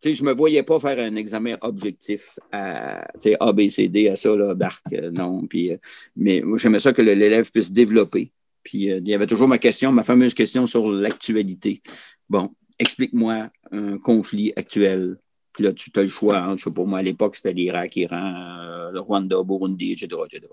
Tu 0.00 0.08
sais, 0.08 0.14
je 0.14 0.24
me 0.24 0.32
voyais 0.32 0.62
pas 0.62 0.80
faire 0.80 0.98
un 0.98 1.14
examen 1.16 1.56
objectif 1.60 2.38
à 2.50 3.06
A, 3.40 3.52
B, 3.52 3.68
C, 3.68 3.88
D, 3.88 4.08
à 4.08 4.16
ça, 4.16 4.34
là, 4.34 4.54
Barc, 4.54 4.82
euh, 4.94 5.10
non. 5.10 5.46
Puis, 5.46 5.72
euh, 5.72 5.76
mais 6.16 6.40
moi, 6.42 6.56
j'aimais 6.56 6.78
ça 6.78 6.94
que 6.94 7.02
l'élève 7.02 7.50
puisse 7.50 7.70
développer. 7.70 8.32
Puis 8.62 8.90
euh, 8.90 8.98
il 8.98 9.08
y 9.08 9.14
avait 9.14 9.26
toujours 9.26 9.48
ma 9.48 9.58
question, 9.58 9.92
ma 9.92 10.04
fameuse 10.04 10.34
question 10.34 10.66
sur 10.66 10.90
l'actualité. 10.90 11.82
Bon, 12.28 12.50
explique-moi 12.78 13.50
un 13.72 13.98
conflit 13.98 14.52
actuel. 14.56 15.16
Puis 15.60 15.66
là, 15.66 15.74
tu 15.74 15.90
as 15.94 16.02
le 16.02 16.08
choix. 16.08 16.38
Hein, 16.38 16.56
je 16.56 16.62
sais 16.64 16.70
pas, 16.70 16.84
moi, 16.84 17.00
à 17.00 17.02
l'époque, 17.02 17.36
c'était 17.36 17.52
l'Irak, 17.52 17.94
l'Iran, 17.94 18.34
euh, 18.60 18.92
le 18.92 19.00
Rwanda, 19.00 19.42
Burundi, 19.42 19.92
etc., 19.92 20.08
etc. 20.24 20.46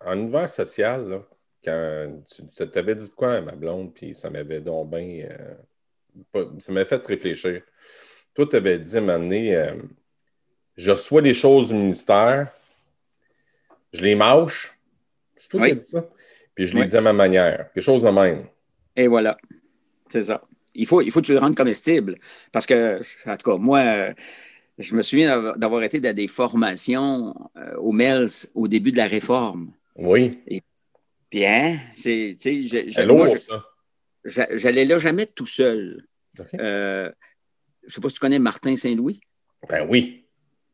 en 0.00 0.18
univers 0.18 0.48
social, 0.48 1.10
là, 1.10 1.22
quand 1.62 2.22
tu 2.56 2.78
avais 2.78 2.94
dit 2.94 3.10
quoi 3.10 3.32
à 3.34 3.40
ma 3.42 3.54
blonde, 3.54 3.92
puis 3.92 4.14
ça 4.14 4.30
m'avait 4.30 4.62
donc 4.62 4.88
bien. 4.88 5.28
Euh, 6.34 6.46
ça 6.58 6.72
m'a 6.72 6.86
fait 6.86 7.04
réfléchir. 7.04 7.60
Toi, 8.32 8.46
tu 8.48 8.56
avais 8.56 8.78
dit 8.78 8.96
à 8.96 9.00
un 9.00 9.02
moment 9.02 9.18
donné, 9.18 9.54
euh, 9.54 9.74
je 10.74 10.92
reçois 10.92 11.20
les 11.20 11.34
choses 11.34 11.68
du 11.68 11.74
ministère, 11.74 12.50
je 13.92 14.00
les 14.00 14.14
mâche. 14.14 14.74
C'est 15.34 15.50
toi 15.50 15.66
qui 15.66 15.72
as 15.72 15.74
dit 15.74 15.84
ça? 15.84 16.08
Puis 16.54 16.66
je 16.66 16.78
les 16.78 16.86
dis 16.86 16.96
à 16.96 17.02
ma 17.02 17.12
manière. 17.12 17.70
Quelque 17.74 17.84
chose 17.84 18.02
de 18.02 18.08
même. 18.08 18.46
Et 18.96 19.06
voilà. 19.06 19.36
C'est 20.08 20.22
ça. 20.22 20.40
Il 20.76 20.86
faut, 20.86 21.00
il 21.00 21.10
faut 21.10 21.20
que 21.20 21.26
tu 21.26 21.32
le 21.32 21.38
rendes 21.38 21.56
comestible. 21.56 22.18
Parce 22.52 22.66
que, 22.66 23.00
en 23.26 23.36
tout 23.36 23.50
cas, 23.50 23.56
moi, 23.56 24.14
je 24.78 24.94
me 24.94 25.02
souviens 25.02 25.54
d'avoir 25.56 25.82
été 25.82 26.00
dans 26.00 26.14
des 26.14 26.28
formations 26.28 27.34
euh, 27.56 27.76
au 27.76 27.92
MELS 27.92 28.50
au 28.54 28.68
début 28.68 28.92
de 28.92 28.98
la 28.98 29.06
réforme. 29.06 29.72
Oui. 29.96 30.40
Et, 30.46 30.62
bien, 31.30 31.78
c'est. 31.94 32.36
J'allais 34.24 34.84
là 34.84 34.98
jamais 34.98 35.26
tout 35.26 35.46
seul. 35.46 36.06
Euh, 36.54 37.10
je 37.82 37.86
ne 37.86 37.90
sais 37.90 38.00
pas 38.00 38.08
si 38.08 38.14
tu 38.14 38.20
connais 38.20 38.38
Martin 38.38 38.76
Saint-Louis. 38.76 39.20
Ben 39.68 39.86
oui. 39.88 40.24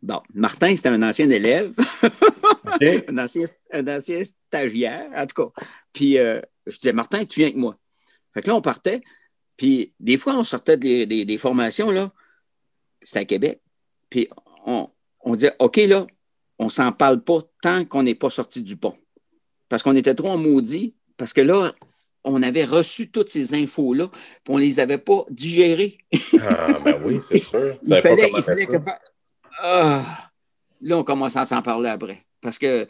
Bon, 0.03 0.21
Martin, 0.35 0.75
c'était 0.75 0.88
un 0.88 1.03
ancien 1.03 1.31
élève, 1.31 1.73
un, 3.09 3.19
ancien, 3.19 4.25
stagiaire, 4.25 5.09
en 5.15 5.27
tout 5.27 5.45
cas. 5.45 5.62
Puis 5.93 6.19
euh, 6.19 6.41
je 6.67 6.77
disais, 6.77 6.93
Martin, 6.93 7.25
tu 7.25 7.38
viens 7.38 7.47
avec 7.47 7.57
moi. 7.57 7.79
Fait 8.35 8.43
que 8.43 8.49
là, 8.49 8.57
on 8.57 8.61
partait. 8.61 9.01
Puis 9.57 9.93
des 10.01 10.17
fois, 10.17 10.35
on 10.35 10.45
sortait 10.45 10.77
des, 10.77 11.07
des, 11.07 11.38
formations, 11.38 11.91
là. 11.91 12.11
C'était 13.03 13.21
à 13.21 13.25
Québec. 13.25 13.61
Puis 14.09 14.29
on, 14.67 14.88
on 15.21 15.35
disait, 15.35 15.55
OK, 15.59 15.77
là, 15.77 16.07
on 16.59 16.69
s'en 16.69 16.93
parle 16.93 17.23
pas 17.23 17.41
tant 17.61 17.85
qu'on 17.85 18.03
n'est 18.03 18.15
pas 18.15 18.31
sorti 18.31 18.62
du 18.62 18.77
pont. 18.77 18.95
Parce 19.69 19.83
qu'on 19.83 19.97
était 19.97 20.15
trop 20.15 20.29
en 20.29 20.37
maudit. 20.37 20.95
Parce 21.17 21.33
que 21.33 21.41
là, 21.41 21.73
on 22.25 22.43
avait 22.43 22.65
reçu 22.65 23.11
toutes 23.11 23.29
ces 23.29 23.55
infos-là, 23.55 24.09
puis 24.09 24.55
on 24.55 24.59
ne 24.59 24.62
les 24.62 24.81
avait 24.81 24.99
pas 24.99 25.25
digérées. 25.31 25.99
ah, 26.41 26.79
ben 26.85 27.01
oui, 27.03 27.19
c'est 27.27 27.38
sûr. 27.38 27.77
il 27.83 28.01
fallait, 28.01 28.31
il 28.37 28.43
fallait 28.43 28.67
que... 28.67 28.77
ah, 29.61 30.03
là, 30.81 30.99
on 30.99 31.05
commençait 31.05 31.41
à 31.41 31.45
s'en 31.45 31.62
parler 31.62 31.88
après. 31.88 32.25
Parce 32.41 32.59
que 32.59 32.87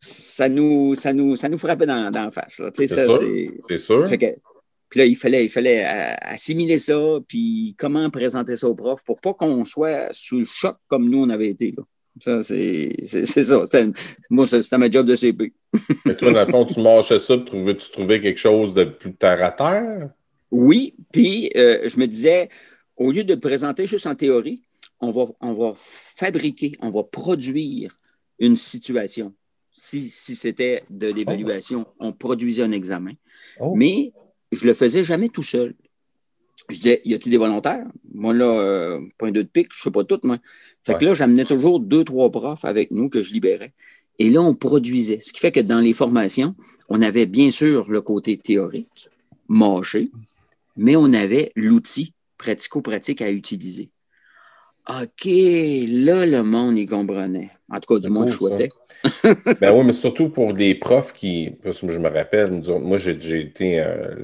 ça 0.00 0.48
nous, 0.48 0.94
ça 0.94 1.12
nous, 1.12 1.36
ça 1.36 1.48
nous 1.48 1.58
frappait 1.58 1.86
dans, 1.86 2.10
dans 2.10 2.24
la 2.24 2.30
face. 2.30 2.60
C'est 2.74 2.88
sûr. 2.88 3.20
C'est 3.68 3.78
sûr. 3.78 4.08
Puis 4.92 4.98
là, 4.98 5.06
il 5.06 5.16
fallait, 5.16 5.46
il 5.46 5.48
fallait 5.48 5.86
euh, 5.86 6.14
assimiler 6.20 6.76
ça, 6.76 7.18
puis 7.26 7.74
comment 7.78 8.10
présenter 8.10 8.58
ça 8.58 8.68
au 8.68 8.74
prof 8.74 9.02
pour 9.06 9.18
pas 9.22 9.32
qu'on 9.32 9.64
soit 9.64 10.08
sous 10.12 10.40
le 10.40 10.44
choc 10.44 10.76
comme 10.86 11.08
nous, 11.08 11.22
on 11.22 11.30
avait 11.30 11.48
été. 11.48 11.72
Là. 11.74 11.82
Ça, 12.20 12.42
c'est 12.44 12.94
ça. 13.26 13.64
Moi, 14.28 14.46
c'était 14.46 14.76
ma 14.76 14.90
job 14.90 15.06
de 15.06 15.16
CP. 15.16 15.54
Mais 16.04 16.14
toi, 16.18 16.30
dans 16.30 16.44
le 16.44 16.50
fond, 16.50 16.66
tu 16.66 16.78
marchais 16.82 17.18
ça, 17.20 17.38
tu 17.38 17.44
trouvais, 17.46 17.74
tu 17.74 17.90
trouvais 17.90 18.20
quelque 18.20 18.38
chose 18.38 18.74
de 18.74 18.84
plus 18.84 19.14
terre 19.14 19.42
à 19.42 19.50
terre? 19.50 20.10
Oui, 20.50 20.94
puis 21.10 21.50
euh, 21.56 21.88
je 21.88 21.98
me 21.98 22.06
disais, 22.06 22.50
au 22.98 23.12
lieu 23.12 23.24
de 23.24 23.32
le 23.32 23.40
présenter 23.40 23.86
juste 23.86 24.06
en 24.06 24.14
théorie, 24.14 24.60
on 25.00 25.10
va, 25.10 25.24
on 25.40 25.54
va 25.54 25.72
fabriquer, 25.74 26.72
on 26.82 26.90
va 26.90 27.02
produire 27.02 27.98
une 28.38 28.56
situation. 28.56 29.32
Si, 29.70 30.02
si 30.02 30.36
c'était 30.36 30.82
de 30.90 31.10
l'évaluation, 31.10 31.86
on 31.98 32.12
produisait 32.12 32.62
un 32.62 32.72
examen. 32.72 33.12
Oh. 33.58 33.72
Mais 33.74 34.12
je 34.52 34.66
le 34.66 34.74
faisais 34.74 35.04
jamais 35.04 35.28
tout 35.28 35.42
seul. 35.42 35.74
Je 36.68 36.76
disais, 36.76 37.00
y 37.04 37.14
a-tu 37.14 37.28
des 37.28 37.38
volontaires? 37.38 37.86
Moi, 38.12 38.32
là, 38.34 38.44
euh, 38.44 39.00
point 39.18 39.32
de 39.32 39.42
pic, 39.42 39.68
je 39.72 39.80
ne 39.80 39.82
sais 39.82 39.90
pas 39.90 40.04
tout, 40.04 40.20
moi. 40.22 40.38
Fait 40.84 40.98
que 40.98 41.04
là, 41.04 41.14
j'amenais 41.14 41.44
toujours 41.44 41.80
deux, 41.80 42.04
trois 42.04 42.30
profs 42.30 42.64
avec 42.64 42.90
nous 42.90 43.08
que 43.08 43.22
je 43.22 43.32
libérais. 43.32 43.72
Et 44.18 44.30
là, 44.30 44.40
on 44.40 44.54
produisait. 44.54 45.18
Ce 45.20 45.32
qui 45.32 45.40
fait 45.40 45.52
que 45.52 45.60
dans 45.60 45.80
les 45.80 45.92
formations, 45.92 46.54
on 46.88 47.02
avait 47.02 47.26
bien 47.26 47.50
sûr 47.50 47.90
le 47.90 48.00
côté 48.00 48.36
théorique, 48.36 49.08
mâché, 49.48 50.10
mais 50.76 50.96
on 50.96 51.12
avait 51.12 51.52
l'outil 51.56 52.14
pratico-pratique 52.38 53.22
à 53.22 53.30
utiliser. 53.30 53.90
OK, 54.88 55.24
là, 55.24 56.26
le 56.26 56.42
monde 56.42 56.78
y 56.78 56.86
comprenait. 56.86 57.50
En 57.72 57.80
tout 57.80 57.94
cas, 57.94 58.00
du 58.00 58.10
moins, 58.10 58.26
je 58.26 58.34
souhaitais. 58.34 58.68
ben 59.60 59.72
oui, 59.72 59.84
mais 59.84 59.92
surtout 59.92 60.28
pour 60.28 60.52
des 60.52 60.74
profs 60.74 61.12
qui. 61.12 61.56
Parce 61.62 61.80
que 61.80 61.88
je 61.88 61.98
me 61.98 62.10
rappelle, 62.10 62.62
moi, 62.80 62.98
j'ai 62.98 63.40
été 63.40 63.80
euh, 63.80 64.14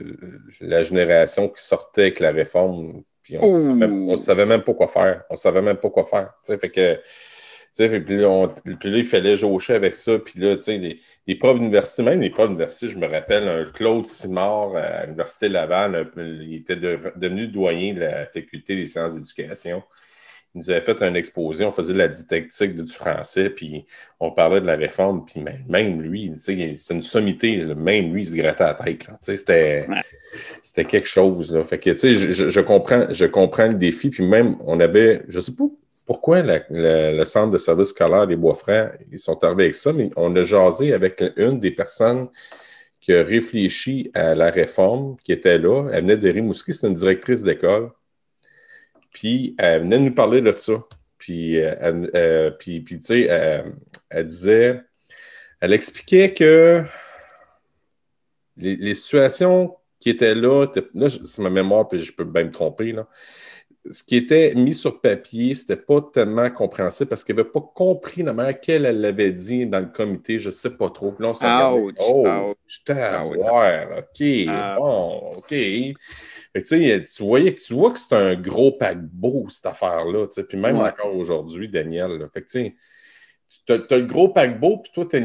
la 0.61 0.83
génération 0.83 1.49
qui 1.49 1.65
sortait 1.65 2.03
avec 2.03 2.21
la 2.21 2.31
réforme 2.31 3.03
on 3.41 3.75
ne 3.77 4.17
savait, 4.17 4.47
même 4.47 4.63
pas 4.63 4.75
quoi 4.75 4.89
faire. 4.89 5.25
On 5.31 5.37
savait 5.37 5.63
même 5.63 5.77
pas 5.77 5.91
quoi 5.91 6.07
faire. 6.07 6.33
fait 6.45 6.71
que, 6.71 7.01
puis, 7.77 8.17
là, 8.17 8.99
il 8.99 9.05
fallait 9.05 9.37
jaucher 9.37 9.75
avec 9.75 9.95
ça. 9.95 10.19
Puis 10.19 10.41
là, 10.41 10.57
les, 10.67 10.99
les 11.27 11.35
profs 11.35 11.59
d'université, 11.59 12.03
même 12.03 12.21
les 12.21 12.31
profs 12.31 12.47
d'université, 12.47 12.89
je 12.89 12.99
me 12.99 13.07
rappelle, 13.07 13.49
un 13.49 13.65
Claude 13.67 14.07
Simard 14.07 14.75
à 14.77 15.05
l'Université 15.05 15.49
Laval, 15.49 16.11
il 16.17 16.55
était 16.55 16.77
devenu 16.77 17.49
doyen 17.49 17.95
de 17.95 18.01
la 18.01 18.27
faculté 18.27 18.77
des 18.77 18.87
sciences 18.87 19.15
d'éducation. 19.15 19.83
Il 20.55 20.59
nous 20.59 20.71
avait 20.71 20.81
fait 20.81 21.03
un 21.03 21.15
exposé, 21.15 21.65
on 21.65 21.71
faisait 21.71 21.93
de 21.93 21.99
la 21.99 22.09
didactique 22.09 22.75
du 22.75 22.91
français, 22.91 23.51
puis 23.51 23.85
on 24.19 24.31
parlait 24.31 24.61
de 24.61 24.67
la 24.67 24.77
réforme, 24.77 25.25
puis 25.25 25.45
même, 25.69 26.01
lui, 26.01 26.33
c'était 26.37 26.95
une 26.95 27.03
sommité, 27.03 27.65
même 27.75 28.13
lui, 28.13 28.23
il 28.23 28.29
se 28.29 28.37
grattait 28.37 28.65
la 28.65 28.75
tête. 28.75 29.07
C'était 29.21 30.85
quelque 30.85 31.07
chose. 31.07 31.53
Là. 31.53 31.65
Fait 31.65 31.79
que, 31.79 31.95
je, 31.95 32.51
je, 32.51 32.61
comprends, 32.61 33.07
je 33.11 33.27
comprends 33.27 33.67
le 33.67 33.75
défi, 33.75 34.11
puis 34.11 34.27
même, 34.27 34.57
on 34.65 34.81
avait, 34.81 35.23
je 35.29 35.39
sais 35.39 35.55
pas 35.55 35.69
pourquoi 36.09 36.43
le 36.71 37.25
centre 37.27 37.51
de 37.51 37.59
service 37.59 37.89
scolaire 37.89 38.27
des 38.27 38.35
Bois-Frères, 38.35 38.97
ils 39.13 39.19
sont 39.19 39.45
arrivés 39.45 39.65
avec 39.65 39.75
ça, 39.75 39.93
mais 39.93 40.09
on 40.17 40.35
a 40.37 40.43
jasé 40.43 40.95
avec 40.95 41.23
une 41.37 41.61
des 41.61 41.71
personnes 41.71 42.29
qui 42.99 43.13
a 43.13 43.23
réfléchi 43.23 44.11
à 44.15 44.35
la 44.35 44.51
réforme, 44.51 45.17
qui 45.23 45.33
était 45.33 45.59
là. 45.59 45.87
Elle 45.93 46.01
venait 46.01 46.17
de 46.17 46.31
Rimouski, 46.31 46.73
c'était 46.73 46.87
une 46.87 46.95
directrice 46.95 47.43
d'école. 47.43 47.91
Puis 49.13 49.55
elle 49.59 49.83
venait 49.83 49.99
nous 49.99 50.15
parler 50.15 50.41
de 50.41 50.55
ça. 50.57 50.75
Puis, 51.19 51.61
euh, 51.61 52.07
euh, 52.15 52.51
puis, 52.53 52.85
tu 52.85 52.99
sais, 53.03 53.23
elle, 54.11 54.27
disait, 54.27 54.81
elle 55.61 55.73
expliquait 55.73 56.33
que 56.33 56.85
les, 58.57 58.95
situations 58.95 59.77
qui 59.99 60.11
étaient 60.11 60.35
là, 60.35 60.67
là, 60.95 61.09
c'est 61.09 61.43
ma 61.43 61.51
mémoire, 61.51 61.89
puis 61.89 62.01
je 62.01 62.15
peux 62.15 62.25
bien 62.25 62.45
me 62.45 62.53
tromper, 62.53 62.93
là. 62.93 63.09
Ce 63.91 64.03
qui 64.03 64.17
était 64.17 64.55
mis 64.55 64.75
sur 64.75 65.01
papier, 65.01 65.55
c'était 65.55 65.77
pas 65.77 66.03
tellement 66.13 66.51
compréhensible 66.51 67.09
parce 67.09 67.25
qu'elle 67.25 67.37
n'avait 67.37 67.49
pas 67.49 67.63
compris 67.75 68.23
la 68.23 68.35
manière 68.35 68.61
qu'elle 68.61 68.83
l'avait 68.83 69.31
dit 69.31 69.65
dans 69.65 69.81
le 69.81 69.87
comité, 69.87 70.39
je 70.39 70.49
ne 70.49 70.53
sais 70.53 70.71
pas 70.71 70.91
trop. 70.91 71.13
Puis 71.13 71.25
là, 71.25 71.33
on 71.43 71.93
oh, 72.01 72.55
j'étais 72.67 73.01
à 73.01 73.23
voir, 73.23 73.99
OK, 73.99 74.23
tu, 76.55 77.05
voyais, 77.21 77.55
tu 77.55 77.75
vois 77.75 77.93
que 77.93 77.99
c'est 77.99 78.15
un 78.15 78.35
gros 78.35 78.73
paquebot, 78.73 79.47
cette 79.51 79.67
affaire-là. 79.67 80.27
Puis 80.49 80.59
même 80.59 80.77
encore 80.77 81.15
aujourd'hui, 81.17 81.69
Daniel. 81.69 82.29
Fait 82.33 82.45
tu 82.45 83.73
as, 83.73 83.97
le 83.97 84.07
gros 84.07 84.29
paquebot, 84.29 84.79
puis 84.79 84.93
toi, 84.93 85.07
tu 85.07 85.17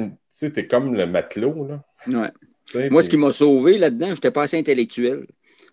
es, 0.46 0.68
comme 0.68 0.96
le 0.96 1.06
matelot. 1.06 1.68
Là. 1.68 2.32
Moi, 2.90 3.02
ce 3.02 3.10
qui 3.10 3.18
m'a 3.18 3.32
sauvé 3.32 3.78
là-dedans, 3.78 4.08
je 4.08 4.14
n'étais 4.14 4.32
pas 4.32 4.44
assez 4.44 4.58
intellectuel. 4.58 5.26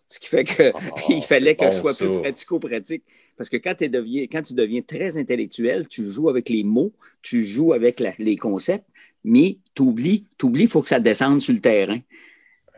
Ce 0.07 0.19
qui 0.19 0.27
fait 0.27 0.43
qu'il 0.43 0.73
ah, 0.75 1.21
fallait 1.23 1.55
que 1.55 1.71
je 1.71 1.77
sois 1.77 1.95
plus 1.95 2.11
pratico-pratique. 2.11 3.05
Parce 3.37 3.49
que 3.49 3.57
quand, 3.57 3.81
deviens, 3.81 4.25
quand, 4.25 4.43
tu 4.43 4.55
deviens 4.55 4.83
très 4.83 5.17
intellectuel, 5.17 5.87
tu 5.89 6.05
joues 6.05 6.29
avec 6.29 6.49
les 6.49 6.65
mots, 6.65 6.93
tu 7.23 7.45
joues 7.45 7.73
avec 7.73 8.03
les 8.19 8.37
concepts, 8.37 8.85
mais 9.25 9.59
tu 9.75 9.83
oublies, 9.83 10.27
il 10.43 10.69
faut 10.69 10.83
que 10.83 10.89
ça 10.89 10.99
descende 10.99 11.41
sur 11.41 11.55
le 11.55 11.61
terrain. 11.61 12.01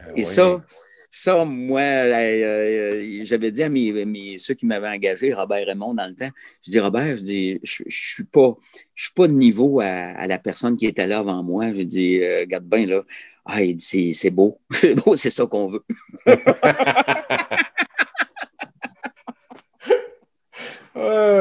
Euh, 0.08 0.12
Et 0.16 0.24
ça, 0.24 0.62
ça, 1.10 1.44
moi, 1.44 1.80
euh, 1.80 2.12
euh, 2.12 3.20
j'avais 3.24 3.50
dit 3.50 3.62
à 3.62 3.68
mes, 3.68 4.38
ceux 4.38 4.54
qui 4.54 4.66
m'avaient 4.66 4.88
engagé, 4.88 5.32
Robert 5.32 5.66
Raymond, 5.66 5.94
dans 5.94 6.06
le 6.06 6.14
temps, 6.14 6.30
je 6.64 6.70
dis, 6.70 6.80
Robert, 6.80 7.16
je 7.16 7.22
dis, 7.22 7.60
je, 7.62 7.84
ne 7.84 7.90
suis 7.90 8.24
pas, 8.24 8.56
je 8.94 9.04
suis 9.04 9.12
pas 9.14 9.28
de 9.28 9.32
niveau 9.32 9.80
à, 9.80 10.26
la 10.26 10.38
personne 10.38 10.76
qui 10.76 10.86
était 10.86 11.06
là 11.06 11.18
avant 11.18 11.42
moi. 11.42 11.72
Je 11.72 11.82
dis, 11.82 12.20
regarde 12.20 12.64
bien, 12.64 12.86
là. 12.86 13.02
Ah, 13.44 13.62
il 13.62 13.74
dit, 13.74 14.14
c'est 14.14 14.30
beau. 14.30 14.60
C'est 14.70 14.94
beau, 14.94 15.16
c'est 15.16 15.30
ça 15.30 15.46
qu'on 15.46 15.66
veut. 15.66 15.84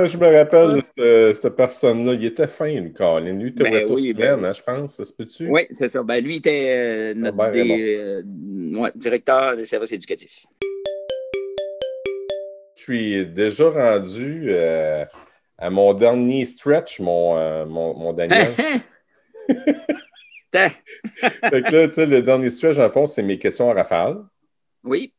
je 0.07 0.17
me 0.17 0.37
rappelle 0.37 0.81
de 0.97 1.31
cette, 1.33 1.49
personne-là. 1.49 2.13
Il 2.13 2.25
était 2.25 2.47
fin, 2.47 2.79
lui, 2.79 2.93
Colin. 2.93 3.33
Lui, 3.33 3.49
était 3.49 3.63
ben, 3.63 3.83
oui, 3.91 4.13
ben 4.13 4.43
hein, 4.43 4.53
je 4.53 4.61
pense. 4.61 4.95
Ça 4.95 5.05
se 5.05 5.13
peut-tu? 5.13 5.49
Oui, 5.49 5.67
c'est 5.71 5.89
ça. 5.89 6.03
Ben, 6.03 6.23
lui, 6.23 6.37
était 6.37 6.65
euh, 6.67 7.13
notre 7.15 7.37
euh, 7.55 8.91
directeur 8.95 9.55
des 9.55 9.65
services 9.65 9.91
éducatifs. 9.91 10.45
Je 12.75 12.83
suis 12.83 13.25
déjà 13.27 13.69
rendu 13.69 14.47
euh, 14.49 15.05
à 15.57 15.69
mon 15.69 15.93
dernier 15.93 16.45
stretch, 16.45 16.99
mon, 16.99 17.65
mon, 17.67 17.93
mon 17.93 18.13
Daniel. 18.13 18.51
fait 20.51 21.61
que 21.63 21.75
là, 21.75 21.87
tu 21.87 21.93
sais, 21.93 22.05
le 22.05 22.21
dernier 22.21 22.49
stretch, 22.49 22.77
en 22.77 22.89
fond, 22.89 23.05
c'est 23.05 23.23
mes 23.23 23.37
questions 23.39 23.69
à 23.69 23.73
rafale. 23.73 24.23
Oui. 24.83 25.13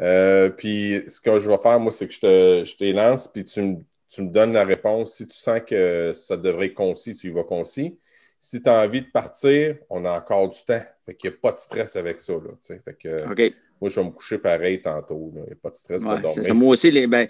Euh, 0.00 0.48
puis 0.50 1.02
ce 1.06 1.20
que 1.20 1.38
je 1.38 1.48
vais 1.48 1.58
faire, 1.58 1.78
moi, 1.78 1.92
c'est 1.92 2.06
que 2.08 2.14
je 2.14 2.20
te, 2.20 2.64
je 2.64 2.92
lance, 2.92 3.28
puis 3.28 3.44
tu 3.44 3.62
me, 3.62 3.78
donnes 4.18 4.52
la 4.52 4.64
réponse. 4.64 5.14
Si 5.16 5.26
tu 5.26 5.36
sens 5.36 5.60
que 5.66 6.12
ça 6.14 6.36
devrait 6.36 6.66
être 6.66 6.74
concis, 6.74 7.14
tu 7.14 7.28
y 7.28 7.30
vas 7.30 7.44
concis. 7.44 7.96
si 8.38 8.62
tu 8.62 8.68
as 8.68 8.80
envie 8.80 9.00
de 9.00 9.10
partir, 9.10 9.76
on 9.90 10.04
a 10.04 10.12
encore 10.12 10.48
du 10.48 10.58
temps. 10.64 10.82
Fait 11.06 11.14
qu'il 11.14 11.30
n'y 11.30 11.36
a 11.36 11.38
pas 11.40 11.52
de 11.52 11.58
stress 11.58 11.96
avec 11.96 12.20
ça. 12.20 12.32
Là, 12.32 12.78
fait 12.84 12.96
que, 12.98 13.52
Moi, 13.80 13.90
je 13.90 14.00
vais 14.00 14.06
me 14.06 14.10
coucher 14.10 14.38
pareil 14.38 14.80
tantôt. 14.80 15.32
Il 15.34 15.42
n'y 15.42 15.52
a 15.52 15.56
pas 15.62 15.70
de 15.70 15.74
stress 15.74 16.02
pour 16.02 16.18
dormir. 16.18 16.54
moi 16.54 16.70
aussi, 16.70 16.90
les, 16.90 17.06
ben, 17.06 17.28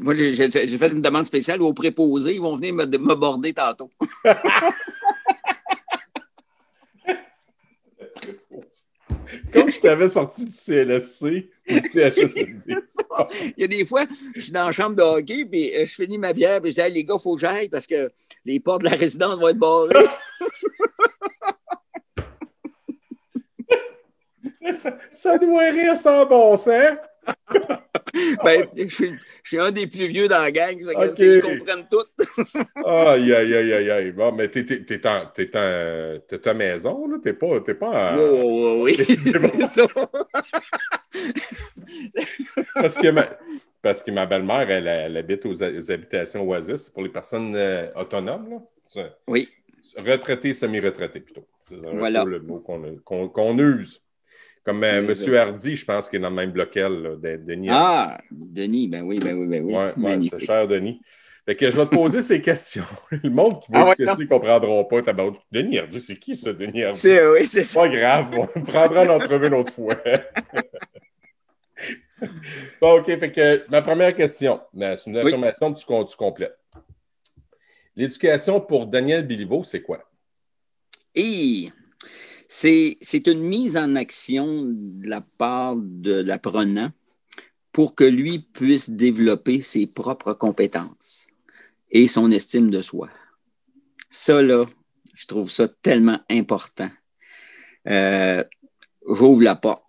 moi, 0.00 0.14
j'ai 0.14 0.78
fait 0.78 0.92
une 0.92 1.02
demande 1.02 1.24
spéciale 1.24 1.60
aux 1.62 1.74
préposés. 1.74 2.34
Ils 2.34 2.40
vont 2.40 2.56
venir 2.56 2.74
me, 2.74 3.14
border 3.14 3.52
tantôt. 3.52 3.90
Comme 9.52 9.68
je 9.68 9.79
t'avais 9.90 10.08
sorti 10.08 10.44
du 10.44 10.52
CLSC 10.52 11.50
ou 11.68 11.74
du 11.74 11.88
CHSLD. 11.88 12.46
Il 13.56 13.60
y 13.60 13.64
a 13.64 13.66
des 13.66 13.84
fois, 13.84 14.06
je 14.36 14.40
suis 14.40 14.52
dans 14.52 14.66
la 14.66 14.72
chambre 14.72 14.94
de 14.94 15.02
hockey, 15.02 15.44
puis 15.44 15.74
euh, 15.76 15.84
je 15.84 15.94
finis 15.94 16.16
ma 16.16 16.32
bière, 16.32 16.62
puis 16.62 16.70
je 16.70 16.80
dis 16.80 16.92
les 16.92 17.04
gars, 17.04 17.16
il 17.18 17.22
faut 17.22 17.34
que 17.34 17.40
j'aille 17.40 17.68
parce 17.68 17.88
que 17.88 18.12
les 18.44 18.60
portes 18.60 18.82
de 18.82 18.88
la 18.88 18.94
résidence 18.96 19.34
vont 19.36 19.48
être 19.48 19.58
barrées. 19.58 20.06
ça, 25.12 25.38
doit 25.38 25.70
rire 25.70 25.96
sans 25.96 26.24
bon 26.24 26.54
sens. 26.54 26.96
ben, 28.44 28.66
je, 28.76 29.14
suis, 29.44 29.58
un 29.58 29.70
des 29.70 29.86
plus 29.86 30.06
vieux 30.06 30.28
dans 30.28 30.40
la 30.42 30.50
gang, 30.50 30.76
ils 30.78 31.40
comprennent 31.40 31.86
tout. 31.90 32.04
aïe, 32.84 33.32
aïe, 33.32 33.54
aïe, 33.54 33.72
aïe, 33.72 33.90
aïe. 33.90 34.12
Bon, 34.12 34.32
mais 34.32 34.48
t'es, 34.48 34.64
t'es, 34.64 34.84
t'es, 34.84 35.06
en, 35.06 35.26
t'es, 35.26 35.50
en, 35.56 36.18
t'es 36.26 36.38
ta 36.38 36.54
maison, 36.54 37.08
là? 37.08 37.16
T'es 37.22 37.32
pas, 37.32 37.60
t'es 37.60 37.74
pas 37.74 38.14
en... 38.14 38.18
Oh, 38.18 38.82
oui, 38.84 38.94
c'est 38.94 39.62
ça. 39.62 39.86
parce, 42.74 42.96
que 42.96 43.10
ma, 43.10 43.28
parce 43.82 44.02
que 44.02 44.10
ma 44.10 44.26
belle-mère, 44.26 44.70
elle, 44.70 44.86
elle, 44.86 45.16
habite 45.16 45.46
aux, 45.46 45.62
habitations 45.62 46.48
Oasis. 46.48 46.84
C'est 46.84 46.92
pour 46.92 47.02
les 47.02 47.10
personnes 47.10 47.54
euh, 47.54 47.88
autonomes, 47.96 48.50
là. 48.96 49.10
Oui. 49.28 49.48
Retraité, 49.96 50.52
semi-retraité, 50.52 51.20
plutôt. 51.20 51.46
C'est 51.60 51.76
voilà. 51.76 52.24
le 52.24 52.40
mot 52.40 52.60
qu'on, 52.60 53.28
qu'on 53.28 53.58
use. 53.58 54.02
Comme 54.64 54.84
euh, 54.84 55.08
M. 55.08 55.34
Hardy, 55.34 55.74
je 55.74 55.84
pense 55.84 56.08
qu'il 56.08 56.18
est 56.18 56.22
dans 56.22 56.28
le 56.28 56.36
même 56.36 56.50
bloc 56.50 56.74
Denis. 56.74 57.68
Ah, 57.70 58.20
Denis, 58.30 58.88
ben 58.88 59.02
oui, 59.02 59.18
ben 59.18 59.34
oui, 59.34 59.46
ben 59.46 59.64
oui. 59.64 59.74
Oui, 59.96 60.28
c'est 60.28 60.44
cher, 60.44 60.68
Denis. 60.68 61.00
Fait 61.46 61.56
que 61.56 61.70
je 61.70 61.76
vais 61.76 61.86
te 61.86 61.94
poser 61.94 62.20
ces 62.20 62.40
questions. 62.42 62.84
Le 63.10 63.30
monde 63.30 63.60
qui 63.60 63.72
va 63.72 63.94
ah, 63.98 63.98
ne 63.98 64.26
comprendront 64.26 64.84
pas. 64.84 65.00
Denis 65.50 65.78
Hardy, 65.78 66.00
c'est 66.00 66.16
qui 66.16 66.36
ça, 66.36 66.52
Denis 66.52 66.84
Hardy? 66.84 66.98
C'est, 66.98 67.26
oui, 67.26 67.46
c'est 67.46 67.64
ça. 67.64 67.80
Pas 67.80 67.88
grave, 67.88 68.48
on 68.54 68.60
prendra 68.60 69.04
l'entrevue 69.04 69.46
une 69.46 69.54
autre 69.54 69.72
fois. 69.72 69.96
bon, 72.80 72.98
OK, 72.98 73.06
fait 73.06 73.32
que 73.32 73.70
ma 73.70 73.80
première 73.80 74.14
question, 74.14 74.60
c'est 74.78 75.06
une 75.06 75.16
information 75.16 75.72
que 75.72 75.78
tu, 75.78 75.86
tu 75.86 76.16
complètes. 76.16 76.58
L'éducation 77.96 78.60
pour 78.60 78.86
Daniel 78.86 79.26
Biliveau, 79.26 79.64
c'est 79.64 79.82
quoi? 79.82 80.04
Et 81.14 81.70
c'est 82.52 83.26
une 83.28 83.42
mise 83.42 83.76
en 83.76 83.94
action 83.94 84.64
de 84.66 85.08
la 85.08 85.20
part 85.20 85.76
de 85.76 86.20
l'apprenant 86.20 86.90
pour 87.70 87.94
que 87.94 88.02
lui 88.02 88.40
puisse 88.40 88.90
développer 88.90 89.60
ses 89.60 89.86
propres 89.86 90.32
compétences 90.32 91.28
et 91.92 92.08
son 92.08 92.32
estime 92.32 92.70
de 92.70 92.82
soi. 92.82 93.08
Ça, 94.08 94.42
là, 94.42 94.66
je 95.14 95.26
trouve 95.26 95.48
ça 95.48 95.68
tellement 95.68 96.18
important. 96.28 96.90
Euh, 97.86 98.42
j'ouvre 99.08 99.42
la 99.42 99.54
porte. 99.54 99.84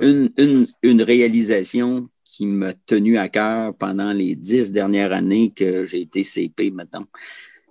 Une, 0.00 0.66
une, 0.82 1.02
réalisation 1.02 2.08
qui 2.24 2.46
m'a 2.46 2.72
tenu 2.72 3.18
à 3.18 3.28
cœur 3.28 3.74
pendant 3.74 4.12
les 4.12 4.36
dix 4.36 4.72
dernières 4.72 5.12
années 5.12 5.52
que 5.54 5.84
j'ai 5.84 6.02
été 6.02 6.22
CP 6.22 6.70
maintenant. 6.70 7.06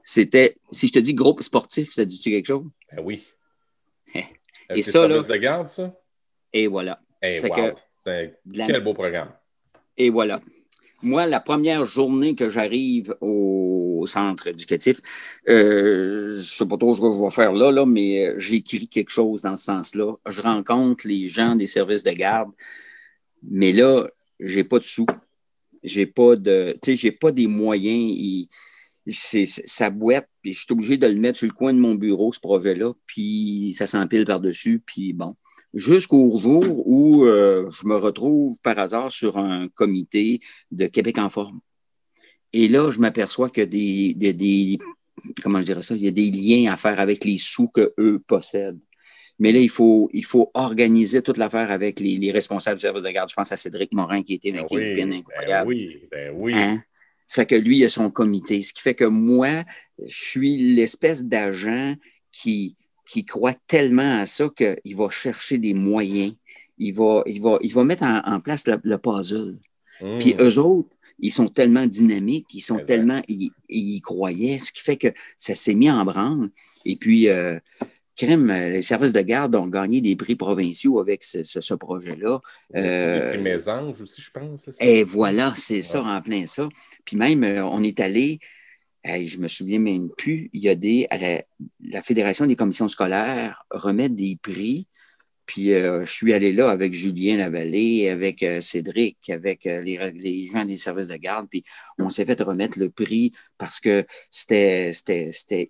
C'était, 0.04 0.58
si 0.72 0.88
je 0.88 0.94
te 0.94 1.00
dis 1.00 1.14
groupe 1.14 1.42
sportif, 1.44 1.92
ça 1.92 2.06
dit-tu 2.06 2.32
quelque 2.32 2.48
chose? 2.48 2.66
Ben 2.92 3.04
oui. 3.04 3.24
Et 4.76 4.82
ça, 4.82 5.08
là. 5.08 5.22
de 5.22 5.36
garde, 5.36 5.68
ça? 5.68 5.94
Et 6.54 6.68
voilà. 6.68 7.00
c'est 7.22 7.50
que, 7.50 7.76
quel 8.54 8.84
beau 8.84 8.94
programme. 8.94 9.32
Et 9.98 10.10
voilà. 10.10 10.40
Moi, 11.02 11.26
la 11.28 11.40
première 11.40 11.86
journée 11.86 12.36
que 12.36 12.50
j'arrive 12.50 13.16
au 13.22 14.04
centre 14.06 14.48
éducatif, 14.48 15.00
euh, 15.48 16.34
je 16.34 16.38
ne 16.38 16.42
sais 16.42 16.66
pas 16.66 16.78
trop 16.78 16.96
ce 16.96 17.02
que 17.02 17.08
je 17.08 17.24
vais 17.24 17.30
faire 17.30 17.54
là, 17.54 17.72
là 17.72 17.86
mais 17.86 18.28
euh, 18.28 18.40
j'écris 18.40 18.88
quelque 18.88 19.12
chose 19.12 19.42
dans 19.42 19.56
ce 19.56 19.66
sens-là. 19.66 20.14
Je 20.28 20.42
rencontre 20.42 21.08
les 21.08 21.28
gens 21.28 21.56
des 21.56 21.68
services 21.68 22.04
de 22.04 22.12
garde, 22.12 22.52
mais 23.44 23.72
là, 23.72 24.08
je 24.40 24.58
n'ai 24.58 24.64
pas 24.64 24.80
de 24.80 24.84
sous. 24.84 25.06
J'ai 25.84 26.06
pas 26.06 26.36
de, 26.36 26.78
tu 26.82 26.92
sais, 26.92 26.98
j'ai 26.98 27.12
pas 27.12 27.32
des 27.32 27.48
moyens 27.48 28.12
c'est 29.12 29.46
sa 29.46 29.90
boîte, 29.90 30.28
puis 30.42 30.54
je 30.54 30.60
suis 30.60 30.72
obligé 30.72 30.98
de 30.98 31.08
le 31.08 31.16
mettre 31.16 31.38
sur 31.38 31.48
le 31.48 31.54
coin 31.54 31.74
de 31.74 31.80
mon 31.80 31.96
bureau, 31.96 32.32
ce 32.32 32.40
projet-là, 32.40 32.94
puis 33.06 33.74
ça 33.78 33.88
s'empile 33.88 34.26
par-dessus, 34.26 34.82
puis 34.86 35.14
bon. 35.14 35.36
Jusqu'au 35.74 36.40
jour 36.40 36.88
où 36.88 37.26
euh, 37.26 37.70
je 37.70 37.88
me 37.88 37.96
retrouve 37.96 38.60
par 38.62 38.80
hasard 38.80 39.12
sur 39.12 39.38
un 39.38 39.68
comité 39.68 40.40
de 40.72 40.88
Québec 40.88 41.18
en 41.18 41.30
forme. 41.30 41.60
Et 42.54 42.68
là, 42.68 42.90
je 42.92 43.00
m'aperçois 43.00 43.50
que 43.50 43.62
des, 43.62 44.14
des, 44.16 44.34
des, 44.34 44.80
comment 45.44 45.60
je 45.60 45.66
dirais 45.66 45.82
ça, 45.82 45.96
il 45.96 46.04
y 46.04 46.08
a 46.08 46.12
des 46.12 46.32
liens 46.32 46.74
à 46.74 46.78
faire 46.78 47.00
avec 47.00 47.24
les 47.24 47.38
sous 47.38 47.68
qu'eux 47.68 48.20
possèdent. 48.26 48.80
Mais 49.38 49.54
là, 49.54 49.60
il 49.60 49.70
faut, 49.70 50.10
il 50.14 50.26
faut 50.26 50.52
organiser 50.54 51.22
toute 51.22 51.38
l'affaire 51.38 51.72
avec 51.72 52.00
les, 52.00 52.32
responsables 52.32 52.76
du 52.76 52.82
service 52.82 53.04
de 53.04 53.10
garde. 53.10 53.30
Je 53.30 53.36
pense 53.36 53.52
à 53.52 53.58
Cédric 53.58 53.94
Morin 53.94 54.22
qui 54.22 54.34
était 54.34 54.52
ben 54.52 54.66
oui, 54.70 54.94
ben 54.94 55.14
incroyable. 55.14 55.70
oui, 55.70 56.08
ben 56.12 56.34
oui. 56.36 56.54
Hein? 56.54 56.82
Ça 57.30 57.44
fait 57.44 57.46
que 57.46 57.56
lui, 57.56 57.78
il 57.78 57.86
a 57.86 57.90
son 57.90 58.10
comité. 58.10 58.60
Ce 58.64 58.74
qui 58.74 58.82
fait 58.82 58.96
que 58.96 59.06
moi, 59.06 59.64
je 60.04 60.30
suis 60.30 60.74
l'espèce 60.74 61.26
d'agent 61.26 61.94
qui, 62.32 62.76
qui 63.08 63.24
croit 63.24 63.54
tellement 63.68 64.20
à 64.20 64.26
ça 64.26 64.50
qu'il 64.50 64.96
va 64.96 65.12
chercher 65.12 65.60
des 65.60 65.76
moyens. 65.76 66.34
Il 66.80 66.96
va, 66.96 67.22
il 67.28 67.40
va, 67.40 67.60
il 67.62 67.72
va 67.72 67.84
mettre 67.84 68.02
en, 68.04 68.40
place 68.40 68.66
le, 68.66 68.98
puzzle. 68.98 69.60
Hmm. 70.02 70.18
Puis 70.18 70.34
eux 70.40 70.58
autres, 70.58 70.98
ils 71.20 71.32
sont 71.32 71.50
tellement 71.50 71.86
dynamiques, 71.86 72.48
ils 72.52 72.62
sont 72.62 72.80
tellement, 72.80 73.22
ils, 73.28 73.52
y 73.70 74.02
croyaient, 74.02 74.58
ce 74.58 74.72
qui 74.72 74.82
fait 74.82 74.98
que 74.98 75.10
ça 75.38 75.54
s'est 75.54 75.76
mis 75.76 75.92
en 75.92 76.04
branle. 76.06 76.50
Et 76.86 76.96
puis, 76.96 77.30
euh, 77.30 77.60
crème, 78.20 78.48
les 78.48 78.82
services 78.82 79.14
de 79.14 79.22
garde 79.22 79.56
ont 79.56 79.68
gagné 79.68 80.02
des 80.02 80.16
prix 80.16 80.36
provinciaux 80.36 81.00
avec 81.00 81.24
ce, 81.24 81.74
projet-là. 81.74 82.42
Euh, 82.76 83.36
les 83.36 83.70
anges 83.70 84.02
aussi, 84.02 84.22
je 84.22 84.32
pense. 84.32 84.70
Et 84.82 85.04
voilà, 85.04 85.54
c'est 85.56 85.82
ça, 85.82 86.04
en 86.04 86.22
plein 86.22 86.46
ça. 86.46 86.68
Puis 87.06 87.16
même, 87.16 87.44
euh, 87.44 87.64
on 87.64 87.82
est 87.82 88.00
allé, 88.02 88.40
je 89.06 89.38
me 89.38 89.48
souviens 89.48 89.80
même 89.80 90.10
plus, 90.18 90.50
il 90.52 90.62
y 90.62 90.70
a 90.70 90.76
des, 90.76 91.08
la, 91.82 92.02
Fédération 92.02 92.46
des 92.46 92.58
commissions 92.58 92.90
scolaires 92.90 93.64
remet 93.72 94.10
des 94.10 94.38
prix. 94.42 94.88
Puis 95.50 95.74
euh, 95.74 96.06
je 96.06 96.12
suis 96.12 96.32
allé 96.32 96.54
là 96.54 96.70
avec 96.70 96.94
Julien 96.94 97.38
Lavallée, 97.38 98.08
avec 98.08 98.44
euh, 98.44 98.62
Cédric, 98.62 99.32
avec 99.32 99.64
les, 99.64 100.48
gens 100.54 100.64
des 100.64 100.76
services 100.76 101.08
de 101.08 101.16
garde. 101.16 101.48
Puis 101.50 101.64
on 101.98 102.12
s'est 102.12 102.24
fait 102.24 102.40
remettre 102.40 102.78
le 102.78 102.92
prix 102.92 103.32
parce 103.58 103.80
que 103.80 104.06
c'était 104.30 104.94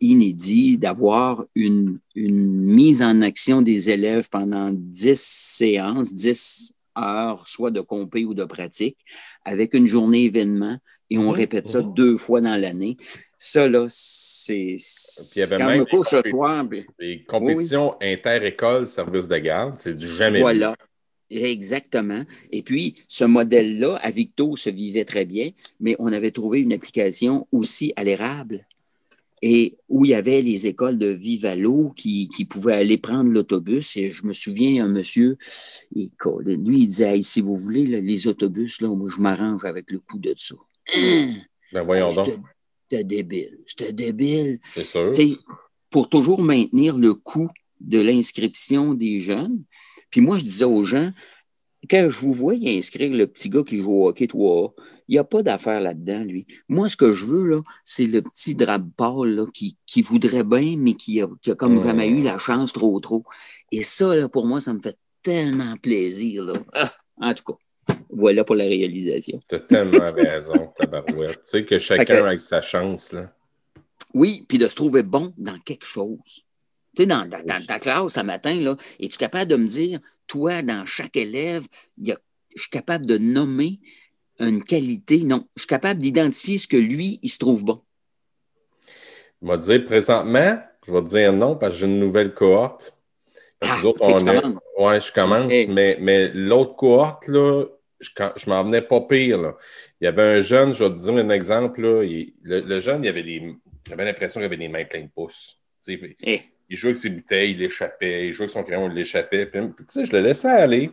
inédit 0.02 0.78
d'avoir 0.78 1.46
une, 1.56 1.98
une 2.14 2.62
mise 2.62 3.02
en 3.02 3.22
action 3.22 3.62
des 3.62 3.90
élèves 3.90 4.28
pendant 4.30 4.72
10 4.74 5.18
séances, 5.18 6.14
10 6.14 6.74
heures, 6.98 7.48
soit 7.48 7.72
de 7.72 7.80
compé 7.80 8.26
ou 8.26 8.34
de 8.34 8.44
pratique, 8.44 8.98
avec 9.46 9.74
une 9.74 9.88
journée 9.88 10.26
événement 10.26 10.78
et 11.10 11.18
on 11.18 11.32
répète 11.32 11.68
ça 11.68 11.82
deux 11.82 12.18
fois 12.18 12.42
dans 12.42 12.60
l'année. 12.60 12.98
Ça, 13.42 13.70
là, 13.70 13.86
c'est. 13.88 14.76
Puis 14.76 15.32
il 15.36 15.40
y 15.40 15.42
avait 15.44 15.58
même 15.58 15.86
des 17.00 17.24
compétitions 17.24 17.96
inter-écoles, 18.02 18.86
service 18.86 19.30
de 19.30 19.38
garde, 19.38 19.78
c'est 19.78 19.96
du 19.96 20.14
jamais 20.14 20.42
Voilà. 20.42 20.76
Exactement. 21.32 22.24
Et 22.52 22.64
puis, 22.64 22.96
ce 23.08 23.24
modèle-là, 23.24 23.98
à 24.02 24.12
Victo, 24.12 24.56
se 24.56 24.70
vivait 24.70 25.06
très 25.06 25.26
bien, 25.26 25.52
mais 25.80 25.96
on 26.00 26.12
avait 26.12 26.32
trouvé 26.32 26.60
une 26.60 26.74
application 26.74 27.48
aussi 27.52 27.94
à 27.96 28.04
l'érable 28.04 28.66
et 29.42 29.76
où 29.88 30.04
il 30.04 30.12
y 30.12 30.16
avait 30.16 30.42
les 30.42 30.68
écoles 30.68 30.98
de 30.98 31.08
Vivalo 31.08 31.94
qui, 31.96 32.28
qui 32.28 32.44
pouvaient 32.46 32.74
aller 32.74 32.98
prendre 32.98 33.32
l'autobus. 33.32 33.96
Et 33.96 34.12
je 34.12 34.26
me 34.26 34.34
souviens, 34.34 34.84
un 34.84 34.90
monsieur, 34.90 35.38
il, 35.94 36.12
lui, 36.46 36.80
il 36.80 36.88
disait 36.88 37.22
Si 37.22 37.40
vous 37.40 37.56
voulez, 37.56 37.86
les 37.86 38.28
autobus, 38.28 38.82
là, 38.82 38.90
moi, 38.90 39.10
je 39.16 39.22
m'arrange 39.22 39.64
avec 39.64 39.92
le 39.92 40.00
coût 40.00 40.20
de 40.20 40.34
ça. 40.36 40.56
Ben 41.72 41.84
voyons 41.84 42.12
donc. 42.12 42.28
C'était 42.90 43.04
débile. 43.04 43.60
C'était 43.66 43.94
débile. 43.94 44.60
C'est 44.74 44.84
sûr. 44.84 45.12
pour 45.90 46.10
toujours 46.10 46.42
maintenir 46.42 46.98
le 46.98 47.14
coût 47.14 47.50
de 47.80 48.00
l'inscription 48.00 48.94
des 48.94 49.20
jeunes. 49.20 49.64
Puis 50.10 50.22
moi, 50.22 50.38
je 50.38 50.44
disais 50.44 50.66
aux 50.66 50.84
gens, 50.84 51.12
quand 51.90 52.10
je 52.10 52.20
vous 52.20 52.34
vois 52.34 52.56
inscrire 52.66 53.14
le 53.14 53.28
petit 53.28 53.50
gars 53.50 53.64
qui 53.64 53.78
joue 53.78 53.92
au 53.92 54.08
hockey 54.10 54.28
3 54.28 54.74
il 55.10 55.14
n'y 55.14 55.18
a 55.18 55.24
pas 55.24 55.42
d'affaire 55.42 55.82
là-dedans, 55.82 56.24
lui. 56.24 56.46
Moi, 56.68 56.88
ce 56.88 56.96
que 56.96 57.14
je 57.14 57.26
veux, 57.26 57.50
là, 57.50 57.62
c'est 57.84 58.06
le 58.06 58.22
petit 58.22 58.54
drap 58.54 58.80
pâle 58.96 59.44
qui, 59.52 59.76
qui, 59.88 60.04
voudrait 60.04 60.44
bien, 60.44 60.76
mais 60.78 60.94
qui 60.94 61.20
a, 61.20 61.28
qui 61.42 61.50
a 61.50 61.56
comme 61.56 61.84
jamais 61.84 62.08
eu 62.08 62.22
la 62.22 62.38
chance 62.38 62.74
trop, 62.74 63.00
trop. 63.00 63.24
Et 63.72 63.82
ça, 63.82 64.16
là, 64.16 64.30
pour 64.30 64.46
moi, 64.46 64.62
ça 64.62 64.72
me 64.72 64.80
fait 64.80 64.96
tellement 65.24 65.76
plaisir. 65.78 66.44
Là. 66.44 66.54
Ah, 66.74 66.94
en 67.18 67.34
tout 67.34 67.44
cas. 67.44 67.58
Voilà 68.10 68.44
pour 68.44 68.56
la 68.56 68.66
réalisation. 68.66 69.40
Tu 69.48 69.56
as 69.56 69.60
tellement 69.60 70.12
raison, 70.12 70.74
tabarouette. 70.78 71.44
Tu 71.44 71.50
sais 71.50 71.66
que 71.66 71.80
chacun 71.80 72.26
a 72.26 72.38
sa 72.38 72.62
chance. 72.62 73.12
Là. 73.12 73.34
Oui, 74.14 74.46
puis 74.48 74.58
de 74.58 74.68
se 74.68 74.76
trouver 74.76 75.04
bon 75.04 75.34
dans 75.38 75.60
quelque 75.60 75.86
chose. 75.86 76.44
Tu 76.96 77.04
sais, 77.04 77.06
dans, 77.06 77.30
ta 77.68 77.80
classe 77.80 78.14
ce 78.14 78.20
matin, 78.22 78.60
là, 78.62 78.76
es-tu 79.00 79.18
capable 79.18 79.52
de 79.52 79.56
me 79.56 79.68
dire, 79.68 80.00
toi, 80.28 80.62
dans 80.62 80.86
chaque 80.86 81.16
élève, 81.16 81.68
je 81.98 82.16
suis 82.56 82.70
capable 82.70 83.06
de 83.06 83.18
nommer 83.18 83.80
une 84.40 84.64
qualité? 84.64 85.24
Non, 85.24 85.46
je 85.56 85.62
suis 85.62 85.68
capable 85.68 86.00
d'identifier 86.00 86.58
ce 86.58 86.68
que 86.68 86.78
lui, 86.78 87.20
il 87.22 87.30
se 87.30 87.38
trouve 87.38 87.64
bon. 87.64 87.82
Je 89.42 89.48
vais 89.48 89.58
te 89.58 89.64
dire 89.64 89.86
présentement, 89.86 90.60
je 90.86 90.92
vais 90.92 91.02
te 91.02 91.08
dire 91.08 91.34
non 91.34 91.56
parce 91.56 91.74
que 91.74 91.78
j'ai 91.78 91.86
une 91.86 92.00
nouvelle 92.00 92.34
cohorte. 92.34 92.94
Ah, 93.62 93.78
Oui, 93.84 95.02
je 95.02 95.14
commence, 95.14 95.68
mais, 95.68 95.98
mais 96.00 96.30
l'autre 96.34 96.76
cohorte, 96.76 97.28
là, 97.28 97.66
je, 98.00 98.10
je 98.36 98.50
m'en 98.50 98.64
venais 98.64 98.82
pas 98.82 99.02
pire. 99.02 99.54
Il 100.00 100.06
y 100.06 100.08
avait 100.08 100.40
un 100.40 100.42
jeune, 100.42 100.74
je 100.74 100.84
vais 100.84 100.90
te 100.90 100.98
dire 100.98 101.14
un 101.14 101.30
exemple. 101.30 101.82
Là, 101.82 102.04
le, 102.44 102.80
jeune, 102.80 103.04
il 103.04 103.10
avait 103.10 103.22
les, 103.22 103.56
j'avais 103.88 104.06
l'impression 104.06 104.40
qu'il 104.40 104.46
avait 104.46 104.56
les 104.56 104.70
mains 104.70 104.86
pleines 104.86 105.08
de 105.08 105.12
pouces. 105.12 105.58
Eh. 105.88 106.42
Il 106.70 106.78
jouait 106.78 106.90
avec 106.90 107.02
ses 107.02 107.10
bouteilles, 107.10 107.52
il 107.52 107.60
l'échappait. 107.60 108.28
Il 108.28 108.34
jouait 108.34 108.44
avec 108.44 108.52
son 108.52 108.64
crayon, 108.64 108.90
il 108.90 108.94
l'échappait. 108.94 109.46
Puis, 109.48 109.62
je 109.96 110.12
le 110.12 110.22
laissais 110.22 110.50
aller. 110.50 110.92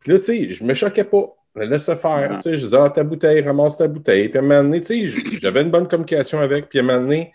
Puis 0.00 0.12
là, 0.12 0.18
tu 0.18 0.24
sais, 0.24 0.48
je 0.50 0.64
me 0.64 0.74
choquais 0.74 1.04
pas. 1.04 1.34
Je 1.54 1.60
le 1.60 1.66
laissais 1.66 1.96
faire. 1.96 2.32
Ah. 2.32 2.38
Je 2.44 2.50
disais, 2.50 2.76
ah, 2.76 2.90
ta 2.90 3.04
bouteille, 3.04 3.40
ramasse 3.40 3.76
ta 3.76 3.86
bouteille. 3.86 4.28
Puis 4.28 4.38
à 4.38 4.42
un 4.42 4.44
moment 4.44 4.62
donné, 4.62 4.80
tu 4.80 5.08
sais, 5.08 5.38
j'avais 5.40 5.62
une 5.62 5.70
bonne 5.70 5.86
communication 5.86 6.40
avec. 6.40 6.68
Puis 6.68 6.80
à 6.80 6.82
un 6.82 6.84
moment 6.84 7.00
donné, 7.00 7.32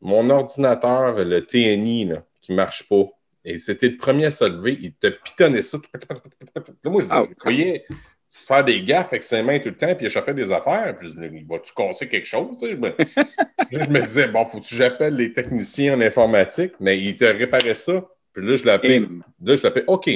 mon 0.00 0.28
ordinateur, 0.28 1.24
le 1.24 1.40
TNI, 1.44 2.06
là, 2.06 2.22
qui 2.40 2.52
ne 2.52 2.56
marche 2.56 2.88
pas, 2.88 3.04
et 3.46 3.58
c'était 3.58 3.88
le 3.88 3.96
premier 3.96 4.26
à 4.26 4.30
se 4.32 4.44
lever, 4.44 4.76
il 4.80 4.92
te 4.92 5.06
pitonnait 5.06 5.62
ça. 5.62 5.78
Là, 6.10 6.90
moi, 6.90 7.00
je, 7.00 7.06
ah, 7.08 7.24
voyais 7.44 7.84
faire 8.28 8.64
des 8.64 8.82
gaffes 8.82 9.12
avec 9.12 9.22
ses 9.22 9.40
mains 9.40 9.60
tout 9.60 9.68
le 9.68 9.76
temps, 9.76 9.94
puis 9.94 10.06
échapper 10.06 10.34
des 10.34 10.50
affaires. 10.50 10.96
Puis 10.98 11.12
je 11.14 11.16
me 11.16 11.48
vas-tu 11.48 11.72
casser 11.72 12.08
quelque 12.08 12.26
chose? 12.26 12.58
Je 12.60 12.74
me... 12.74 12.92
je 13.70 13.88
me 13.88 14.00
disais, 14.00 14.26
bon, 14.26 14.44
faut-tu 14.46 14.70
que 14.70 14.82
j'appelle 14.82 15.14
les 15.14 15.32
techniciens 15.32 15.96
en 15.96 16.00
informatique? 16.00 16.72
Mais 16.80 16.98
il 16.98 17.14
te 17.14 17.24
réparait 17.24 17.76
ça. 17.76 18.04
Puis 18.32 18.44
là, 18.44 18.56
je 18.56 18.64
l'appelais, 18.64 18.98
là, 18.98 19.54
je 19.54 19.62
l'appelais, 19.62 19.84
OK, 19.86 20.10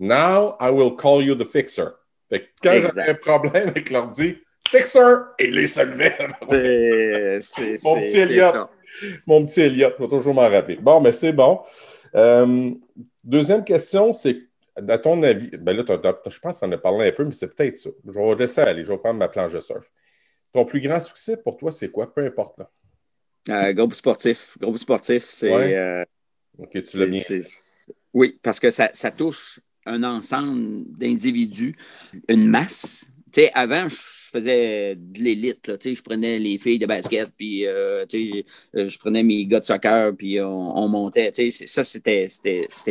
now 0.00 0.56
I 0.60 0.70
will 0.70 0.96
call 0.96 1.22
you 1.22 1.36
the 1.36 1.46
fixer. 1.46 1.86
Fait 2.28 2.40
que 2.40 2.46
quand 2.64 2.72
j'avais 2.72 3.10
un 3.10 3.14
problème 3.14 3.68
avec 3.68 3.90
l'ordi, 3.90 4.38
fixer, 4.68 4.98
et 5.38 5.48
il 5.48 5.68
se 5.68 5.82
levait. 5.82 6.18
Mon 7.84 8.00
petit 8.00 8.18
Elliot. 8.18 8.68
Mon 9.26 9.46
petit 9.46 9.60
Elliot, 9.60 9.90
il 9.90 9.96
faut 9.96 10.08
toujours 10.08 10.34
m'en 10.34 10.48
rappeler. 10.48 10.76
Bon, 10.76 11.00
mais 11.00 11.12
c'est 11.12 11.32
bon. 11.32 11.60
Euh, 12.14 12.72
deuxième 13.24 13.64
question, 13.64 14.12
c'est 14.12 14.38
à 14.76 14.98
ton 14.98 15.22
avis, 15.22 15.50
ben 15.58 15.76
là, 15.76 15.84
je 15.86 16.38
pense 16.38 16.56
que 16.56 16.60
tu 16.60 16.66
en 16.66 16.72
as 16.72 16.78
parlé 16.78 17.08
un 17.08 17.12
peu, 17.12 17.24
mais 17.24 17.32
c'est 17.32 17.54
peut-être 17.54 17.76
ça. 17.76 17.90
Je 18.06 18.12
vais 18.12 18.34
laisser 18.34 18.60
aller, 18.60 18.84
je 18.84 18.92
vais 18.92 18.98
prendre 18.98 19.18
ma 19.18 19.28
planche 19.28 19.52
de 19.52 19.60
surf. 19.60 19.90
Ton 20.52 20.64
plus 20.64 20.80
grand 20.80 21.00
succès 21.00 21.36
pour 21.36 21.56
toi, 21.56 21.70
c'est 21.70 21.90
quoi? 21.90 22.12
Peu 22.12 22.24
importe. 22.24 22.58
Là. 22.58 22.70
Euh, 23.48 23.72
groupe 23.72 23.94
sportif. 23.94 24.56
Groupe 24.60 24.78
sportif, 24.78 25.24
c'est. 25.24 25.52
Euh, 25.52 26.04
ok, 26.58 26.82
tu 26.84 26.98
l'as 26.98 27.06
bien. 27.06 27.22
Oui, 28.12 28.38
parce 28.42 28.58
que 28.58 28.70
ça, 28.70 28.90
ça 28.92 29.10
touche 29.10 29.60
un 29.86 30.02
ensemble 30.02 30.84
d'individus, 30.98 31.74
une 32.28 32.46
masse 32.46 33.06
tu 33.32 33.42
sais, 33.42 33.50
avant, 33.54 33.88
je 33.88 33.96
faisais 34.32 34.96
de 34.96 35.18
l'élite. 35.20 35.70
Je 35.82 36.02
prenais 36.02 36.38
les 36.38 36.58
filles 36.58 36.78
de 36.78 36.86
basket, 36.86 37.30
puis 37.36 37.66
euh, 37.66 38.04
euh, 38.14 38.86
je 38.86 38.98
prenais 38.98 39.22
mes 39.22 39.46
gars 39.46 39.60
de 39.60 39.64
soccer, 39.64 40.14
puis 40.16 40.40
on, 40.40 40.88
montait. 40.88 41.32
Ça, 41.66 41.84
c'était 41.84 42.28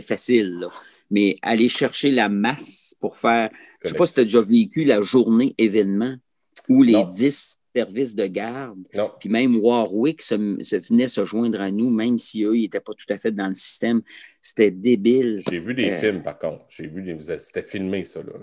facile. 0.02 0.68
Mais 1.12 1.36
aller 1.42 1.70
chercher 1.70 2.12
la 2.12 2.30
masse 2.30 2.96
pour 3.00 3.18
faire. 3.18 3.50
Je 3.84 3.88
ne 3.88 3.94
sais 3.94 3.98
pas 3.98 4.06
si 4.06 4.14
tu 4.14 4.20
as 4.20 4.24
déjà 4.26 4.42
vécu 4.42 4.84
la 4.86 5.02
journée 5.02 5.56
événement 5.58 6.16
ou 6.68 6.84
les 6.84 7.04
10 7.04 7.60
services 7.76 8.16
de 8.16 8.28
garde. 8.28 8.88
Puis 9.20 9.30
même 9.30 9.58
Warwick 9.58 10.22
se, 10.22 10.36
venait 10.36 11.08
se 11.08 11.26
joindre 11.26 11.62
à 11.62 11.72
nous, 11.72 11.90
même 11.90 12.18
si 12.18 12.44
eux, 12.44 12.56
ils 12.56 12.64
n'étaient 12.64 12.80
pas 12.80 12.94
tout 12.94 13.12
à 13.12 13.18
fait 13.18 13.32
dans 13.32 13.48
le 13.48 13.56
système. 13.56 14.02
C'était 14.42 14.72
débile. 14.72 15.42
J'ai 15.50 15.60
vu 15.60 15.74
des 15.74 15.90
euh, 15.90 16.00
films, 16.00 16.22
par 16.22 16.38
contre. 16.38 16.66
J'ai 16.70 16.88
vu 16.88 17.18
C'était 17.40 17.64
filmé, 17.64 18.04
ça. 18.04 18.22
Là. 18.22 18.34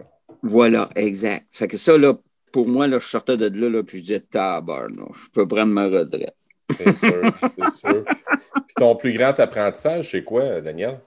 Voilà, 0.43 0.89
exact. 0.95 1.47
Fait 1.51 1.69
que 1.69 1.77
ça, 1.77 1.97
là, 1.97 2.15
pour 2.53 2.69
moi, 2.69 2.87
là, 2.87 2.99
je 2.99 3.07
sortais 3.07 3.37
de 3.37 3.49
là, 3.49 3.69
là 3.69 3.83
puis 3.83 3.99
je 3.99 4.03
disais 4.03 4.21
tabarnouche, 4.21 5.27
je 5.27 5.31
peux 5.31 5.47
prendre 5.47 5.73
ma 5.73 5.85
retraite. 5.85 6.37
C'est 6.77 6.99
sûr, 6.99 7.33
c'est 7.59 7.75
sûr. 7.75 8.05
Puis 8.05 8.75
ton 8.77 8.97
plus 8.97 9.13
grand 9.13 9.39
apprentissage, 9.39 10.11
c'est 10.11 10.25
quoi, 10.25 10.61
Daniel? 10.61 11.01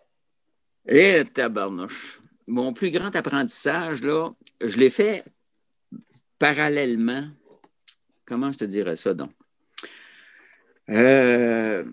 Eh, 0.88 1.24
tabarnouche. 1.34 2.20
Mon 2.48 2.74
plus 2.74 2.92
grand 2.92 3.16
apprentissage, 3.16 4.02
là, 4.04 4.30
je 4.64 4.78
l'ai 4.78 4.90
fait 4.90 5.24
parallèlement. 6.40 7.28
Comment 8.26 8.52
je 8.52 8.60
te 8.60 8.66
dirais 8.66 8.96
ça, 8.96 9.14
donc? 9.14 9.32
Euh, 10.90 11.84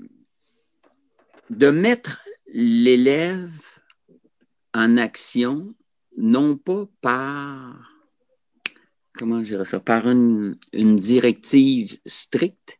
de 1.51 1.69
mettre 1.69 2.21
l'élève 2.47 3.53
en 4.73 4.97
action 4.97 5.75
non 6.17 6.57
pas 6.57 6.87
par, 7.01 7.77
comment 9.15 9.41
je 9.41 9.51
dirais 9.51 9.65
ça, 9.65 9.81
par 9.81 10.09
une, 10.09 10.57
directive 10.73 11.99
stricte, 12.05 12.79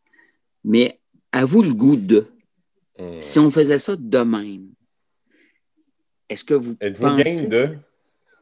mais 0.65 1.01
à 1.33 1.45
vous 1.45 1.63
le 1.63 1.75
goût 1.75 1.97
de. 1.97 2.27
Hmm. 2.99 3.21
Si 3.21 3.39
on 3.39 3.51
faisait 3.51 3.79
ça 3.79 3.95
de 3.97 4.19
même, 4.19 4.71
est-ce 6.29 6.45
que 6.45 6.55
vous 6.55 6.77
pensez... 6.77 7.47
de? 7.47 7.77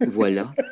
voilà. 0.01 0.53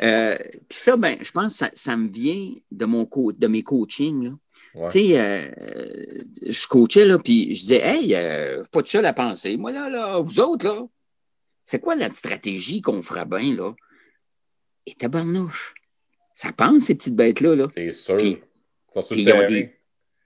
Euh, 0.00 0.36
puis 0.68 0.78
ça, 0.78 0.96
ben, 0.96 1.16
je 1.20 1.30
pense 1.32 1.58
que 1.58 1.66
ça, 1.74 1.96
me 1.96 2.08
vient 2.08 2.54
de, 2.70 2.84
mon 2.84 3.08
de 3.36 3.46
mes 3.48 3.64
coachings. 3.64 4.32
Tu 4.72 4.90
sais, 4.90 5.20
euh, 5.20 6.22
je 6.46 6.66
coachais, 6.68 7.04
là, 7.04 7.18
puis 7.18 7.52
je 7.52 7.62
disais, 7.62 7.80
hey, 7.84 8.14
euh, 8.14 8.62
pas 8.70 8.82
de 8.82 8.86
seul 8.86 9.04
à 9.06 9.12
penser. 9.12 9.56
Moi, 9.56 9.72
là, 9.72 9.90
là, 9.90 10.20
vous 10.20 10.38
autres, 10.38 10.66
là, 10.66 10.86
c'est 11.68 11.80
quoi 11.80 11.96
la 11.96 12.10
stratégie 12.10 12.80
qu'on 12.80 13.02
fera 13.02 13.26
bien, 13.26 13.54
là? 13.54 13.74
Et 14.86 14.94
tabarnouche. 14.94 15.74
Ça 16.32 16.50
pense, 16.50 16.84
ces 16.84 16.94
petites 16.94 17.14
bêtes-là. 17.14 17.56
-là, 17.56 17.70
c'est 17.74 17.92
sûr. 17.92 18.16
Puis, 18.16 18.40
ils, 19.10 19.32
ont 19.34 19.46
des... 19.46 19.74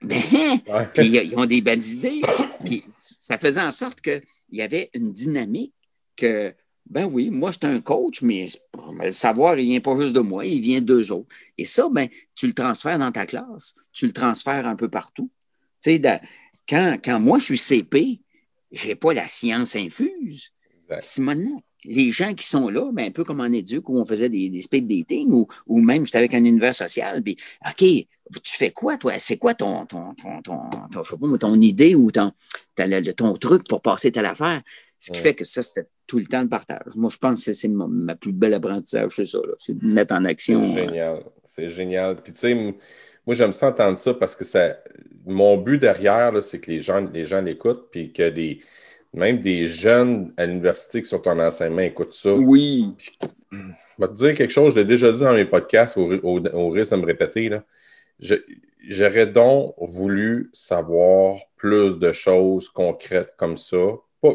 Ben, 0.00 0.86
puis 0.94 1.08
ils 1.08 1.36
ont 1.36 1.44
des 1.44 1.60
bonnes 1.60 1.82
idées. 1.82 2.22
puis 2.64 2.84
ça 2.96 3.38
faisait 3.38 3.60
en 3.60 3.72
sorte 3.72 4.00
qu'il 4.00 4.22
y 4.52 4.62
avait 4.62 4.88
une 4.94 5.10
dynamique 5.10 5.74
que, 6.14 6.54
ben 6.86 7.06
oui, 7.12 7.28
moi, 7.30 7.50
je 7.50 7.58
suis 7.58 7.76
un 7.76 7.80
coach, 7.80 8.22
mais 8.22 8.46
le 9.00 9.10
savoir, 9.10 9.58
il 9.58 9.66
vient 9.66 9.80
pas 9.80 9.96
juste 9.96 10.14
de 10.14 10.20
moi, 10.20 10.46
il 10.46 10.60
vient 10.60 10.80
d'eux 10.80 11.10
autres. 11.10 11.34
Et 11.58 11.64
ça, 11.64 11.88
ben, 11.90 12.08
tu 12.36 12.46
le 12.46 12.52
transfères 12.52 13.00
dans 13.00 13.10
ta 13.10 13.26
classe, 13.26 13.74
tu 13.92 14.06
le 14.06 14.12
transfères 14.12 14.68
un 14.68 14.76
peu 14.76 14.88
partout. 14.88 15.28
Tu 15.82 15.96
sais, 15.96 16.20
quand, 16.68 16.98
quand 17.04 17.18
moi, 17.18 17.40
je 17.40 17.46
suis 17.46 17.58
CP, 17.58 18.20
je 18.70 18.86
n'ai 18.86 18.94
pas 18.94 19.12
la 19.12 19.26
science 19.26 19.74
infuse. 19.74 20.51
Maintenant, 21.18 21.60
les 21.84 22.10
gens 22.10 22.34
qui 22.34 22.46
sont 22.46 22.68
là, 22.68 22.90
ben, 22.92 23.08
un 23.08 23.10
peu 23.10 23.24
comme 23.24 23.40
en 23.40 23.52
éduc 23.52 23.88
où 23.88 23.98
on 23.98 24.04
faisait 24.04 24.28
des, 24.28 24.48
des 24.48 24.62
speed 24.62 24.86
dating 24.86 25.30
ou, 25.32 25.46
ou 25.66 25.80
même 25.80 26.06
j'étais 26.06 26.18
avec 26.18 26.34
un 26.34 26.44
univers 26.44 26.74
social, 26.74 27.22
puis 27.22 27.36
OK, 27.66 27.84
tu 28.42 28.56
fais 28.56 28.70
quoi, 28.70 28.96
toi? 28.96 29.12
C'est 29.18 29.36
quoi 29.36 29.54
ton, 29.54 29.84
ton, 29.86 30.14
ton, 30.14 30.40
ton, 30.42 31.38
ton, 31.38 31.54
idée 31.60 31.94
ou 31.94 32.10
ton, 32.10 32.32
ton 33.16 33.32
truc 33.34 33.66
pour 33.68 33.82
passer 33.82 34.12
telle 34.12 34.26
affaire? 34.26 34.62
Ce 34.98 35.10
qui 35.10 35.18
fait 35.18 35.34
que 35.34 35.44
ça, 35.44 35.62
c'était 35.62 35.88
tout 36.06 36.18
le 36.18 36.26
temps 36.26 36.42
le 36.42 36.48
partage. 36.48 36.94
Moi, 36.94 37.10
je 37.12 37.18
pense 37.18 37.44
que 37.44 37.52
c'est 37.52 37.68
ma, 37.68 38.14
plus 38.14 38.32
belle 38.32 38.54
apprentissage, 38.54 39.12
c'est 39.16 39.24
ça, 39.24 39.40
c'est 39.58 39.76
de 39.76 39.84
mettre 39.84 40.14
en 40.14 40.24
action. 40.24 40.62
C'est 40.68 40.84
génial. 40.84 41.24
C'est 41.44 41.68
génial. 41.68 42.16
Puis, 42.16 42.32
tu 42.32 42.40
sais, 42.40 42.54
moi, 42.54 43.34
j'aime 43.34 43.52
ça 43.52 43.70
entendre 43.70 43.98
ça 43.98 44.14
parce 44.14 44.36
que 44.36 44.44
ça, 44.44 44.78
mon 45.26 45.56
but 45.56 45.78
derrière, 45.78 46.40
c'est 46.42 46.60
que 46.60 46.70
les 46.70 46.80
gens 46.80 47.00
les 47.12 47.24
gens 47.24 47.40
l'écoutent, 47.40 47.90
puis 47.90 48.12
que 48.12 48.28
des 48.28 48.60
même 49.14 49.40
des 49.40 49.68
jeunes 49.68 50.32
à 50.36 50.46
l'université 50.46 51.02
qui 51.02 51.08
sont 51.08 51.26
en 51.28 51.38
enseignement 51.38 51.82
écoutent 51.82 52.14
ça. 52.14 52.32
Oui. 52.32 52.94
je 53.50 53.58
vais 53.98 54.08
te 54.08 54.14
dire 54.14 54.34
quelque 54.34 54.50
chose, 54.52 54.74
je 54.74 54.78
l'ai 54.78 54.84
déjà 54.84 55.12
dit 55.12 55.20
dans 55.20 55.34
mes 55.34 55.44
podcasts, 55.44 55.98
au, 55.98 56.70
risque 56.70 56.92
de 56.92 56.96
me 56.96 57.06
répéter. 57.06 57.50
J'aurais 58.88 59.26
donc 59.26 59.74
voulu 59.78 60.50
savoir 60.52 61.38
plus 61.56 61.98
de 61.98 62.12
choses 62.12 62.68
concrètes 62.70 63.34
comme 63.36 63.56
ça. 63.56 63.76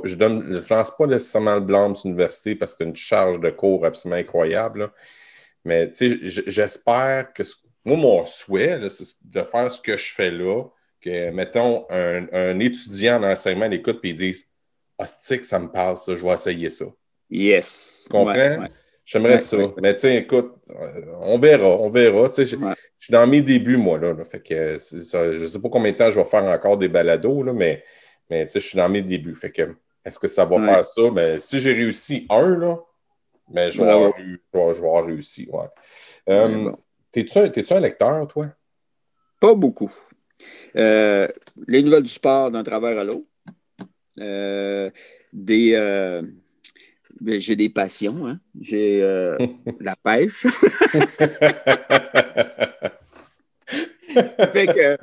je 0.04 0.16
ne 0.16 0.70
lance 0.70 0.96
pas 0.96 1.08
nécessairement 1.08 1.56
le 1.56 1.62
blâme 1.62 1.96
sur 1.96 2.08
l'université 2.08 2.56
parce 2.56 2.74
que 2.74 2.84
c'est 2.84 2.90
une 2.90 2.96
charge 2.96 3.40
de 3.40 3.50
cours 3.50 3.86
absolument 3.86 4.20
incroyable. 4.20 4.92
Mais 5.66 5.92
j'espère 5.94 7.34
que 7.34 7.44
moi, 7.84 7.98
mon 7.98 8.26
souhait, 8.26 8.80
c'est 8.90 9.06
de 9.24 9.42
faire 9.42 9.72
ce 9.72 9.82
que 9.82 9.98
je 9.98 10.14
fais 10.14 10.30
là, 10.30 10.64
que, 11.02 11.32
mettons, 11.32 11.86
un, 11.90 12.28
un 12.32 12.60
étudiant 12.60 13.22
en 13.22 13.32
enseignement 13.32 13.68
l'écoute 13.68 14.00
et 14.04 14.10
il 14.10 14.16
dise 14.16 14.48
que 14.98 15.46
ça 15.46 15.60
me 15.60 15.70
passe, 15.70 16.06
ça, 16.06 16.16
je 16.16 16.24
vais 16.24 16.34
essayer 16.34 16.70
ça. 16.70 16.86
Yes. 17.30 18.06
Tu 18.06 18.12
comprends? 18.12 18.68
J'aimerais 19.06 19.40
ça. 19.40 19.58
Mais 19.82 19.94
tu 19.94 20.02
sais, 20.02 20.18
écoute, 20.18 20.56
euh, 20.70 21.02
on 21.22 21.40
verra, 21.40 21.70
on 21.70 21.90
verra. 21.90 22.28
Je 22.28 22.44
suis 22.44 23.12
dans 23.12 23.26
mes 23.26 23.42
débuts, 23.42 23.78
moi, 23.78 23.98
là. 23.98 24.14
fait 24.26 24.42
que 24.42 24.78
je 24.78 25.42
ne 25.42 25.48
sais 25.48 25.62
pas 25.62 25.70
combien 25.70 25.94
de 25.94 25.98
temps 25.98 26.12
je 26.12 26.20
vais 26.20 26.26
faire 26.26 26.44
encore 26.44 26.78
des 26.78 26.90
balados, 26.90 27.42
là, 27.44 27.54
mais, 27.54 27.84
mais 28.30 28.48
je 28.54 28.60
suis 28.60 28.76
dans 28.76 28.90
mes 28.90 29.02
débuts. 29.02 29.36
Fait 29.36 29.52
que 29.52 29.76
est-ce 30.04 30.20
que 30.20 30.28
ça 30.28 30.44
va 30.44 30.58
faire 30.58 30.84
ça? 30.84 31.02
Mais 31.14 31.38
si 31.38 31.60
j'ai 31.60 31.74
réussi 31.74 32.26
un, 32.30 32.58
là, 32.58 32.78
mais 33.50 33.72
je, 33.72 33.82
vais 33.82 33.90
avoir, 33.90 34.14
je, 34.18 34.82
vais, 34.82 35.02
réussi. 35.02 35.48
Ouais. 35.52 35.68
Euh, 36.30 36.72
T'es-tu 37.12 37.38
un, 37.40 37.78
un, 37.78 37.80
lecteur, 37.80 38.28
toi? 38.28 38.48
Pas 39.40 39.56
beaucoup. 39.56 39.92
Euh, 40.76 41.28
les 41.68 41.82
nouvelles 41.82 42.04
du 42.04 42.12
sport 42.12 42.52
d'un 42.52 42.64
travers 42.64 42.98
à 42.98 43.04
l'autre. 43.04 43.26
Des. 44.18 46.22
Ben, 47.20 47.42
j'ai 47.42 47.56
des 47.56 47.70
passions. 47.70 48.28
Hein. 48.28 48.40
J'ai 48.60 49.02
la 49.80 49.96
pêche. 49.96 50.46
Ce 54.26 54.36
qui 54.36 54.52
fait 54.52 54.68
que, 54.68 54.98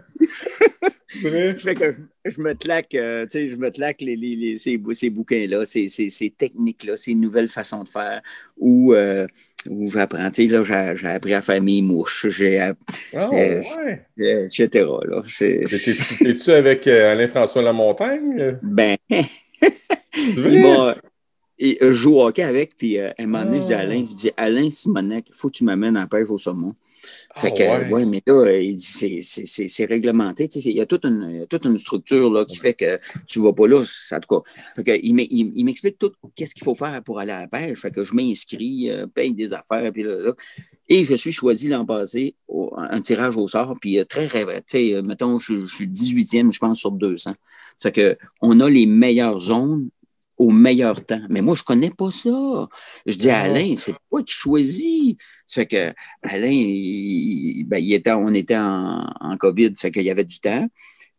je, 1.15 2.41
me 2.41 2.55
claque, 2.55 2.95
euh, 2.95 3.27
je 3.33 3.57
me 3.57 3.71
claque 3.71 4.01
les, 4.01 4.57
ces, 4.57 4.81
ces 4.93 5.11
bouquins-là, 5.11 5.65
ces, 5.65 5.89
ces, 5.89 6.31
techniques-là, 6.31 6.97
ces 6.97 7.15
nouvelles 7.15 7.49
façons 7.49 7.85
de 7.85 7.89
faire 7.89 8.23
euh, 8.63 9.27
où 9.69 9.91
j'apprends. 9.91 10.19
Là, 10.19 10.95
j'ai, 10.95 11.07
appris 11.07 11.35
à 11.35 11.43
faire 11.43 11.63
mes 11.63 11.83
mouches, 11.83 12.29
j'ai 12.29 12.73
oh, 13.15 13.19
euh, 13.33 13.61
etc. 14.19 14.87
Es-tu 16.21 16.51
avec 16.51 16.87
Alain-François 16.87 17.63
Lamontagne? 17.63 18.59
Ben, 18.63 18.97
il 21.59 21.77
je 21.81 21.93
joue 21.93 22.17
au 22.17 22.27
hockey 22.27 22.43
avec, 22.43 22.77
puis 22.77 22.99
à 22.99 23.15
un 23.19 23.27
moment 23.27 23.45
donné, 23.45 23.63
je 23.63 23.67
dis 23.67 23.75
à 23.75 23.79
Alain, 23.81 24.05
je 24.09 24.15
dis 24.15 24.31
Alain 24.37 24.71
Simonac, 24.71 25.25
il 25.29 25.35
faut 25.35 25.49
que 25.49 25.55
tu 25.55 25.65
m'amènes 25.65 25.97
en 25.97 26.07
pêche 26.07 26.31
au 26.31 26.39
saumon. 26.39 26.75
Fait 27.37 27.49
ah, 27.49 27.81
que, 27.81 27.93
ouais. 27.93 28.05
mais 28.05 28.23
là, 28.27 28.59
il 28.61 28.77
dit, 28.77 29.21
c'est 29.23 29.85
réglementé. 29.87 30.45
Il 30.45 30.73
y 30.73 30.81
a 30.81 30.87
toute 30.87 31.05
une, 31.05 31.47
toute 31.49 31.65
une 31.65 31.79
structure 31.79 32.31
là, 32.31 32.45
qui 32.45 32.57
fait 32.57 32.75
que 32.75 33.01
tu 33.27 33.41
ne 33.41 33.45
vas 33.45 33.53
pas 33.53 33.67
là, 33.67 33.81
en 33.81 34.21
tout 34.21 34.41
cas. 34.41 34.51
Fait 34.77 34.85
que, 34.85 34.93
il 35.03 35.65
m'explique 35.65 35.99
tout 35.99 36.13
qu'est-ce 36.37 36.55
qu'il 36.55 36.63
faut 36.63 36.77
faire 36.77 37.03
pour 37.03 37.19
aller 37.19 37.33
à 37.33 37.41
la 37.41 37.49
pêche. 37.49 37.79
Fait 37.79 37.91
que 37.91 38.05
je 38.05 38.15
m'inscris, 38.15 38.89
euh, 38.89 39.07
paye 39.09 39.35
des 39.35 39.53
affaires, 39.53 39.91
puis 39.93 40.05
là, 40.05 40.33
Et 40.89 41.03
je 41.05 41.15
suis 41.15 41.33
choisi 41.33 41.69
l'an 41.69 41.85
passé, 41.85 42.37
un 42.77 43.01
tirage 43.01 43.37
au 43.37 43.49
sort, 43.49 43.75
puis 43.81 43.99
euh, 43.99 44.05
très 44.05 44.27
rêve. 44.27 44.49
Mettons, 45.05 45.41
je, 45.41 45.67
je 45.67 45.75
suis 45.75 45.89
18e, 45.89 46.53
je 46.53 46.59
pense, 46.59 46.79
sur 46.79 46.93
200. 46.93 47.33
C'est 47.77 47.93
que 47.93 48.17
on 48.41 48.61
a 48.61 48.71
les 48.71 48.87
meilleures 48.87 49.41
zones 49.41 49.89
au 50.37 50.51
meilleur 50.51 51.05
temps. 51.05 51.23
Mais 51.29 51.41
moi, 51.41 51.55
je 51.55 51.63
ne 51.63 51.65
connais 51.65 51.91
pas 51.91 52.11
ça. 52.11 52.69
Je 53.07 53.17
dis 53.17 53.31
à 53.31 53.43
Alain, 53.43 53.75
c'est 53.77 53.95
toi 54.11 54.23
qui 54.23 54.35
choisis. 54.35 55.15
Ça 55.47 55.63
fait 55.63 55.67
que 55.67 55.95
Alain, 56.23 56.51
il, 56.51 57.65
ben, 57.69 57.83
était, 57.83 58.13
on 58.13 58.33
était 58.35 58.57
en, 58.57 59.07
en 59.21 59.37
COVID, 59.37 59.73
ça 59.75 59.83
fait 59.83 59.93
qu'il 59.93 60.03
y 60.03 60.11
avait 60.11 60.25
du 60.25 60.41
temps. 60.41 60.69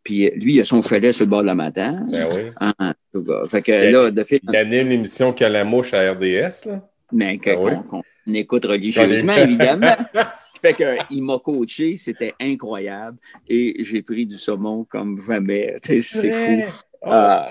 Puis 0.06 0.30
lui, 0.36 0.54
il 0.54 0.60
a 0.60 0.64
son 0.64 0.82
chalet 0.82 1.12
sur 1.12 1.24
le 1.24 1.30
bord 1.30 1.42
de 1.42 1.46
la 1.46 1.56
matin. 1.56 2.06
Ben 2.08 2.28
oui. 2.32 2.42
En, 2.60 3.46
fait 3.46 3.60
que 3.60 3.86
il, 3.88 3.90
là, 3.90 4.10
de 4.12 4.22
fait, 4.22 4.40
il 4.40 4.56
anime 4.56 4.86
l'émission 4.86 5.34
mouche 5.64 5.94
à 5.94 6.12
RDS, 6.12 6.66
là. 6.66 6.88
Mais 7.12 7.38
ben 7.44 7.82
qu'on 7.82 8.04
écoute 8.32 8.64
religieusement, 8.66 9.36
évidemment. 9.36 9.96
fait 10.62 10.74
que, 10.74 10.96
il 11.10 11.24
m'a 11.24 11.38
coaché, 11.38 11.96
c'était 11.96 12.34
incroyable. 12.40 13.18
Et 13.48 13.82
j'ai 13.82 14.02
pris 14.02 14.26
du 14.26 14.36
saumon 14.36 14.84
comme 14.84 15.20
jamais. 15.20 15.74
C'est 15.82 16.30
fou. 16.30 16.62
Ah, 17.02 17.50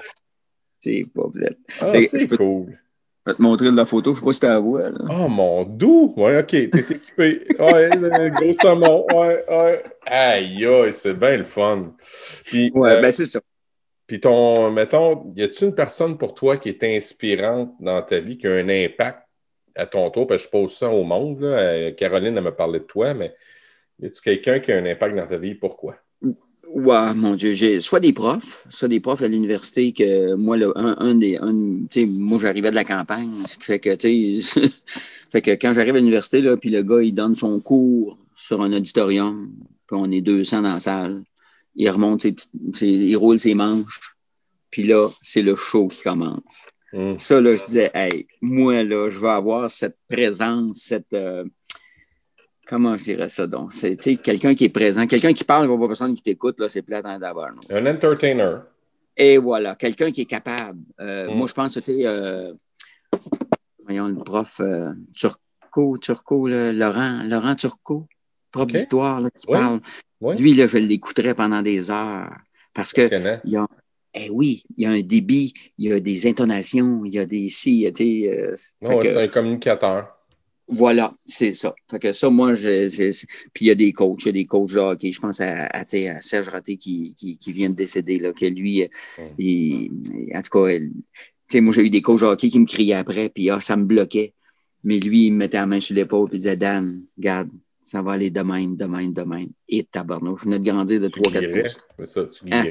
c'est 0.85 1.05
pas 1.13 1.23
ah, 1.81 1.89
c'est 1.89 2.27
cool. 2.37 2.77
Je 3.25 3.31
vais 3.31 3.37
te 3.37 3.41
montrer 3.41 3.71
de 3.71 3.75
la 3.75 3.87
photo, 3.87 4.13
je 4.13 4.19
sais 4.19 4.25
pas 4.25 4.33
si 4.33 4.39
tu 4.39 4.45
la. 4.45 4.59
Oh 4.59 5.27
mon 5.27 5.63
doux! 5.63 6.13
Ouais, 6.15 6.37
ok, 6.37 6.47
t'es 6.47 6.65
équipé. 6.69 7.47
ouais, 7.59 7.89
gros 8.31 8.53
saumon. 8.53 9.03
Ouais, 9.11 9.43
ouais. 9.49 9.83
Aïe, 10.05 10.63
aïe, 10.63 10.93
c'est 10.93 11.15
bien 11.15 11.37
le 11.37 11.43
fun. 11.43 11.95
Puis, 12.43 12.71
ouais, 12.75 12.91
euh, 12.91 13.01
ben 13.01 13.11
c'est 13.11 13.25
ça. 13.25 13.41
Puis 14.05 14.19
ton, 14.19 14.69
mettons, 14.69 15.27
y 15.35 15.41
a-t-il 15.41 15.69
une 15.69 15.75
personne 15.75 16.19
pour 16.19 16.35
toi 16.35 16.57
qui 16.57 16.69
est 16.69 16.83
inspirante 16.83 17.73
dans 17.79 18.03
ta 18.03 18.19
vie, 18.19 18.37
qui 18.37 18.45
a 18.45 18.51
un 18.51 18.69
impact 18.69 19.23
à 19.75 19.87
ton 19.87 20.11
tour? 20.11 20.27
Parce 20.27 20.43
que 20.43 20.45
je 20.45 20.51
pose 20.51 20.77
ça 20.77 20.91
au 20.91 21.03
monde. 21.03 21.41
Là. 21.41 21.47
Euh, 21.47 21.91
Caroline, 21.93 22.37
elle 22.37 22.43
me 22.43 22.53
parlait 22.53 22.79
de 22.79 22.85
toi, 22.85 23.15
mais 23.15 23.33
y 23.99 24.05
a-t-il 24.05 24.21
quelqu'un 24.21 24.59
qui 24.59 24.71
a 24.71 24.77
un 24.77 24.85
impact 24.85 25.15
dans 25.15 25.25
ta 25.25 25.37
vie? 25.37 25.55
Pourquoi? 25.55 25.95
Ouais, 26.73 27.13
mon 27.13 27.35
Dieu, 27.35 27.53
j'ai 27.53 27.79
soit 27.79 27.99
des 27.99 28.13
profs, 28.13 28.65
soit 28.69 28.87
des 28.87 28.99
profs 28.99 29.21
à 29.21 29.27
l'université 29.27 29.93
que 29.93 30.33
moi, 30.33 30.57
là, 30.57 30.71
un, 30.75 30.95
un 30.99 31.15
des. 31.15 31.37
Un, 31.37 31.53
moi, 32.07 32.39
j'arrivais 32.41 32.69
de 32.69 32.75
la 32.75 32.83
campagne, 32.83 33.31
ce 33.45 33.57
qui 33.57 33.63
fait 33.63 33.79
que, 33.79 33.95
tu 33.95 34.41
fait 35.31 35.41
que 35.41 35.51
quand 35.51 35.73
j'arrive 35.73 35.95
à 35.95 35.99
l'université, 35.99 36.41
là, 36.41 36.57
puis 36.57 36.69
le 36.69 36.83
gars, 36.83 37.01
il 37.01 37.13
donne 37.13 37.35
son 37.35 37.59
cours 37.59 38.17
sur 38.33 38.61
un 38.61 38.73
auditorium, 38.73 39.51
puis 39.87 39.97
on 39.97 40.11
est 40.11 40.21
200 40.21 40.63
dans 40.63 40.73
la 40.73 40.79
salle, 40.79 41.23
il 41.75 41.89
remonte 41.89 42.21
ses 42.21 42.33
petites, 42.33 42.81
il 42.81 43.15
roule 43.15 43.39
ses 43.39 43.53
manches, 43.53 44.15
puis 44.69 44.83
là, 44.83 45.09
c'est 45.21 45.41
le 45.41 45.55
show 45.55 45.87
qui 45.87 46.01
commence. 46.01 46.67
Hum. 46.93 47.17
Ça, 47.17 47.39
là, 47.41 47.55
je 47.55 47.63
disais, 47.63 47.91
hey, 47.93 48.27
moi, 48.41 48.83
là, 48.83 49.09
je 49.09 49.19
vais 49.19 49.29
avoir 49.29 49.69
cette 49.69 49.97
présence, 50.09 50.77
cette. 50.77 51.13
Euh, 51.13 51.45
Comment 52.65 52.95
je 52.95 53.03
dirais 53.03 53.29
ça 53.29 53.45
donc? 53.45 53.73
C'est 53.73 53.95
quelqu'un 54.17 54.55
qui 54.55 54.65
est 54.65 54.69
présent, 54.69 55.05
quelqu'un 55.05 55.33
qui 55.33 55.43
parle, 55.43 55.67
pas 55.67 55.87
personne 55.87 56.15
qui 56.15 56.23
t'écoute, 56.23 56.59
là, 56.59 56.67
c'est 56.67 56.81
plate 56.81 57.05
d'avoir. 57.19 57.51
Un 57.69 57.85
entertainer. 57.85 58.57
Et 59.15 59.37
voilà, 59.37 59.75
quelqu'un 59.75 60.11
qui 60.11 60.21
est 60.21 60.25
capable. 60.25 60.79
Euh, 60.99 61.29
mm. 61.29 61.35
Moi, 61.35 61.47
je 61.47 61.53
pense 61.53 61.75
que, 61.75 61.79
tu 61.79 62.05
euh, 62.05 62.53
voyons, 63.83 64.07
le 64.07 64.15
prof 64.15 64.59
euh, 64.59 64.91
Turco, 65.15 65.97
Turco, 65.99 66.47
Laurent, 66.47 67.21
Laurent 67.23 67.55
Turco, 67.55 68.07
prof 68.51 68.67
d'histoire, 68.67 69.21
qui 69.33 69.47
parle. 69.47 69.79
Lui, 70.37 70.53
là, 70.53 70.67
je 70.67 70.77
l'écouterais 70.77 71.35
pendant 71.35 71.61
des 71.61 71.91
heures. 71.91 72.29
Parce 72.73 72.91
que, 72.91 73.07
il 73.45 73.51
y 73.51 73.55
a, 73.55 73.67
eh 74.13 74.29
oui, 74.29 74.63
il 74.75 74.83
y 74.83 74.85
a 74.85 74.91
un 74.91 75.01
débit, 75.01 75.53
il 75.77 75.89
y 75.89 75.93
a 75.93 75.99
des 75.99 76.27
intonations, 76.27 77.05
il 77.05 77.13
y 77.13 77.19
a 77.19 77.25
des 77.25 77.47
si, 77.47 77.89
tu 77.95 78.27
sais. 78.27 78.53
c'est 78.81 79.17
un 79.17 79.27
communicateur. 79.27 80.14
Voilà, 80.67 81.15
c'est 81.23 81.53
ça. 81.53 81.75
Fait 81.89 81.99
que 81.99 82.11
ça, 82.11 82.29
moi, 82.29 82.55
je, 82.55 82.87
puis 83.53 83.65
il 83.65 83.67
y 83.67 83.71
a 83.71 83.75
des 83.75 83.93
coachs, 83.93 84.23
il 84.23 84.25
y 84.25 84.29
a 84.29 84.31
des 84.31 84.45
coachs 84.45 84.71
là, 84.71 84.95
je 84.99 85.19
pense 85.19 85.39
à, 85.39 85.65
à, 85.67 85.81
à 85.81 86.21
Serge 86.21 86.49
Raté 86.49 86.77
qui, 86.77 87.13
qui, 87.15 87.37
qui, 87.37 87.53
vient 87.53 87.69
de 87.69 87.75
décéder, 87.75 88.17
là, 88.17 88.33
que 88.33 88.45
lui, 88.45 88.87
mm. 89.19 90.35
en 90.35 90.41
tout 90.41 90.59
cas, 90.59 91.61
moi, 91.61 91.73
j'ai 91.73 91.85
eu 91.85 91.89
des 91.89 92.01
coachs 92.01 92.23
hockey 92.23 92.49
qui 92.49 92.59
me 92.59 92.65
criaient 92.65 92.95
après, 92.95 93.29
puis 93.29 93.49
ah, 93.49 93.61
ça 93.61 93.77
me 93.77 93.85
bloquait. 93.85 94.33
Mais 94.83 94.99
lui, 94.99 95.27
il 95.27 95.33
me 95.33 95.37
mettait 95.37 95.57
la 95.57 95.65
main 95.65 95.79
sur 95.79 95.95
l'épaule, 95.95 96.29
il 96.31 96.37
disait, 96.37 96.57
Dan, 96.57 97.03
regarde, 97.17 97.51
ça 97.85 98.01
va 98.01 98.13
aller 98.13 98.31
de 98.31 98.41
même, 98.41 98.75
de 98.75 98.85
même, 98.85 99.13
de 99.13 99.21
même. 99.21 99.47
Et 99.69 99.83
tabarnouche, 99.83 100.39
je 100.39 100.45
venais 100.45 100.57
de 100.57 100.65
grandir 100.65 100.99
de 100.99 101.07
3-4 101.07 101.51
pouces. 101.51 101.77
C'est 101.99 102.05
ça, 102.05 102.25
tu 102.25 102.45
ah, 102.51 102.63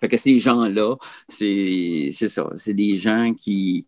Fait 0.00 0.08
que 0.08 0.16
ces 0.18 0.38
gens-là, 0.38 0.96
c'est 1.26 2.10
ça. 2.10 2.50
C'est 2.54 2.74
des 2.74 2.98
gens 2.98 3.32
qui, 3.32 3.86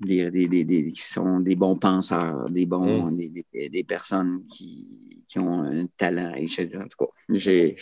des, 0.00 0.30
des, 0.30 0.64
des, 0.64 0.84
qui 0.84 1.02
sont 1.02 1.40
des 1.40 1.56
bons 1.56 1.76
penseurs, 1.76 2.48
des, 2.50 2.66
bons, 2.66 3.10
mm. 3.10 3.16
des, 3.16 3.84
personnes 3.84 4.44
qui, 4.46 5.24
qui, 5.28 5.38
ont 5.38 5.62
un 5.62 5.86
talent. 5.96 6.32
Et 6.36 6.46
en 6.76 6.88
tout 6.88 7.04
cas, 7.04 7.10
j'ai, 7.28 7.74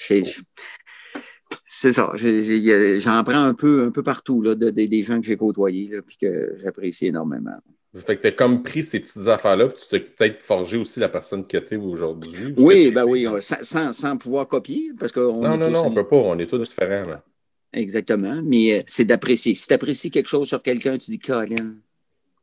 c'est 1.64 1.93
ça. 1.93 2.12
J'en 2.16 3.25
prends 3.25 3.43
un 3.43 3.55
peu, 3.55 3.85
un 3.85 3.91
peu 3.91 4.03
partout 4.03 4.43
là, 4.43 4.55
de, 4.55 4.71
des 4.71 5.03
gens 5.03 5.21
que 5.21 5.27
j'ai 5.27 5.37
côtoyés 5.37 5.91
et 5.95 6.01
que 6.21 6.55
j'apprécie 6.57 7.07
énormément. 7.07 7.57
Fait 7.95 8.16
que 8.16 8.21
tu 8.23 8.27
as 8.27 8.33
comme 8.33 8.62
pris 8.62 8.85
ces 8.85 9.01
petites 9.01 9.27
affaires-là, 9.29 9.69
puis 9.69 9.83
tu 9.83 9.89
t'es 9.89 10.01
peut-être 10.01 10.43
forgé 10.43 10.77
aussi 10.77 11.01
la 11.01 11.09
personne 11.09 11.47
que 11.47 11.57
tu 11.57 11.75
es 11.75 11.77
aujourd'hui. 11.79 12.55
Oui, 12.59 12.91
ben 12.91 13.05
oui, 13.05 13.27
sans, 13.41 13.93
sans, 13.93 14.16
pouvoir 14.19 14.47
copier. 14.47 14.91
Parce 14.99 15.11
que 15.11 15.21
non, 15.21 15.57
non, 15.57 15.71
non, 15.71 15.87
on 15.87 15.91
ne 15.91 15.95
peut 15.95 16.07
pas, 16.07 16.16
on 16.16 16.39
est 16.39 16.47
tous 16.47 16.59
différents. 16.59 17.07
Là. 17.07 17.25
Exactement, 17.73 18.41
mais 18.45 18.79
euh, 18.79 18.83
c'est 18.87 19.05
d'apprécier. 19.05 19.55
Si 19.55 19.66
tu 19.66 19.75
apprécies 19.75 20.11
quelque 20.11 20.29
chose 20.29 20.49
sur 20.49 20.62
quelqu'un, 20.62 20.99
tu 20.99 21.11
dis, 21.11 21.19
Colin, 21.19 21.77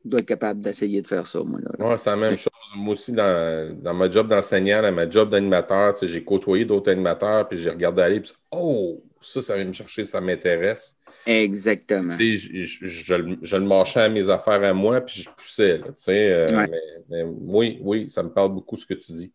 dois 0.09 0.19
être 0.19 0.27
capable 0.27 0.61
d'essayer 0.61 1.01
de 1.01 1.07
faire 1.07 1.27
ça, 1.27 1.39
moi. 1.43 1.59
Là, 1.79 1.97
c'est 1.97 2.09
la 2.09 2.15
même 2.15 2.37
chose. 2.37 2.51
Moi 2.75 2.93
aussi, 2.93 3.11
dans, 3.11 3.75
dans 3.81 3.93
ma 3.93 4.09
job 4.09 4.27
d'enseignant, 4.27 4.81
dans 4.81 4.91
ma 4.91 5.09
job 5.09 5.29
d'animateur, 5.29 5.93
j'ai 6.01 6.23
côtoyé 6.23 6.65
d'autres 6.65 6.91
animateurs, 6.91 7.47
puis 7.47 7.57
j'ai 7.57 7.69
regardé 7.69 8.01
aller, 8.01 8.19
puis 8.19 8.33
oh, 8.51 9.01
ça, 9.21 9.41
ça 9.41 9.55
vient 9.55 9.65
me 9.65 9.73
chercher, 9.73 10.05
ça 10.05 10.21
m'intéresse. 10.21 10.97
Exactement. 11.25 12.15
Je, 12.19 12.63
je, 12.63 13.37
je, 13.41 13.55
le 13.55 13.65
marchais 13.65 14.01
à 14.01 14.09
mes 14.09 14.29
affaires 14.29 14.63
à 14.63 14.73
moi, 14.73 15.01
puis 15.01 15.23
je 15.23 15.29
poussais. 15.29 15.79
Là, 15.79 15.85
euh, 16.09 16.67
mais, 17.09 17.23
oui, 17.23 17.79
oui, 17.81 18.09
ça 18.09 18.21
me 18.21 18.29
parle 18.29 18.53
beaucoup 18.53 18.77
ce 18.77 18.85
que 18.85 18.93
tu 18.93 19.11
dis. 19.11 19.33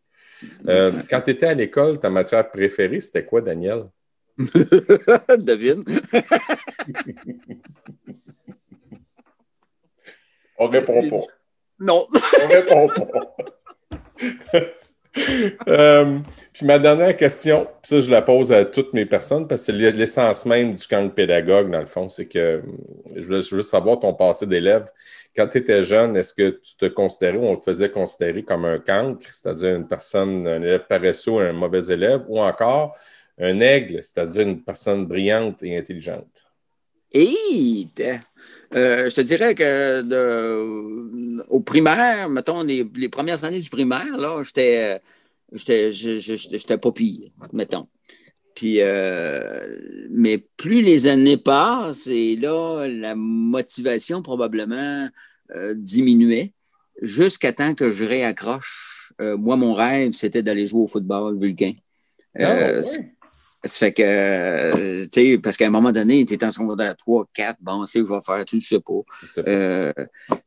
Euh, 0.68 0.92
quand 1.08 1.20
tu 1.20 1.30
étais 1.30 1.46
à 1.46 1.54
l'école, 1.54 1.98
ta 1.98 2.08
matière 2.08 2.48
préférée, 2.50 3.00
c'était 3.00 3.24
quoi, 3.24 3.40
Daniel? 3.40 3.84
Devine. 4.38 5.84
On 10.60 10.68
répond 10.68 11.08
pas. 11.08 11.20
Non. 11.80 12.06
On 12.12 12.48
répond 12.48 12.88
pas. 12.88 13.36
Euh, 15.66 16.18
puis 16.52 16.64
ma 16.64 16.78
dernière 16.78 17.16
question, 17.16 17.66
ça 17.82 18.00
je 18.00 18.08
la 18.12 18.22
pose 18.22 18.52
à 18.52 18.64
toutes 18.64 18.92
mes 18.92 19.06
personnes 19.06 19.48
parce 19.48 19.66
que 19.66 19.72
c'est 19.72 19.92
l'essence 19.92 20.46
même 20.46 20.74
du 20.74 20.86
camp 20.86 21.02
de 21.02 21.10
pédagogue, 21.10 21.68
dans 21.68 21.80
le 21.80 21.86
fond, 21.86 22.08
c'est 22.08 22.26
que 22.26 22.62
je 23.16 23.26
veux, 23.26 23.42
je 23.42 23.56
veux, 23.56 23.62
savoir 23.62 23.98
ton 23.98 24.14
passé 24.14 24.46
d'élève. 24.46 24.88
Quand 25.34 25.48
tu 25.48 25.58
étais 25.58 25.82
jeune, 25.82 26.16
est-ce 26.16 26.32
que 26.32 26.50
tu 26.50 26.76
te 26.76 26.86
considérais 26.86 27.38
ou 27.38 27.44
on 27.44 27.56
te 27.56 27.64
faisait 27.64 27.90
considérer 27.90 28.44
comme 28.44 28.64
un 28.64 28.78
cancre, 28.78 29.34
c'est-à-dire 29.34 29.74
une 29.74 29.88
personne, 29.88 30.46
un 30.46 30.62
élève 30.62 30.86
paresseux, 30.88 31.38
un 31.38 31.52
mauvais 31.52 31.92
élève, 31.92 32.22
ou 32.28 32.40
encore 32.40 32.96
un 33.36 33.58
aigle, 33.58 34.04
c'est-à-dire 34.04 34.42
une 34.42 34.62
personne 34.62 35.06
brillante 35.06 35.60
et 35.64 35.76
intelligente? 35.76 36.44
Et 37.12 37.34
euh, 38.74 39.10
je 39.10 39.14
te 39.14 39.20
dirais 39.20 39.54
que 39.54 40.02
de, 40.02 41.44
au 41.48 41.60
primaire, 41.60 42.28
mettons, 42.28 42.62
les, 42.62 42.88
les, 42.96 43.08
premières 43.08 43.44
années 43.44 43.60
du 43.60 43.70
primaire, 43.70 44.16
là, 44.16 44.42
j'étais, 44.42 45.00
j'étais, 45.52 45.92
j'étais 45.92 46.78
pas 46.78 46.92
pire, 46.92 47.30
mettons. 47.52 47.88
Puis, 48.54 48.80
euh, 48.80 49.78
mais 50.10 50.38
plus 50.56 50.82
les 50.82 51.06
années 51.06 51.36
passent, 51.36 52.08
et 52.08 52.36
là, 52.36 52.86
la 52.86 53.14
motivation 53.14 54.22
probablement 54.22 55.08
euh, 55.54 55.74
diminuait 55.74 56.52
jusqu'à 57.00 57.52
temps 57.52 57.74
que 57.74 57.90
je 57.90 58.04
réaccroche. 58.04 59.14
Euh, 59.20 59.36
moi, 59.36 59.56
mon 59.56 59.74
rêve, 59.74 60.12
c'était 60.12 60.42
d'aller 60.42 60.66
jouer 60.66 60.82
au 60.82 60.86
football 60.86 61.38
vulcain. 61.38 61.72
Ah, 62.38 62.80
ça 63.62 63.78
fait 63.78 63.92
que, 63.92 65.02
tu 65.04 65.10
sais, 65.10 65.38
parce 65.38 65.56
qu'à 65.56 65.66
un 65.66 65.70
moment 65.70 65.92
donné, 65.92 66.24
tu 66.24 66.34
es 66.34 66.44
en 66.44 66.50
secondaire 66.50 66.96
3, 66.96 67.26
4, 67.32 67.58
bon, 67.60 67.84
c'est 67.86 68.00
je 68.00 68.04
vais 68.04 68.20
faire, 68.24 68.44
tu 68.44 68.56
ne 68.56 68.60
sais 68.60 68.80
pas. 68.80 69.92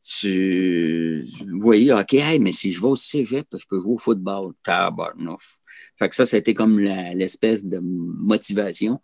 tu, 0.03 1.24
vous 1.51 1.59
voyez, 1.59 1.93
OK, 1.93 2.16
mais 2.39 2.51
si 2.51 2.72
je 2.72 2.82
vais 2.82 2.88
au 2.88 2.95
cégep, 2.95 3.47
je 3.53 3.66
peux 3.70 3.80
jouer 3.80 3.93
au 3.93 3.97
football. 3.97 4.53
Tabarnouche. 4.64 5.59
Fait 5.97 6.09
que 6.09 6.16
ça, 6.16 6.26
c'était 6.26 6.53
comme 6.53 6.80
l'espèce 6.80 7.66
de 7.66 7.80
motivation. 7.80 8.99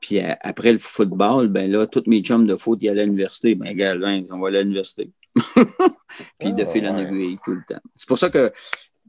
Puis 0.00 0.20
après 0.20 0.72
le 0.72 0.78
football, 0.78 1.48
ben 1.48 1.70
là, 1.70 1.86
tous 1.86 2.04
mes 2.06 2.20
chums 2.20 2.46
de 2.46 2.56
foot, 2.56 2.78
ils 2.82 2.90
allaient 2.90 3.02
à 3.02 3.06
l'université. 3.06 3.54
Ben, 3.54 3.74
gars, 3.74 3.96
on 4.30 4.38
va 4.38 4.48
aller 4.48 4.58
à 4.58 4.62
l'université. 4.62 5.10
Puis 6.38 6.52
de 6.52 6.62
ah, 6.62 6.66
fil 6.66 6.86
en 6.86 6.98
aiguille 6.98 7.38
tout 7.44 7.54
le 7.54 7.62
temps. 7.66 7.80
C'est 7.94 8.06
pour 8.06 8.18
ça 8.18 8.30
que 8.30 8.52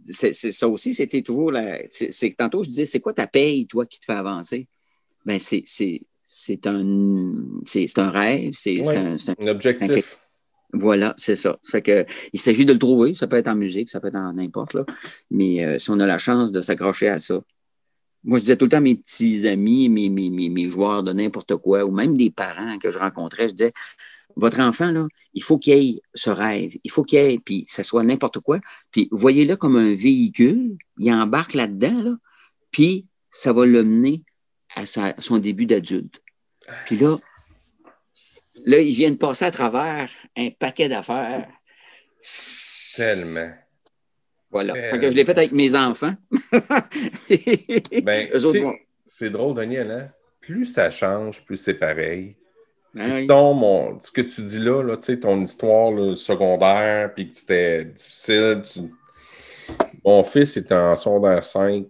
c'est, 0.10 0.34
ça 0.34 0.68
aussi, 0.68 0.94
c'était 0.94 1.22
toujours 1.22 1.52
la. 1.52 1.80
C'est, 1.88 2.36
tantôt, 2.38 2.64
je 2.64 2.70
disais, 2.70 2.86
c'est 2.86 3.00
quoi 3.00 3.14
ta 3.14 3.28
paye, 3.28 3.66
toi, 3.66 3.86
qui 3.86 4.00
te 4.00 4.06
fait 4.06 4.14
avancer? 4.14 4.68
Ben, 5.26 5.40
c'est, 5.40 5.64
c'est, 5.66 6.68
un, 6.68 7.34
c'est, 7.64 8.00
un 8.00 8.10
rêve, 8.10 8.54
c'est, 8.54 8.80
un, 8.88 9.16
un, 9.40 9.48
objectif. 9.48 10.18
Voilà, 10.74 11.14
c'est 11.18 11.36
ça. 11.36 11.58
fait 11.64 11.82
que, 11.82 12.06
il 12.34 12.40
s'agit 12.40 12.66
de 12.66 12.74
le 12.74 12.80
trouver. 12.80 13.14
Ça 13.14 13.28
peut 13.28 13.38
être 13.38 13.48
en 13.48 13.56
musique, 13.56 13.90
ça 13.90 14.00
peut 14.00 14.10
être 14.10 14.18
en 14.18 14.34
n'importe. 14.34 14.78
Mais 15.32 15.66
euh, 15.66 15.80
si 15.80 15.90
on 15.90 16.00
a 16.00 16.06
la 16.06 16.18
chance 16.18 16.52
de 16.52 16.62
s'accrocher 16.62 17.08
à 17.08 17.20
ça. 17.20 17.42
Moi, 18.24 18.40
je 18.40 18.44
disais 18.44 18.58
tout 18.58 18.66
le 18.66 18.72
temps 18.72 18.78
à 18.78 18.82
mes 18.82 18.96
petits 18.96 19.48
amis, 19.48 19.88
mes, 19.88 20.10
mes, 20.10 20.30
mes, 20.32 20.70
joueurs 20.70 21.04
de 21.04 21.14
n'importe 21.14 21.58
quoi, 21.58 21.86
ou 21.86 21.92
même 21.92 22.18
des 22.18 22.32
parents 22.32 22.80
que 22.80 22.90
je 22.90 22.98
rencontrais, 22.98 23.50
je 23.50 23.54
disais 23.54 23.74
votre 24.36 24.60
enfant, 24.60 24.92
là, 24.92 25.08
il 25.34 25.44
faut 25.44 25.58
qu'il 25.58 25.74
ait 25.74 26.02
ce 26.14 26.30
rêve. 26.30 26.76
Il 26.84 26.92
faut 26.92 27.04
qu'il 27.04 27.20
ait, 27.20 27.40
puis 27.44 27.66
ça 27.68 27.84
soit 27.84 28.04
n'importe 28.04 28.40
quoi. 28.40 28.60
Puis 28.92 29.08
voyez-le 29.12 29.56
comme 29.56 29.78
un 29.78 29.96
véhicule. 29.96 30.78
Il 30.98 31.14
embarque 31.14 31.54
là-dedans, 31.54 32.04
là, 32.04 32.16
puis 32.72 33.08
ça 33.30 33.54
va 33.54 33.66
le 33.66 33.84
mener 33.84 34.24
à, 34.76 34.86
sa, 34.86 35.14
son 35.20 35.38
début 35.38 35.66
d'adulte. 35.66 36.22
Puis 36.86 36.98
là, 36.98 37.18
Là, 38.66 38.80
ils 38.80 38.96
viennent 38.96 39.18
passer 39.18 39.46
à 39.46 39.52
travers 39.52 40.10
un 40.36 40.50
paquet 40.50 40.90
d'affaires. 40.90 41.48
Tellement. 42.96 43.52
Voilà. 44.50 44.74
que 44.98 45.12
je 45.12 45.16
l'ai 45.16 45.26
fait 45.26 45.38
avec 45.38 45.52
mes 45.52 45.76
enfants. 45.76 46.16
ben, 48.04 48.30
c'est 49.06 49.30
drôle, 49.30 49.56
Daniel. 49.56 49.92
Hein? 49.92 50.10
Plus 50.40 50.66
ça 50.66 50.90
change, 50.90 51.44
plus 51.44 51.58
c'est 51.58 51.74
pareil. 51.74 52.38
Ben 52.96 53.12
ce 54.00 54.12
que 54.12 54.22
tu 54.22 54.42
dis 54.42 54.60
là, 54.60 54.82
là 54.82 54.98
ton 54.98 55.42
histoire 55.42 56.18
secondaire, 56.18 57.14
puis 57.14 57.30
que 57.30 57.38
c'était 57.38 57.84
difficile. 57.84 58.64
Mon 60.06 60.24
fils 60.24 60.56
est 60.56 60.72
en 60.72 60.96
secondaire 60.96 61.44
5. 61.44 61.86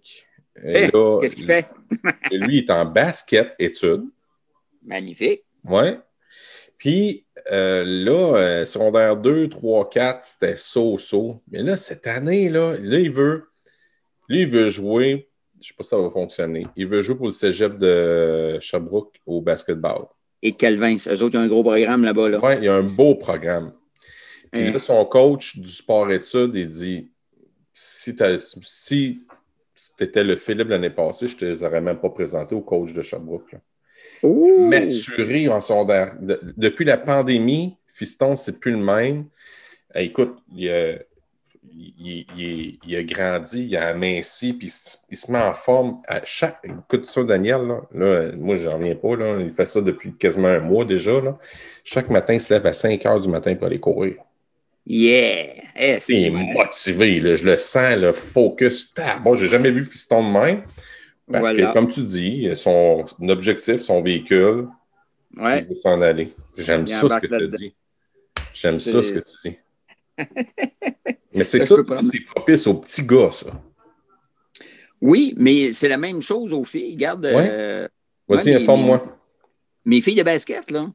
Eh, 0.63 0.89
qu'est-ce 0.89 1.35
qu'il 1.35 1.45
fait? 1.45 1.67
lui, 2.31 2.57
il 2.57 2.63
est 2.63 2.71
en 2.71 2.85
basket 2.85 3.53
études. 3.59 4.05
Magnifique. 4.83 5.43
Oui. 5.63 5.97
Puis 6.77 7.25
euh, 7.51 7.83
là, 7.85 8.37
euh, 8.37 8.65
secondaire 8.65 9.15
2, 9.17 9.49
3, 9.49 9.89
4, 9.89 10.25
c'était 10.25 10.57
so-so. 10.57 11.41
Mais 11.51 11.61
là, 11.61 11.77
cette 11.77 12.07
année, 12.07 12.49
là, 12.49 12.75
là, 12.81 12.99
il 12.99 13.11
veut, 13.11 13.49
lui, 14.27 14.41
il 14.41 14.47
veut 14.47 14.69
jouer, 14.69 15.29
je 15.55 15.59
ne 15.59 15.63
sais 15.63 15.73
pas 15.77 15.83
si 15.83 15.89
ça 15.89 15.97
va 15.97 16.09
fonctionner, 16.09 16.65
il 16.75 16.87
veut 16.87 17.01
jouer 17.01 17.15
pour 17.15 17.27
le 17.27 17.31
cégep 17.31 17.77
de 17.77 18.57
Sherbrooke 18.59 19.21
au 19.25 19.41
basketball. 19.41 20.05
Et 20.45 20.51
Calvin, 20.51 20.95
eux 20.95 21.23
autres, 21.23 21.35
ils 21.35 21.37
ont 21.37 21.41
un 21.41 21.47
gros 21.47 21.63
programme 21.63 22.03
là-bas. 22.03 22.29
Là. 22.29 22.39
Oui, 22.41 22.53
il 22.57 22.65
y 22.65 22.67
a 22.67 22.75
un 22.75 22.83
beau 22.83 23.15
programme. 23.15 23.73
Puis 24.51 24.61
hein. 24.61 24.71
là, 24.71 24.79
son 24.79 25.03
coach 25.05 25.57
du 25.57 25.67
sport-études, 25.67 26.55
il 26.55 26.69
dit 26.69 27.09
si, 27.73 28.15
si 28.73 29.21
tu 29.97 30.03
étais 30.03 30.23
le 30.23 30.35
Philippe 30.35 30.69
l'année 30.69 30.91
passée, 30.91 31.27
je 31.27 31.35
ne 31.35 31.39
te 31.39 31.45
les 31.45 31.63
aurais 31.63 31.81
même 31.81 31.99
pas 31.99 32.09
présenté 32.09 32.53
au 32.53 32.61
coach 32.61 32.93
de 32.93 33.01
Sherbrooke. 33.01 33.53
Là 33.53 33.59
maturé 34.23 35.47
en 35.49 35.59
sondage. 35.59 36.13
depuis 36.57 36.85
la 36.85 36.97
pandémie, 36.97 37.77
Fiston, 37.93 38.35
c'est 38.35 38.59
plus 38.59 38.71
le 38.71 38.77
même. 38.77 39.25
Eh, 39.93 40.05
écoute, 40.05 40.37
il 40.55 40.99
a, 42.95 43.03
grandi, 43.03 43.65
il 43.65 43.77
a 43.77 43.87
aminci, 43.87 44.53
puis 44.53 44.71
il 45.09 45.17
se 45.17 45.31
met 45.31 45.39
en 45.39 45.53
forme 45.53 46.01
à 46.07 46.21
chaque. 46.23 46.59
Écoute 46.63 47.05
ça, 47.05 47.23
Daniel, 47.23 47.61
là, 47.93 48.31
moi, 48.37 48.55
je 48.55 48.69
n'en 48.69 48.77
reviens 48.77 48.95
pas. 48.95 49.15
Là, 49.15 49.39
il 49.39 49.53
fait 49.53 49.65
ça 49.65 49.81
depuis 49.81 50.13
quasiment 50.13 50.47
un 50.47 50.59
mois 50.59 50.85
déjà. 50.85 51.19
Là. 51.21 51.37
Chaque 51.83 52.09
matin, 52.09 52.33
il 52.33 52.41
se 52.41 52.53
lève 52.53 52.65
à 52.65 52.73
5 52.73 53.05
heures 53.05 53.19
du 53.19 53.29
matin 53.29 53.55
pour 53.55 53.67
aller 53.67 53.79
courir. 53.79 54.15
Yeah! 54.87 55.47
il 55.77 56.25
est 56.25 56.29
motivé, 56.29 57.19
là, 57.19 57.35
je 57.35 57.43
le 57.43 57.57
sens, 57.57 57.95
le 57.95 58.11
focus. 58.11 58.93
Bon, 59.23 59.35
j'ai 59.35 59.47
jamais 59.47 59.71
vu 59.71 59.83
Fiston 59.83 60.27
de 60.27 60.31
même. 60.31 60.63
Parce 61.31 61.51
que, 61.51 61.73
comme 61.73 61.87
tu 61.87 62.01
dis, 62.01 62.49
son 62.55 63.03
objectif, 63.27 63.81
son 63.81 64.01
véhicule, 64.01 64.67
ouais. 65.37 65.61
il 65.61 65.67
veut 65.67 65.77
s'en 65.77 65.99
aller. 66.01 66.29
J'aime 66.57 66.85
ça 66.85 67.19
ce 67.19 67.27
que 67.27 67.39
tu 67.39 67.57
dis. 67.57 67.75
J'aime 68.53 68.75
ça 68.75 69.03
ce 69.03 69.11
que 69.11 69.19
tu 69.19 69.49
dis. 69.49 69.57
Mais 71.35 71.43
c'est 71.43 71.59
ça, 71.59 71.75
c'est 71.85 72.19
propice 72.21 72.67
aux 72.67 72.75
petits 72.75 73.03
gars, 73.03 73.31
ça. 73.31 73.47
Oui, 75.01 75.33
mais 75.37 75.71
c'est 75.71 75.89
la 75.89 75.97
même 75.97 76.21
chose 76.21 76.53
aux 76.53 76.63
filles. 76.63 76.93
Regarde. 76.93 77.25
Ouais. 77.25 77.47
Euh, 77.49 77.87
Vas-y, 78.27 78.55
informe-moi. 78.55 79.01
Mes, 79.85 80.01
filles 80.01 80.15
de 80.15 80.23
basket, 80.23 80.71
là. 80.71 80.87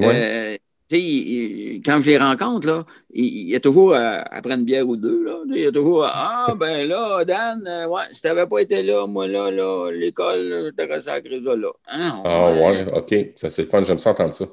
Euh, 0.00 0.56
quand 0.90 2.00
je 2.00 2.06
les 2.06 2.16
rencontre, 2.16 2.66
là, 2.66 2.84
il 3.12 3.48
y 3.48 3.54
a 3.54 3.60
toujours, 3.60 3.94
euh, 3.94 4.22
après 4.30 4.54
une 4.54 4.64
bière 4.64 4.88
ou 4.88 4.96
deux, 4.96 5.22
là, 5.22 5.42
il 5.48 5.60
y 5.60 5.66
a 5.66 5.72
toujours 5.72 6.04
Ah, 6.04 6.54
ben 6.58 6.88
là, 6.88 7.24
Dan, 7.24 7.66
euh, 7.66 7.86
ouais, 7.88 8.02
si 8.10 8.22
tu 8.22 8.28
n'avais 8.28 8.46
pas 8.46 8.60
été 8.60 8.82
là, 8.82 9.06
moi, 9.06 9.28
là, 9.28 9.50
là 9.50 9.90
l'école, 9.90 10.38
je 10.38 10.70
t'aurais 10.70 10.94
à 10.94 11.00
ça 11.00 11.56
là. 11.56 11.72
Hein, 11.88 12.14
ah, 12.24 12.52
ouais. 12.52 12.86
OK. 12.92 13.14
Ça, 13.36 13.50
c'est 13.50 13.62
le 13.62 13.68
fun. 13.68 13.82
J'aime 13.82 13.98
ça 13.98 14.10
entendre 14.10 14.32
ça. 14.32 14.46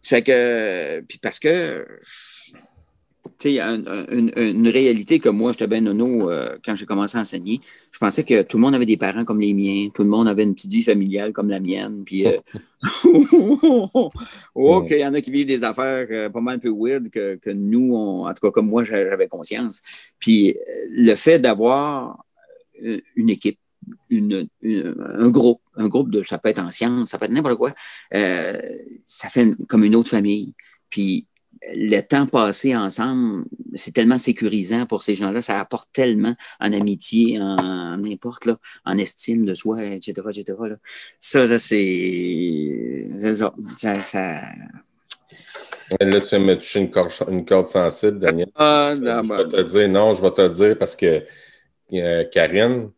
Ça 0.00 0.16
fait 0.16 0.22
que, 0.22 1.00
puis 1.00 1.18
parce 1.18 1.38
que 1.38 1.86
tu 3.38 3.50
sais, 3.50 3.60
une, 3.60 4.68
réalité 4.68 5.20
que 5.20 5.28
moi, 5.28 5.52
j'étais 5.52 5.68
bien 5.68 5.80
nono 5.80 6.28
euh, 6.28 6.58
quand 6.64 6.74
j'ai 6.74 6.86
commencé 6.86 7.16
à 7.18 7.20
enseigner. 7.20 7.60
Je 7.92 7.98
pensais 7.98 8.24
que 8.24 8.42
tout 8.42 8.56
le 8.56 8.62
monde 8.62 8.74
avait 8.74 8.84
des 8.84 8.96
parents 8.96 9.24
comme 9.24 9.40
les 9.40 9.54
miens, 9.54 9.90
tout 9.94 10.02
le 10.02 10.08
monde 10.08 10.26
avait 10.26 10.42
une 10.42 10.54
petite 10.54 10.72
vie 10.72 10.82
familiale 10.82 11.32
comme 11.32 11.48
la 11.48 11.60
mienne. 11.60 12.02
Puis, 12.04 12.26
euh, 12.26 12.38
OK, 14.54 14.88
il 14.90 14.98
y 14.98 15.06
en 15.06 15.14
a 15.14 15.20
qui 15.20 15.30
vivent 15.30 15.46
des 15.46 15.62
affaires 15.62 16.08
euh, 16.10 16.28
pas 16.30 16.40
mal 16.40 16.56
un 16.56 16.58
peu 16.58 16.72
weird 16.76 17.10
que, 17.10 17.36
que 17.36 17.50
nous, 17.50 17.94
en 17.94 18.32
tout 18.34 18.40
cas, 18.40 18.50
comme 18.50 18.66
moi, 18.66 18.82
j'avais 18.82 19.28
conscience. 19.28 19.82
Puis, 20.18 20.56
le 20.90 21.14
fait 21.14 21.38
d'avoir 21.38 22.24
une 23.14 23.30
équipe, 23.30 23.60
une, 24.10 24.48
un 24.64 25.30
groupe, 25.30 25.60
un 25.76 25.86
groupe 25.86 26.10
de, 26.10 26.24
ça 26.24 26.38
peut 26.38 26.48
être 26.48 26.60
en 26.60 26.72
sciences, 26.72 27.10
ça 27.10 27.18
peut 27.18 27.26
être 27.26 27.32
n'importe 27.32 27.56
quoi, 27.56 27.72
ça 28.12 29.28
fait 29.28 29.52
comme 29.68 29.84
une 29.84 29.94
autre 29.94 30.10
famille. 30.10 30.54
Puis, 30.90 31.28
le 31.74 32.00
temps 32.00 32.26
passé 32.26 32.76
ensemble, 32.76 33.44
c'est 33.74 33.92
tellement 33.92 34.18
sécurisant 34.18 34.86
pour 34.86 35.02
ces 35.02 35.14
gens-là, 35.14 35.42
ça 35.42 35.58
apporte 35.58 35.88
tellement 35.92 36.34
en 36.60 36.72
amitié, 36.72 37.40
en 37.40 37.96
n'importe, 37.98 38.48
en 38.84 38.96
estime 38.96 39.44
de 39.44 39.54
soi, 39.54 39.82
etc., 39.82 40.12
etc. 40.30 40.58
Là. 40.60 40.76
Ça, 41.18 41.58
c'est... 41.58 43.08
ça. 43.34 43.52
ça, 44.04 44.42
Là, 46.00 46.20
tu 46.20 46.38
me 46.38 46.54
toucher 46.54 46.80
une 46.80 46.90
corde, 46.90 47.12
une 47.28 47.44
corde 47.44 47.66
sensible, 47.66 48.18
Daniel. 48.18 48.50
Ah, 48.54 48.94
je 48.94 49.00
vais 49.00 49.48
te 49.48 49.70
dire, 49.70 49.88
non, 49.88 50.14
je 50.14 50.22
vais 50.22 50.30
te 50.30 50.48
dire 50.48 50.78
parce 50.78 50.94
que 50.94 51.24
euh, 51.94 52.24
Karine, 52.24 52.90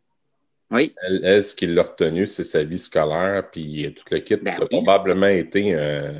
oui. 0.70 0.94
Elle, 1.02 1.42
ce 1.42 1.54
qui 1.54 1.66
l'a 1.66 1.82
retenu, 1.82 2.26
c'est 2.26 2.44
sa 2.44 2.62
vie 2.62 2.78
scolaire, 2.78 3.50
puis 3.50 3.92
toute 3.96 4.10
l'équipe 4.10 4.42
ben 4.42 4.54
a 4.60 4.66
probablement 4.66 5.26
été. 5.26 5.72
Euh, 5.74 6.10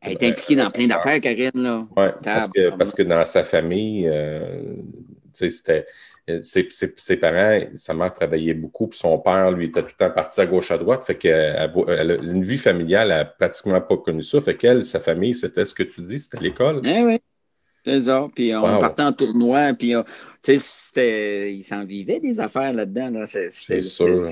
elle 0.00 0.12
est 0.12 0.22
impliquée 0.22 0.56
dans 0.56 0.70
plein 0.70 0.86
d'affaires, 0.86 1.20
Karine. 1.20 1.50
Là. 1.54 1.86
Oui, 1.96 2.06
parce 2.24 2.48
que, 2.48 2.70
parce 2.76 2.94
que 2.94 3.02
dans 3.02 3.24
sa 3.24 3.44
famille, 3.44 4.06
euh, 4.08 4.62
c'était. 5.32 5.86
Ses, 6.42 6.68
ses, 6.70 7.16
parents, 7.16 7.58
sa 7.74 7.92
mère 7.92 8.12
travaillait 8.12 8.54
beaucoup, 8.54 8.86
puis 8.86 8.96
son 8.96 9.18
père, 9.18 9.50
lui, 9.50 9.66
était 9.66 9.80
tout 9.80 9.88
le 9.98 10.06
temps 10.06 10.14
parti 10.14 10.40
à 10.40 10.46
gauche, 10.46 10.70
à 10.70 10.78
droite. 10.78 11.04
Fait 11.04 11.16
qu'elle 11.16 11.72
elle 11.88 12.20
une 12.22 12.44
vie 12.44 12.58
familiale, 12.58 13.10
elle 13.10 13.16
n'a 13.16 13.24
pratiquement 13.24 13.80
pas 13.80 13.96
connu 13.96 14.22
ça. 14.22 14.40
Fait 14.40 14.56
qu'elle, 14.56 14.84
sa 14.84 15.00
famille, 15.00 15.34
c'était 15.34 15.64
ce 15.64 15.74
que 15.74 15.82
tu 15.82 16.02
dis, 16.02 16.20
c'était 16.20 16.38
l'école. 16.38 16.82
Eh 16.84 17.02
oui, 17.02 17.02
oui. 17.02 17.20
C'est 17.84 18.00
ça. 18.00 18.28
Puis 18.34 18.54
on 18.54 18.78
partait 18.78 19.02
en 19.02 19.12
tournoi, 19.12 19.72
puis 19.74 19.94
sais, 20.42 21.52
il 21.52 21.62
s'en 21.62 21.84
vivait 21.84 22.20
des 22.20 22.40
affaires 22.40 22.72
là-dedans. 22.72 23.10
Là. 23.10 23.26
C'est 23.26 23.82
sûr. 23.82 24.22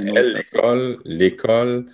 L'école, 0.00 1.00
l'école, 1.04 1.86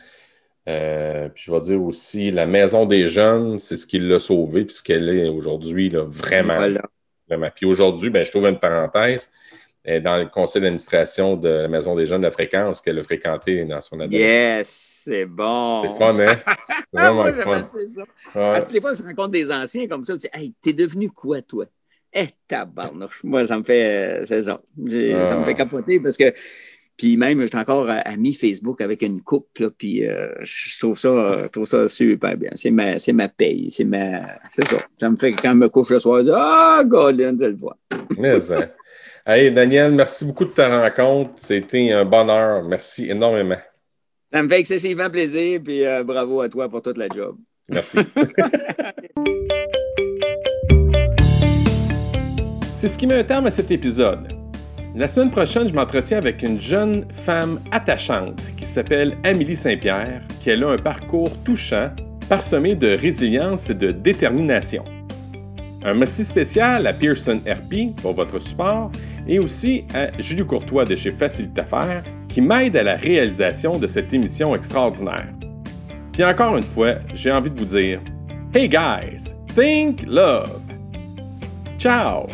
euh, 0.68 1.28
puis 1.28 1.44
je 1.46 1.52
vais 1.52 1.60
dire 1.60 1.82
aussi, 1.82 2.30
la 2.30 2.46
maison 2.46 2.86
des 2.86 3.06
jeunes, 3.06 3.58
c'est 3.58 3.76
ce 3.76 3.86
qui 3.86 3.98
l'a 3.98 4.18
sauvé, 4.18 4.64
puis 4.64 4.74
ce 4.74 4.82
qu'elle 4.82 5.08
est 5.08 5.28
aujourd'hui, 5.28 5.90
vraiment. 5.94 6.58
Vraiment. 7.28 7.48
Puis 7.54 7.66
aujourd'hui, 7.66 8.10
ben, 8.10 8.24
je 8.24 8.30
trouve 8.30 8.46
une 8.46 8.58
parenthèse. 8.58 9.30
Est 9.82 10.00
dans 10.02 10.18
le 10.18 10.26
conseil 10.26 10.60
d'administration 10.60 11.36
de 11.36 11.48
la 11.48 11.68
Maison 11.68 11.94
des 11.96 12.04
jeunes 12.04 12.20
de 12.20 12.26
la 12.26 12.30
fréquence 12.30 12.82
qu'elle 12.82 12.98
a 12.98 13.02
fréquenté 13.02 13.64
dans 13.64 13.80
son 13.80 13.98
adolescence. 13.98 14.20
Yes, 14.20 15.00
c'est 15.04 15.24
bon. 15.24 15.82
C'est 15.84 16.04
fun, 16.04 16.18
hein? 16.18 16.36
C'est 16.92 17.00
vraiment 17.00 17.14
moi, 17.22 17.32
fun. 17.32 17.62
ça. 17.62 18.02
Ouais. 18.34 18.56
À 18.56 18.60
toutes 18.60 18.72
les 18.74 18.80
fois 18.82 18.92
que 18.92 18.98
je 18.98 19.02
rencontre 19.02 19.30
des 19.30 19.50
anciens 19.50 19.86
comme 19.88 20.04
ça, 20.04 20.14
je 20.14 20.20
dis 20.20 20.28
Hey, 20.34 20.52
t'es 20.60 20.74
devenu 20.74 21.08
quoi, 21.10 21.40
toi? 21.40 21.64
Eh, 22.12 22.26
tabarnouche. 22.46 23.22
Moi, 23.24 23.44
ça 23.44 23.56
me 23.56 23.62
fait. 23.62 24.20
euh, 24.20 24.24
c'est 24.24 24.42
ça. 24.42 24.60
Ça 24.86 25.36
me 25.38 25.44
fait 25.44 25.54
capoter 25.54 25.98
parce 26.00 26.16
que. 26.16 26.32
Puis 26.96 27.16
même, 27.16 27.40
je 27.40 27.46
suis 27.46 27.56
encore 27.56 27.88
euh, 27.88 27.96
ami 28.04 28.34
Facebook 28.34 28.82
avec 28.82 29.00
une 29.00 29.22
coupe, 29.22 29.56
là, 29.58 29.70
puis 29.70 30.06
euh, 30.06 30.28
je 30.42 30.78
trouve 30.78 30.98
ça, 30.98 31.44
je 31.44 31.48
trouve 31.48 31.64
ça 31.64 31.88
super 31.88 32.36
bien. 32.36 32.50
C'est 32.54 32.70
ma, 32.70 32.98
c'est 32.98 33.14
ma 33.14 33.28
paye, 33.28 33.70
c'est 33.70 33.84
ma. 33.84 34.20
C'est 34.50 34.66
ça. 34.66 34.76
Ça 34.98 35.08
me 35.08 35.16
fait 35.16 35.32
que 35.32 35.40
quand 35.40 35.52
je 35.52 35.56
me 35.56 35.68
couche 35.70 35.88
le 35.88 35.98
soir, 35.98 36.18
je 36.18 36.24
dis 36.24 36.30
Ah, 36.34 36.82
Golden, 36.84 37.38
je 37.38 37.46
le 37.46 37.56
vois. 37.56 37.78
Mais, 38.18 38.52
hein. 38.52 38.68
Hey, 39.32 39.52
Daniel, 39.52 39.92
merci 39.92 40.24
beaucoup 40.24 40.44
de 40.44 40.50
ta 40.50 40.80
rencontre. 40.80 41.34
C'était 41.36 41.92
un 41.92 42.04
bonheur. 42.04 42.64
Merci 42.64 43.08
énormément. 43.08 43.58
Ça 44.32 44.42
me 44.42 44.48
fait 44.48 44.58
excessivement 44.58 45.08
plaisir, 45.08 45.60
puis 45.64 45.86
euh, 45.86 46.02
bravo 46.02 46.40
à 46.40 46.48
toi 46.48 46.68
pour 46.68 46.82
toute 46.82 46.98
la 46.98 47.06
job. 47.14 47.36
Merci. 47.68 47.98
C'est 52.74 52.88
ce 52.88 52.98
qui 52.98 53.06
met 53.06 53.20
un 53.20 53.22
terme 53.22 53.46
à 53.46 53.50
cet 53.50 53.70
épisode. 53.70 54.32
La 54.96 55.06
semaine 55.06 55.30
prochaine, 55.30 55.68
je 55.68 55.74
m'entretiens 55.74 56.18
avec 56.18 56.42
une 56.42 56.60
jeune 56.60 57.06
femme 57.12 57.60
attachante 57.70 58.42
qui 58.56 58.66
s'appelle 58.66 59.16
Amélie 59.22 59.54
Saint-Pierre, 59.54 60.22
qui 60.40 60.50
a 60.50 60.56
un 60.68 60.76
parcours 60.76 61.30
touchant, 61.44 61.90
parsemé 62.28 62.74
de 62.74 62.96
résilience 62.96 63.70
et 63.70 63.74
de 63.74 63.92
détermination. 63.92 64.82
Un 65.82 65.94
merci 65.94 66.24
spécial 66.24 66.86
à 66.86 66.92
Pearson 66.92 67.40
RP 67.46 67.96
pour 68.02 68.12
votre 68.12 68.38
support 68.38 68.90
et 69.26 69.38
aussi 69.38 69.84
à 69.94 70.10
Julie 70.20 70.44
Courtois 70.44 70.84
de 70.84 70.94
chez 70.94 71.10
Facilite 71.10 71.58
Affaires 71.58 72.04
qui 72.28 72.42
m'aide 72.42 72.76
à 72.76 72.82
la 72.82 72.96
réalisation 72.96 73.78
de 73.78 73.86
cette 73.86 74.12
émission 74.12 74.54
extraordinaire. 74.54 75.32
Puis 76.12 76.24
encore 76.24 76.56
une 76.56 76.62
fois, 76.62 76.96
j'ai 77.14 77.32
envie 77.32 77.50
de 77.50 77.58
vous 77.58 77.64
dire 77.64 78.00
Hey 78.54 78.68
guys, 78.68 79.34
think 79.54 80.04
love. 80.06 80.60
Ciao! 81.78 82.26